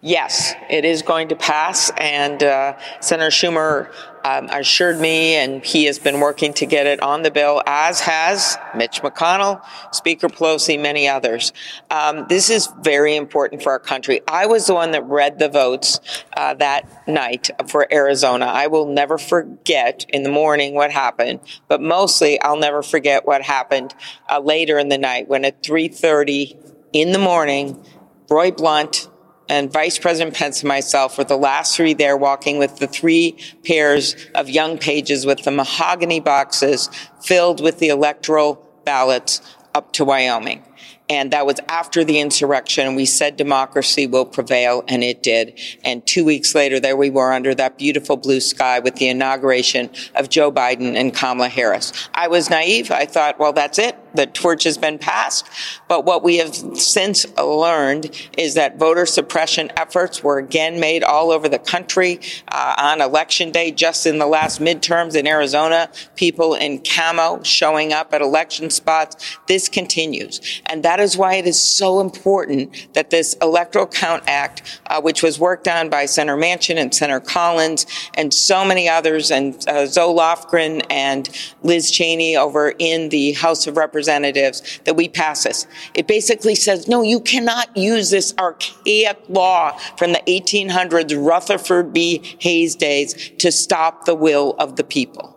Yes, 0.00 0.52
it 0.68 0.84
is 0.84 1.02
going 1.02 1.28
to 1.28 1.36
pass, 1.36 1.92
and 1.96 2.42
uh, 2.42 2.76
Senator 2.98 3.30
Schumer 3.30 3.92
um, 4.24 4.46
assured 4.50 5.00
me, 5.00 5.34
and 5.34 5.64
he 5.64 5.84
has 5.84 5.98
been 5.98 6.20
working 6.20 6.52
to 6.54 6.66
get 6.66 6.86
it 6.86 7.02
on 7.02 7.22
the 7.22 7.30
bill, 7.30 7.62
as 7.66 8.00
has 8.00 8.56
Mitch 8.74 9.02
McConnell, 9.02 9.62
Speaker 9.92 10.28
Pelosi, 10.28 10.80
many 10.80 11.08
others. 11.08 11.52
Um, 11.90 12.26
this 12.28 12.50
is 12.50 12.68
very 12.82 13.16
important 13.16 13.62
for 13.62 13.72
our 13.72 13.78
country. 13.78 14.20
I 14.28 14.46
was 14.46 14.66
the 14.66 14.74
one 14.74 14.92
that 14.92 15.04
read 15.04 15.38
the 15.38 15.48
votes 15.48 16.00
uh, 16.36 16.54
that 16.54 17.08
night 17.08 17.50
for 17.68 17.92
Arizona. 17.92 18.46
I 18.46 18.66
will 18.68 18.86
never 18.86 19.18
forget 19.18 20.06
in 20.08 20.22
the 20.22 20.30
morning 20.30 20.74
what 20.74 20.90
happened, 20.90 21.40
but 21.68 21.80
mostly 21.80 22.40
I'll 22.40 22.58
never 22.58 22.82
forget 22.82 23.26
what 23.26 23.42
happened 23.42 23.94
uh, 24.30 24.40
later 24.40 24.78
in 24.78 24.88
the 24.88 24.98
night 24.98 25.28
when 25.28 25.44
at 25.44 25.62
3:30 25.62 26.56
in 26.92 27.12
the 27.12 27.18
morning, 27.18 27.84
Roy 28.28 28.50
Blunt 28.50 29.08
and 29.52 29.70
Vice 29.70 29.98
President 29.98 30.34
Pence 30.34 30.62
and 30.62 30.68
myself 30.68 31.18
were 31.18 31.24
the 31.24 31.36
last 31.36 31.76
three 31.76 31.92
there 31.92 32.16
walking 32.16 32.58
with 32.58 32.78
the 32.78 32.86
three 32.86 33.36
pairs 33.66 34.16
of 34.34 34.48
young 34.48 34.78
pages 34.78 35.26
with 35.26 35.42
the 35.42 35.50
mahogany 35.50 36.20
boxes 36.20 36.88
filled 37.22 37.62
with 37.62 37.78
the 37.78 37.90
electoral 37.90 38.66
ballots 38.86 39.42
up 39.74 39.92
to 39.92 40.06
Wyoming. 40.06 40.64
And 41.10 41.34
that 41.34 41.44
was 41.44 41.60
after 41.68 42.02
the 42.02 42.18
insurrection. 42.18 42.94
We 42.94 43.04
said 43.04 43.36
democracy 43.36 44.06
will 44.06 44.24
prevail, 44.24 44.84
and 44.88 45.04
it 45.04 45.22
did. 45.22 45.60
And 45.84 46.06
two 46.06 46.24
weeks 46.24 46.54
later, 46.54 46.80
there 46.80 46.96
we 46.96 47.10
were 47.10 47.30
under 47.30 47.54
that 47.54 47.76
beautiful 47.76 48.16
blue 48.16 48.40
sky 48.40 48.78
with 48.78 48.94
the 48.96 49.08
inauguration 49.08 49.90
of 50.14 50.30
Joe 50.30 50.50
Biden 50.50 50.96
and 50.96 51.14
Kamala 51.14 51.50
Harris. 51.50 51.92
I 52.14 52.28
was 52.28 52.48
naive. 52.48 52.90
I 52.90 53.04
thought, 53.04 53.38
well, 53.38 53.52
that's 53.52 53.78
it. 53.78 53.96
The 54.14 54.26
torch 54.26 54.64
has 54.64 54.78
been 54.78 54.98
passed. 54.98 55.46
But 55.88 56.04
what 56.04 56.22
we 56.22 56.36
have 56.38 56.54
since 56.54 57.26
learned 57.36 58.10
is 58.36 58.54
that 58.54 58.78
voter 58.78 59.06
suppression 59.06 59.70
efforts 59.76 60.22
were 60.22 60.38
again 60.38 60.80
made 60.80 61.02
all 61.02 61.30
over 61.30 61.48
the 61.48 61.58
country 61.58 62.20
uh, 62.48 62.74
on 62.78 63.00
election 63.00 63.50
day. 63.50 63.70
Just 63.70 64.06
in 64.06 64.18
the 64.18 64.26
last 64.26 64.60
midterms 64.60 65.14
in 65.14 65.26
Arizona, 65.26 65.90
people 66.16 66.54
in 66.54 66.80
camo 66.80 67.42
showing 67.42 67.92
up 67.92 68.12
at 68.12 68.20
election 68.20 68.70
spots. 68.70 69.38
This 69.46 69.68
continues. 69.68 70.40
And 70.66 70.82
that 70.82 71.00
is 71.00 71.16
why 71.16 71.34
it 71.34 71.46
is 71.46 71.60
so 71.60 72.00
important 72.00 72.88
that 72.94 73.10
this 73.10 73.34
Electoral 73.42 73.86
Count 73.86 74.24
Act, 74.26 74.80
uh, 74.86 75.00
which 75.00 75.22
was 75.22 75.38
worked 75.38 75.68
on 75.68 75.88
by 75.88 76.06
Senator 76.06 76.38
Manchin 76.38 76.76
and 76.76 76.94
Senator 76.94 77.20
Collins 77.20 77.86
and 78.14 78.32
so 78.32 78.64
many 78.64 78.88
others, 78.88 79.30
and 79.30 79.66
uh, 79.68 79.86
Zoe 79.86 80.14
Lofgren 80.14 80.84
and 80.90 81.28
Liz 81.62 81.90
Cheney 81.90 82.36
over 82.36 82.74
in 82.78 83.08
the 83.08 83.32
House 83.32 83.66
of 83.66 83.76
Representatives, 83.76 84.01
that 84.06 84.94
we 84.96 85.08
pass 85.08 85.44
this. 85.44 85.66
It 85.94 86.06
basically 86.06 86.54
says, 86.54 86.88
no, 86.88 87.02
you 87.02 87.20
cannot 87.20 87.76
use 87.76 88.10
this 88.10 88.34
archaic 88.38 89.18
law 89.28 89.76
from 89.96 90.12
the 90.12 90.22
1800s 90.26 91.14
Rutherford 91.16 91.92
B. 91.92 92.36
Hayes 92.38 92.74
days 92.74 93.30
to 93.38 93.52
stop 93.52 94.04
the 94.04 94.14
will 94.14 94.54
of 94.58 94.76
the 94.76 94.84
people. 94.84 95.31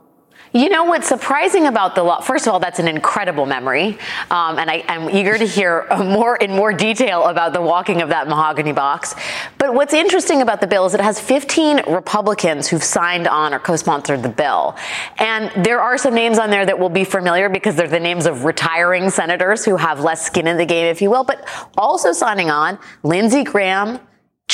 You 0.56 0.70
know 0.70 0.86
what's 0.86 1.10
surprising 1.10 1.68
about 1.68 1.96
the 1.96 2.04
law? 2.04 2.22
First 2.22 2.48
of 2.48 2.54
all, 2.54 2.62
that's 2.62 2.80
an 2.80 2.88
incredible 2.88 3.46
memory, 3.46 4.00
um, 4.32 4.58
and 4.58 4.72
I, 4.72 4.86
am 4.88 5.10
eager 5.10 5.38
to 5.38 5.46
hear 5.46 5.86
more 5.98 6.38
in 6.38 6.52
more 6.52 6.72
detail 6.72 7.26
about 7.26 7.52
the 7.52 7.62
walking 7.62 8.02
of 8.02 8.08
that 8.08 8.30
mahogany 8.30 8.72
box. 8.72 9.16
But 9.58 9.74
what's 9.74 9.94
interesting 9.94 10.42
about 10.42 10.62
the 10.62 10.68
bill 10.68 10.86
is 10.86 10.94
it 10.94 11.02
has 11.02 11.20
15 11.20 11.82
Republicans 11.92 12.70
who've 12.70 12.82
signed 12.82 13.28
on 13.28 13.54
or 13.54 13.60
co-sponsored 13.60 14.24
the 14.24 14.30
bill, 14.30 14.78
and 15.18 15.52
there 15.66 15.82
are 15.82 15.98
some 15.98 16.16
names 16.16 16.40
on 16.40 16.52
there 16.52 16.66
that 16.66 16.80
will 16.80 16.88
be 16.88 17.04
familiar 17.04 17.50
because 17.50 17.76
they're 17.76 17.90
the 17.90 18.00
names 18.00 18.26
of 18.26 18.46
retiring 18.46 19.10
senators 19.10 19.66
who 19.66 19.76
have 19.76 20.00
less 20.00 20.26
skin 20.26 20.48
in 20.48 20.56
the 20.56 20.66
game, 20.66 20.86
if 20.86 21.02
you 21.02 21.10
will. 21.10 21.26
But 21.26 21.46
also 21.78 22.14
signing 22.14 22.50
on, 22.50 22.80
Lindsey 23.04 23.44
Graham. 23.44 24.00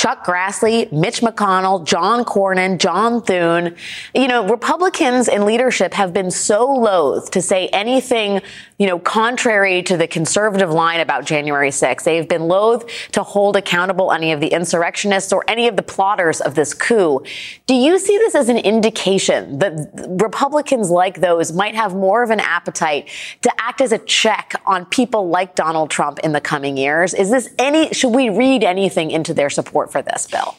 Chuck 0.01 0.25
Grassley, 0.25 0.91
Mitch 0.91 1.21
McConnell, 1.21 1.85
John 1.85 2.25
Cornyn, 2.25 2.79
John 2.79 3.21
Thune. 3.21 3.75
You 4.15 4.27
know, 4.27 4.47
Republicans 4.47 5.27
in 5.27 5.45
leadership 5.45 5.93
have 5.93 6.11
been 6.11 6.31
so 6.31 6.65
loath 6.65 7.29
to 7.29 7.39
say 7.39 7.67
anything, 7.67 8.41
you 8.81 8.87
know, 8.87 8.99
contrary 8.99 9.83
to 9.83 9.97
the 9.97 10.07
conservative 10.07 10.71
line 10.71 10.99
about 10.99 11.25
January 11.25 11.69
6th. 11.69 12.03
They've 12.03 12.27
been 12.27 12.47
loath 12.47 12.87
to 13.11 13.23
hold 13.23 13.55
accountable 13.55 14.11
any 14.11 14.31
of 14.31 14.39
the 14.39 14.47
insurrectionists 14.47 15.33
or 15.33 15.43
any 15.47 15.67
of 15.67 15.75
the 15.75 15.83
plotters 15.83 16.41
of 16.41 16.55
this 16.55 16.73
coup. 16.73 17.23
Do 17.67 17.73
you 17.73 17.99
see 17.99 18.17
this 18.17 18.35
as 18.35 18.49
an 18.49 18.57
indication 18.57 19.59
that 19.59 19.73
Republicans 20.21 20.89
like 20.89 21.21
those 21.21 21.51
might 21.51 21.75
have 21.75 21.95
more 21.95 22.23
of 22.23 22.29
an 22.29 22.39
appetite 22.39 23.09
to 23.41 23.51
act 23.59 23.81
as 23.81 23.91
a 23.91 23.97
check 23.99 24.55
on 24.65 24.85
people 24.85 25.29
like 25.29 25.55
Donald 25.55 25.89
Trump 25.89 26.19
in 26.19 26.31
the 26.31 26.41
coming 26.41 26.77
years? 26.77 27.13
Is 27.13 27.29
this 27.29 27.49
any, 27.57 27.93
should 27.93 28.13
we 28.13 28.29
read 28.29 28.63
anything 28.63 29.11
into 29.11 29.33
their 29.33 29.49
support? 29.49 29.71
support 29.71 29.91
for 29.91 30.01
this 30.01 30.27
bill? 30.27 30.57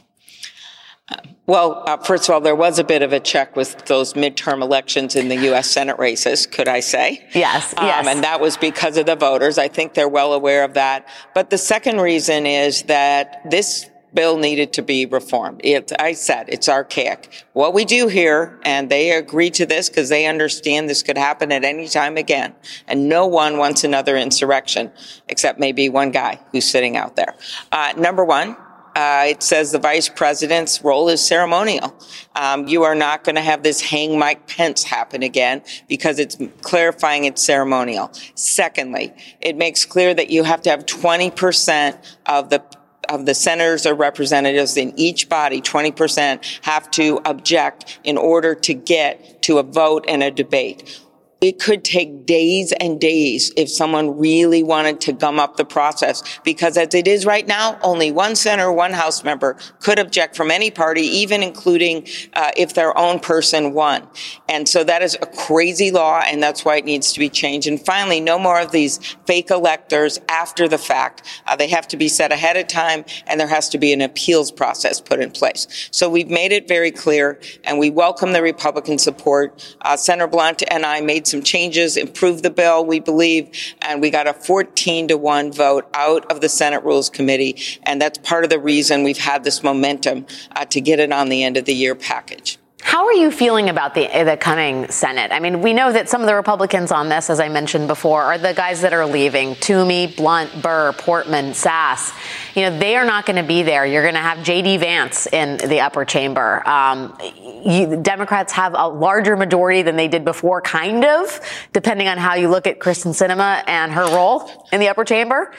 Uh, 1.09 1.17
Well, 1.53 1.83
uh, 1.87 1.99
first 1.99 2.31
of 2.31 2.35
all, 2.35 2.41
there 2.41 2.57
was 2.57 2.79
a 2.79 2.85
bit 2.85 3.03
of 3.03 3.13
a 3.13 3.21
check 3.21 3.57
with 3.57 3.85
those 3.85 4.15
midterm 4.15 4.63
elections 4.63 5.17
in 5.17 5.29
the 5.29 5.37
U.S. 5.49 5.71
Senate 5.71 5.99
races, 5.99 6.47
could 6.47 6.67
I 6.67 6.81
say? 6.81 7.29
Yes, 7.35 7.75
um, 7.77 7.85
yes. 7.85 8.07
And 8.07 8.25
that 8.25 8.41
was 8.41 8.57
because 8.57 8.97
of 8.97 9.05
the 9.05 9.17
voters. 9.17 9.59
I 9.59 9.69
think 9.69 9.93
they're 9.93 10.09
well 10.09 10.33
aware 10.33 10.65
of 10.65 10.73
that. 10.73 11.07
But 11.35 11.51
the 11.51 11.59
second 11.59 12.01
reason 12.01 12.47
is 12.47 12.85
that 12.85 13.43
this 13.51 13.91
bill 14.15 14.39
needed 14.39 14.73
to 14.73 14.83
be 14.83 15.05
reformed. 15.05 15.61
It, 15.63 15.93
I 15.99 16.15
said 16.15 16.47
it's 16.49 16.71
archaic. 16.71 17.45
What 17.53 17.75
we 17.75 17.85
do 17.85 18.09
here, 18.09 18.59
and 18.63 18.89
they 18.89 19.11
agree 19.11 19.51
to 19.51 19.67
this 19.67 19.91
because 19.91 20.09
they 20.09 20.25
understand 20.25 20.89
this 20.89 21.03
could 21.03 21.19
happen 21.19 21.53
at 21.53 21.65
any 21.65 21.87
time 21.87 22.17
again, 22.17 22.55
and 22.89 23.11
no 23.11 23.27
one 23.27 23.59
wants 23.59 23.85
another 23.85 24.17
insurrection 24.17 24.91
except 25.29 25.61
maybe 25.61 25.91
one 25.91 26.13
guy 26.13 26.41
who's 26.51 26.65
sitting 26.65 26.97
out 26.97 27.15
there. 27.15 27.35
Uh, 27.71 27.93
number 27.99 28.25
one, 28.25 28.57
uh, 28.95 29.25
it 29.29 29.43
says 29.43 29.73
the 29.73 29.79
vice 29.79 30.09
president's 30.09 30.85
role 30.85 31.09
is 31.09 31.27
ceremonial. 31.27 31.95
Um, 32.35 32.69
you 32.69 32.83
are 32.83 32.95
not 32.95 33.25
going 33.25 33.37
to 33.37 33.43
have 33.43 33.63
this 33.63 33.81
hang 33.81 34.19
Mike 34.19 34.47
Pence 34.47 34.85
happen 34.85 35.23
again 35.23 35.63
because 35.89 36.19
it's 36.19 36.37
clarifying 36.61 37.25
it's 37.25 37.43
ceremonial. 37.43 38.11
Secondly, 38.35 39.13
it 39.41 39.57
makes 39.57 39.85
clear 39.85 40.13
that 40.15 40.31
you 40.31 40.45
have 40.45 40.63
to 40.63 40.71
have 40.71 40.87
20% 40.87 41.97
of 42.27 42.51
the 42.51 42.63
of 43.09 43.27
the 43.27 43.35
senators 43.35 43.85
or 43.85 43.95
representatives 43.95 44.77
in 44.77 44.93
each 44.97 45.29
body, 45.29 45.61
20%, 45.61 46.61
have 46.63 46.89
to 46.93 47.21
object 47.25 47.99
in 48.05 48.17
order 48.17 48.55
to 48.55 48.73
get 48.73 49.43
to 49.43 49.59
a 49.59 49.63
vote 49.63 50.05
and 50.07 50.23
a 50.23 50.31
debate 50.31 51.01
it 51.43 51.59
could 51.59 51.85
take 51.85 52.25
days 52.25 52.73
and 52.73 53.01
days 53.01 53.53
if 53.57 53.69
someone 53.69 54.17
really 54.17 54.63
wanted 54.63 55.01
to 55.01 55.13
gum 55.13 55.41
up 55.41 55.57
the 55.57 55.65
process 55.65 56.23
because 56.45 56.77
as 56.79 56.95
it 56.95 57.09
is 57.09 57.27
right 57.27 57.49
now, 57.49 57.77
only 57.83 58.13
one 58.13 58.37
senator, 58.37 58.73
one 58.73 58.93
House 58.93 59.25
member 59.25 59.57
could 59.81 59.99
object 59.99 60.37
from 60.37 60.53
any 60.53 60.71
party, 60.71 61.03
even 61.03 61.43
including 61.43 62.07
uh, 62.35 62.53
if 62.57 62.75
their 62.75 62.97
own 62.97 63.19
person 63.19 63.73
won. 63.73 64.07
And 64.49 64.69
so 64.69 64.85
that 64.85 65.03
is 65.03 65.17
a 65.21 65.27
crazy 65.27 65.91
law 65.91 66.23
and 66.25 66.41
that's 66.41 66.65
why 66.65 66.77
it 66.77 66.85
needs 66.85 67.13
to 67.13 67.19
be 67.19 67.29
changed. 67.29 67.67
And 67.67 67.85
finally, 67.85 68.21
no 68.21 68.39
more 68.39 68.61
of 68.61 68.71
these 68.71 68.99
fake 69.27 69.51
electors 69.51 70.21
after 70.29 70.69
the 70.69 70.79
fact. 70.79 71.27
Uh, 71.47 71.57
they 71.57 71.69
have 71.69 71.89
to 71.89 71.97
be 71.97 72.07
set 72.07 72.31
ahead 72.31 72.57
of 72.57 72.69
time 72.69 73.05
and 73.27 73.41
there 73.41 73.49
has 73.49 73.69
to 73.71 73.79
be 73.79 73.93
an 73.93 74.01
appeals 74.01 74.53
process 74.53 75.01
put 75.01 75.19
in 75.19 75.33
place. 75.33 75.89
So 75.91 76.09
we've 76.09 76.31
made 76.31 76.53
it 76.53 76.69
very 76.69 76.93
clear 76.93 77.41
and 77.65 77.81
we 77.81 77.91
welcome 77.91 78.33
the 78.33 78.43
Republican 78.43 78.99
support. 78.99 79.77
Uh, 79.81 79.97
Senator 79.97 80.29
Blunt 80.29 80.63
and 80.71 80.87
I 80.87 81.01
made 81.01 81.27
some 81.33 81.43
changes, 81.43 81.97
improved 81.97 82.45
the 82.45 82.51
bill, 82.51 82.87
we 82.87 83.01
believe, 83.01 83.51
and 83.81 84.01
we 84.01 84.11
got 84.11 84.29
a 84.29 84.33
14 84.33 85.09
to 85.09 85.17
1 85.17 85.53
vote 85.53 85.89
out 85.95 86.31
of 86.31 86.41
the 86.41 86.49
Senate 86.49 86.85
Rules 86.85 87.11
Committee. 87.11 87.57
And 87.83 88.01
that's 88.01 88.19
part 88.19 88.45
of 88.45 88.51
the 88.51 88.61
reason 88.61 89.03
we've 89.03 89.19
had 89.19 89.43
this 89.43 89.65
momentum 89.65 90.27
uh, 90.55 90.67
to 90.67 90.81
get 90.81 91.01
it 91.01 91.11
on 91.11 91.29
the 91.29 91.43
end 91.43 91.57
of 91.57 91.65
the 91.65 91.75
year 91.75 91.97
package. 91.97 92.59
How 92.83 93.07
are 93.07 93.13
you 93.13 93.31
feeling 93.31 93.71
about 93.71 93.95
the 93.95 94.09
the 94.09 94.37
coming 94.37 94.89
Senate? 94.89 95.31
I 95.33 95.39
mean, 95.39 95.63
we 95.63 95.73
know 95.73 95.93
that 95.93 96.09
some 96.09 96.21
of 96.21 96.27
the 96.27 96.35
Republicans 96.35 96.91
on 96.91 97.09
this, 97.09 97.31
as 97.31 97.39
I 97.39 97.49
mentioned 97.49 97.87
before, 97.87 98.25
are 98.25 98.39
the 98.39 98.53
guys 98.55 98.81
that 98.81 98.93
are 98.93 99.07
leaving: 99.07 99.55
Toomey, 99.55 100.09
Blunt, 100.09 100.61
Burr, 100.61 100.93
Portman, 100.93 101.53
Sasse. 101.53 102.13
You 102.57 102.63
know, 102.63 102.79
they 102.79 102.97
are 102.97 103.05
not 103.05 103.25
going 103.25 103.37
to 103.37 103.45
be 103.45 103.63
there. 103.63 103.87
You're 103.87 104.03
going 104.03 104.15
to 104.15 104.21
have 104.21 104.43
J.D. 104.43 104.79
Vance 104.79 105.29
in 105.29 105.59
the 105.59 105.81
upper 105.81 106.05
chamber. 106.05 106.69
Um, 106.69 107.17
you, 107.65 107.97
Democrats 107.97 108.53
have 108.53 108.75
a 108.75 108.89
larger 108.89 109.37
majority 109.37 109.83
than 109.83 109.97
they 109.97 110.09
did 110.09 110.25
before, 110.25 110.61
kind 110.61 111.05
of, 111.05 111.41
depending 111.73 112.09
on 112.09 112.19
how 112.19 112.35
you 112.35 112.49
look 112.49 112.67
at 112.67 112.79
Kyrsten 112.79 113.13
Sinema 113.13 113.63
and 113.67 113.93
her 113.93 114.05
role 114.07 114.67
in 114.73 114.81
the 114.81 114.89
upper 114.89 115.05
chamber. 115.05 115.53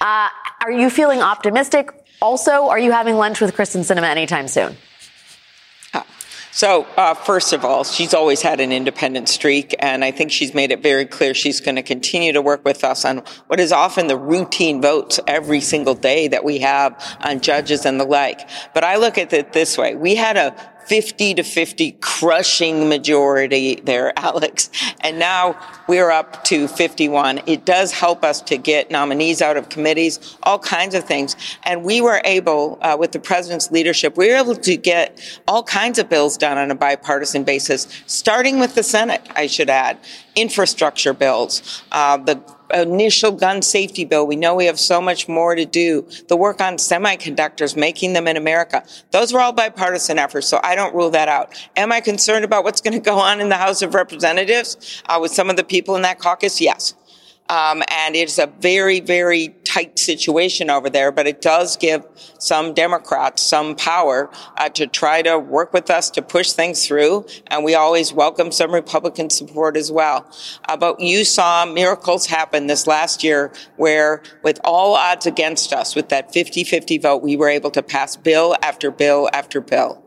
Uh, 0.00 0.28
are 0.62 0.72
you 0.72 0.90
feeling 0.90 1.20
optimistic? 1.20 1.90
Also, 2.20 2.68
are 2.68 2.78
you 2.78 2.92
having 2.92 3.16
lunch 3.16 3.40
with 3.40 3.54
Kyrsten 3.54 3.80
Sinema 3.80 4.08
anytime 4.08 4.48
soon? 4.48 4.76
So, 6.56 6.86
uh, 6.96 7.12
first 7.12 7.52
of 7.52 7.66
all, 7.66 7.84
she's 7.84 8.14
always 8.14 8.40
had 8.40 8.60
an 8.60 8.72
independent 8.72 9.28
streak, 9.28 9.74
and 9.78 10.02
I 10.02 10.10
think 10.10 10.32
she's 10.32 10.54
made 10.54 10.70
it 10.70 10.82
very 10.82 11.04
clear 11.04 11.34
she's 11.34 11.60
going 11.60 11.76
to 11.76 11.82
continue 11.82 12.32
to 12.32 12.40
work 12.40 12.64
with 12.64 12.82
us 12.82 13.04
on 13.04 13.22
what 13.48 13.60
is 13.60 13.72
often 13.72 14.06
the 14.06 14.16
routine 14.16 14.80
votes 14.80 15.20
every 15.26 15.60
single 15.60 15.94
day 15.94 16.28
that 16.28 16.44
we 16.44 16.60
have 16.60 17.18
on 17.20 17.40
judges 17.40 17.84
and 17.84 18.00
the 18.00 18.06
like. 18.06 18.48
But 18.72 18.84
I 18.84 18.96
look 18.96 19.18
at 19.18 19.34
it 19.34 19.52
this 19.52 19.76
way. 19.76 19.96
We 19.96 20.14
had 20.14 20.38
a 20.38 20.56
50 20.86 21.34
to 21.34 21.42
50 21.42 21.92
crushing 22.00 22.88
majority 22.88 23.76
there, 23.76 24.12
Alex. 24.18 24.70
And 25.00 25.18
now 25.18 25.58
we're 25.88 26.10
up 26.10 26.44
to 26.44 26.68
51. 26.68 27.42
It 27.46 27.64
does 27.64 27.92
help 27.92 28.24
us 28.24 28.40
to 28.42 28.56
get 28.56 28.90
nominees 28.90 29.42
out 29.42 29.56
of 29.56 29.68
committees, 29.68 30.36
all 30.42 30.58
kinds 30.58 30.94
of 30.94 31.04
things. 31.04 31.36
And 31.64 31.84
we 31.84 32.00
were 32.00 32.20
able, 32.24 32.78
uh, 32.82 32.96
with 32.98 33.12
the 33.12 33.18
president's 33.18 33.70
leadership, 33.70 34.16
we 34.16 34.28
were 34.28 34.36
able 34.36 34.56
to 34.56 34.76
get 34.76 35.18
all 35.46 35.62
kinds 35.62 35.98
of 35.98 36.08
bills 36.08 36.36
done 36.36 36.58
on 36.58 36.70
a 36.70 36.74
bipartisan 36.74 37.44
basis, 37.44 37.88
starting 38.06 38.58
with 38.58 38.74
the 38.74 38.82
Senate, 38.82 39.22
I 39.34 39.46
should 39.46 39.70
add. 39.70 39.98
Infrastructure 40.34 41.12
bills, 41.12 41.82
uh, 41.92 42.16
the 42.16 42.40
initial 42.72 43.32
gun 43.32 43.62
safety 43.62 44.04
bill. 44.04 44.26
We 44.26 44.36
know 44.36 44.54
we 44.54 44.66
have 44.66 44.78
so 44.78 45.00
much 45.00 45.28
more 45.28 45.54
to 45.54 45.64
do. 45.64 46.06
The 46.28 46.36
work 46.36 46.60
on 46.60 46.76
semiconductors, 46.76 47.76
making 47.76 48.12
them 48.12 48.28
in 48.28 48.36
America. 48.36 48.84
Those 49.10 49.32
were 49.32 49.40
all 49.40 49.52
bipartisan 49.52 50.18
efforts, 50.18 50.48
so 50.48 50.60
I 50.62 50.74
don't 50.74 50.94
rule 50.94 51.10
that 51.10 51.28
out. 51.28 51.54
Am 51.76 51.92
I 51.92 52.00
concerned 52.00 52.44
about 52.44 52.64
what's 52.64 52.80
going 52.80 52.94
to 52.94 53.00
go 53.00 53.18
on 53.18 53.40
in 53.40 53.48
the 53.48 53.56
House 53.56 53.82
of 53.82 53.94
Representatives 53.94 55.02
uh, 55.08 55.18
with 55.20 55.32
some 55.32 55.50
of 55.50 55.56
the 55.56 55.64
people 55.64 55.96
in 55.96 56.02
that 56.02 56.18
caucus? 56.18 56.60
Yes. 56.60 56.94
Um, 57.48 57.82
and 57.88 58.16
it's 58.16 58.38
a 58.38 58.46
very, 58.46 59.00
very 59.00 59.54
tight 59.76 59.98
situation 59.98 60.70
over 60.70 60.88
there, 60.88 61.12
but 61.12 61.26
it 61.26 61.42
does 61.42 61.76
give 61.76 62.02
some 62.38 62.72
Democrats 62.72 63.42
some 63.42 63.76
power 63.76 64.30
uh, 64.56 64.70
to 64.70 64.86
try 64.86 65.20
to 65.20 65.38
work 65.38 65.74
with 65.74 65.90
us 65.90 66.08
to 66.08 66.22
push 66.22 66.52
things 66.52 66.86
through. 66.86 67.26
And 67.48 67.62
we 67.62 67.74
always 67.74 68.10
welcome 68.10 68.50
some 68.52 68.72
Republican 68.72 69.28
support 69.28 69.76
as 69.76 69.92
well. 69.92 70.30
Uh, 70.66 70.78
but 70.78 71.00
you 71.00 71.24
saw 71.24 71.66
miracles 71.66 72.26
happen 72.26 72.68
this 72.68 72.86
last 72.86 73.22
year 73.22 73.52
where 73.76 74.22
with 74.42 74.58
all 74.64 74.94
odds 74.94 75.26
against 75.26 75.74
us, 75.74 75.94
with 75.94 76.08
that 76.08 76.32
50-50 76.32 77.02
vote, 77.02 77.22
we 77.22 77.36
were 77.36 77.50
able 77.50 77.70
to 77.72 77.82
pass 77.82 78.16
bill 78.16 78.56
after 78.62 78.90
bill 78.90 79.28
after 79.34 79.60
bill. 79.60 80.05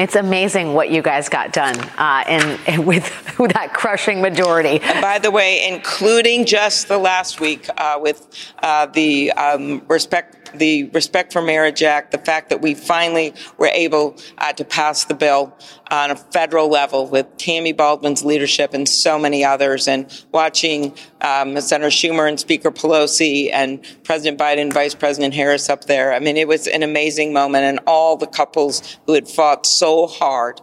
It's 0.00 0.16
amazing 0.16 0.72
what 0.72 0.88
you 0.88 1.02
guys 1.02 1.28
got 1.28 1.52
done 1.52 1.78
uh, 1.98 2.24
and, 2.26 2.86
with, 2.86 3.38
with, 3.38 3.52
that 3.52 3.74
crushing 3.74 4.22
majority. 4.22 4.80
And 4.80 5.02
by 5.02 5.18
the 5.18 5.30
way, 5.30 5.68
including 5.68 6.46
just 6.46 6.88
the 6.88 6.96
last 6.96 7.38
week 7.38 7.68
uh, 7.76 7.98
with 8.00 8.26
uh, 8.62 8.86
the 8.86 9.30
um, 9.32 9.82
respect 9.88 10.39
the 10.54 10.84
Respect 10.84 11.32
for 11.32 11.42
Marriage 11.42 11.82
Act, 11.82 12.12
the 12.12 12.18
fact 12.18 12.50
that 12.50 12.60
we 12.60 12.74
finally 12.74 13.34
were 13.58 13.70
able 13.72 14.16
uh, 14.38 14.52
to 14.52 14.64
pass 14.64 15.04
the 15.04 15.14
bill 15.14 15.56
on 15.90 16.10
a 16.10 16.16
federal 16.16 16.68
level 16.68 17.06
with 17.06 17.26
Tammy 17.36 17.72
Baldwin's 17.72 18.24
leadership 18.24 18.74
and 18.74 18.88
so 18.88 19.18
many 19.18 19.44
others, 19.44 19.88
and 19.88 20.24
watching 20.32 20.94
um, 21.20 21.60
Senator 21.60 21.90
Schumer 21.90 22.28
and 22.28 22.38
Speaker 22.38 22.70
Pelosi 22.70 23.50
and 23.52 23.84
President 24.04 24.38
Biden 24.38 24.62
and 24.62 24.72
Vice 24.72 24.94
President 24.94 25.34
Harris 25.34 25.68
up 25.68 25.86
there. 25.86 26.12
I 26.12 26.20
mean, 26.20 26.36
it 26.36 26.48
was 26.48 26.66
an 26.66 26.82
amazing 26.82 27.32
moment, 27.32 27.64
and 27.64 27.80
all 27.86 28.16
the 28.16 28.26
couples 28.26 28.98
who 29.06 29.14
had 29.14 29.28
fought 29.28 29.66
so 29.66 30.06
hard 30.06 30.60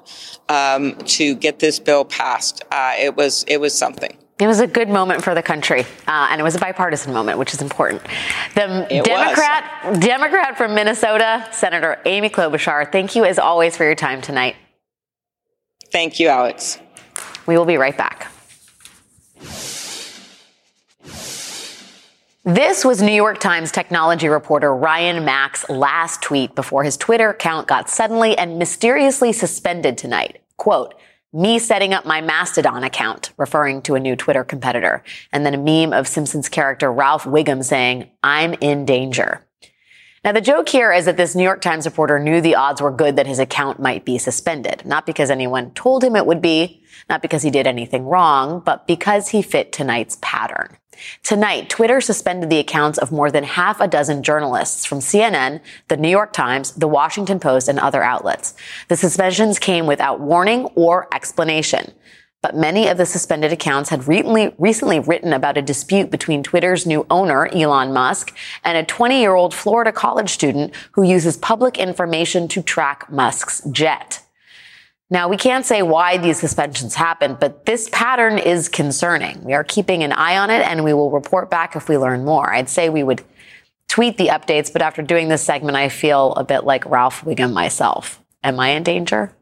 um, 0.49 0.95
to 0.99 1.35
get 1.35 1.59
this 1.59 1.79
bill 1.79 2.05
passed. 2.05 2.63
Uh, 2.71 2.93
it 2.97 3.15
was 3.15 3.43
it 3.47 3.59
was 3.59 3.77
something. 3.77 4.17
It 4.39 4.45
was 4.45 4.59
a 4.59 4.67
good 4.67 4.87
moment 4.87 5.23
for 5.23 5.33
the 5.33 5.41
country, 5.41 5.81
uh, 6.07 6.27
and 6.29 6.39
it 6.39 6.43
was 6.43 6.53
a 6.53 6.59
bipartisan 6.59 7.11
moment, 7.11 7.39
which 7.39 7.55
is 7.55 7.61
important. 7.61 8.03
The 8.53 8.87
it 8.95 9.03
Democrat, 9.03 9.63
was. 9.83 9.97
Democrat 9.99 10.57
from 10.57 10.75
Minnesota, 10.75 11.47
Senator 11.51 11.99
Amy 12.05 12.29
Klobuchar. 12.29 12.91
Thank 12.91 13.15
you, 13.15 13.25
as 13.25 13.39
always, 13.39 13.75
for 13.75 13.83
your 13.83 13.95
time 13.95 14.21
tonight. 14.21 14.55
Thank 15.91 16.19
you, 16.19 16.27
Alex. 16.27 16.77
We 17.47 17.57
will 17.57 17.65
be 17.65 17.77
right 17.77 17.97
back. 17.97 18.31
This 22.43 22.85
was 22.85 23.01
New 23.01 23.11
York 23.11 23.39
Times 23.39 23.71
technology 23.71 24.29
reporter 24.29 24.73
Ryan 24.73 25.25
Mac's 25.25 25.67
last 25.67 26.21
tweet 26.21 26.55
before 26.55 26.83
his 26.83 26.95
Twitter 26.95 27.31
account 27.31 27.67
got 27.67 27.89
suddenly 27.89 28.37
and 28.37 28.57
mysteriously 28.57 29.33
suspended 29.33 29.97
tonight. 29.97 30.41
Quote, 30.55 30.93
me 31.33 31.59
setting 31.59 31.93
up 31.93 32.05
my 32.05 32.21
Mastodon 32.21 32.83
account, 32.83 33.31
referring 33.37 33.81
to 33.83 33.95
a 33.95 33.99
new 33.99 34.15
Twitter 34.15 34.43
competitor, 34.43 35.03
and 35.31 35.45
then 35.45 35.53
a 35.53 35.57
meme 35.57 35.93
of 35.93 36.07
Simpsons 36.07 36.49
character 36.49 36.91
Ralph 36.91 37.23
Wiggum 37.25 37.63
saying, 37.63 38.09
I'm 38.23 38.53
in 38.55 38.85
danger. 38.85 39.46
Now, 40.27 40.33
the 40.33 40.41
joke 40.41 40.67
here 40.67 40.91
is 40.91 41.05
that 41.05 41.15
this 41.15 41.35
New 41.35 41.43
York 41.45 41.61
Times 41.61 41.85
reporter 41.85 42.19
knew 42.19 42.41
the 42.41 42.55
odds 42.55 42.81
were 42.81 42.91
good 42.91 43.15
that 43.15 43.27
his 43.27 43.39
account 43.39 43.79
might 43.79 44.03
be 44.03 44.17
suspended, 44.17 44.85
not 44.85 45.05
because 45.05 45.29
anyone 45.29 45.71
told 45.71 46.03
him 46.03 46.17
it 46.17 46.25
would 46.25 46.41
be, 46.41 46.83
not 47.07 47.21
because 47.21 47.43
he 47.43 47.49
did 47.49 47.65
anything 47.65 48.03
wrong, 48.03 48.59
but 48.59 48.85
because 48.87 49.29
he 49.29 49.41
fit 49.41 49.71
tonight's 49.71 50.17
pattern. 50.21 50.75
Tonight, 51.23 51.69
Twitter 51.69 52.01
suspended 52.01 52.49
the 52.49 52.59
accounts 52.59 52.97
of 52.97 53.09
more 53.09 53.31
than 53.31 53.45
half 53.45 53.79
a 53.79 53.87
dozen 53.87 54.21
journalists 54.21 54.83
from 54.83 54.99
CNN, 54.99 55.61
the 55.87 55.95
New 55.95 56.09
York 56.09 56.33
Times, 56.33 56.73
the 56.73 56.89
Washington 56.89 57.39
Post, 57.39 57.69
and 57.69 57.79
other 57.79 58.03
outlets. 58.03 58.53
The 58.89 58.97
suspensions 58.97 59.59
came 59.59 59.85
without 59.85 60.19
warning 60.19 60.65
or 60.75 61.07
explanation. 61.15 61.93
But 62.41 62.55
many 62.55 62.87
of 62.87 62.97
the 62.97 63.05
suspended 63.05 63.51
accounts 63.51 63.89
had 63.89 64.07
recently, 64.07 64.53
recently 64.57 64.99
written 64.99 65.33
about 65.33 65.57
a 65.57 65.61
dispute 65.61 66.11
between 66.11 66.43
Twitter's 66.43 66.85
new 66.85 67.05
owner, 67.09 67.47
Elon 67.47 67.93
Musk, 67.93 68.35
and 68.63 68.77
a 68.77 68.83
20 68.83 69.19
year 69.19 69.33
old 69.33 69.53
Florida 69.53 69.91
college 69.91 70.29
student 70.29 70.73
who 70.91 71.03
uses 71.03 71.35
public 71.37 71.77
information 71.77 72.47
to 72.49 72.61
track 72.61 73.11
Musk's 73.11 73.61
jet. 73.71 74.21
Now, 75.09 75.29
we 75.29 75.37
can't 75.37 75.65
say 75.65 75.81
why 75.81 76.17
these 76.17 76.39
suspensions 76.39 76.93
happened, 76.93 77.37
but 77.39 77.65
this 77.65 77.89
pattern 77.91 78.37
is 78.37 78.67
concerning. 78.67 79.41
We 79.43 79.53
are 79.53 79.63
keeping 79.63 80.03
an 80.03 80.11
eye 80.11 80.37
on 80.37 80.49
it 80.49 80.67
and 80.67 80.83
we 80.83 80.93
will 80.93 81.11
report 81.11 81.49
back 81.49 81.75
if 81.75 81.87
we 81.87 81.97
learn 81.97 82.25
more. 82.25 82.53
I'd 82.53 82.69
say 82.69 82.89
we 82.89 83.03
would 83.03 83.23
tweet 83.87 84.17
the 84.17 84.27
updates, 84.27 84.71
but 84.71 84.81
after 84.81 85.01
doing 85.01 85.29
this 85.29 85.41
segment, 85.41 85.77
I 85.77 85.87
feel 85.87 86.33
a 86.33 86.43
bit 86.43 86.65
like 86.65 86.85
Ralph 86.85 87.21
Wiggum 87.21 87.53
myself. 87.53 88.21
Am 88.43 88.59
I 88.59 88.69
in 88.69 88.83
danger? 88.83 89.33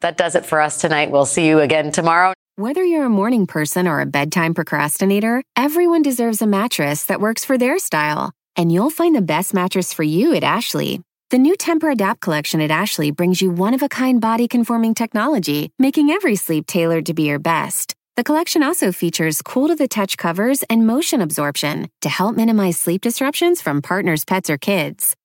That 0.00 0.16
does 0.16 0.34
it 0.34 0.46
for 0.46 0.60
us 0.60 0.80
tonight. 0.80 1.10
We'll 1.10 1.26
see 1.26 1.46
you 1.46 1.60
again 1.60 1.92
tomorrow. 1.92 2.32
Whether 2.56 2.84
you're 2.84 3.06
a 3.06 3.10
morning 3.10 3.46
person 3.46 3.86
or 3.88 4.00
a 4.00 4.06
bedtime 4.06 4.54
procrastinator, 4.54 5.42
everyone 5.56 6.02
deserves 6.02 6.42
a 6.42 6.46
mattress 6.46 7.04
that 7.04 7.20
works 7.20 7.44
for 7.44 7.56
their 7.56 7.78
style. 7.78 8.32
And 8.56 8.72
you'll 8.72 8.90
find 8.90 9.14
the 9.14 9.22
best 9.22 9.54
mattress 9.54 9.92
for 9.92 10.02
you 10.02 10.34
at 10.34 10.44
Ashley. 10.44 11.00
The 11.30 11.38
new 11.38 11.54
Tempur-Adapt 11.54 12.20
collection 12.20 12.60
at 12.60 12.70
Ashley 12.70 13.12
brings 13.12 13.40
you 13.40 13.50
one-of-a-kind 13.50 14.20
body-conforming 14.20 14.94
technology, 14.94 15.70
making 15.78 16.10
every 16.10 16.34
sleep 16.36 16.66
tailored 16.66 17.06
to 17.06 17.14
be 17.14 17.22
your 17.22 17.38
best. 17.38 17.94
The 18.16 18.24
collection 18.24 18.62
also 18.62 18.92
features 18.92 19.40
cool-to-the-touch 19.40 20.16
covers 20.18 20.64
and 20.64 20.86
motion 20.86 21.20
absorption 21.20 21.88
to 22.00 22.08
help 22.08 22.36
minimize 22.36 22.78
sleep 22.78 23.02
disruptions 23.02 23.62
from 23.62 23.80
partners, 23.80 24.24
pets, 24.24 24.50
or 24.50 24.58
kids. 24.58 25.14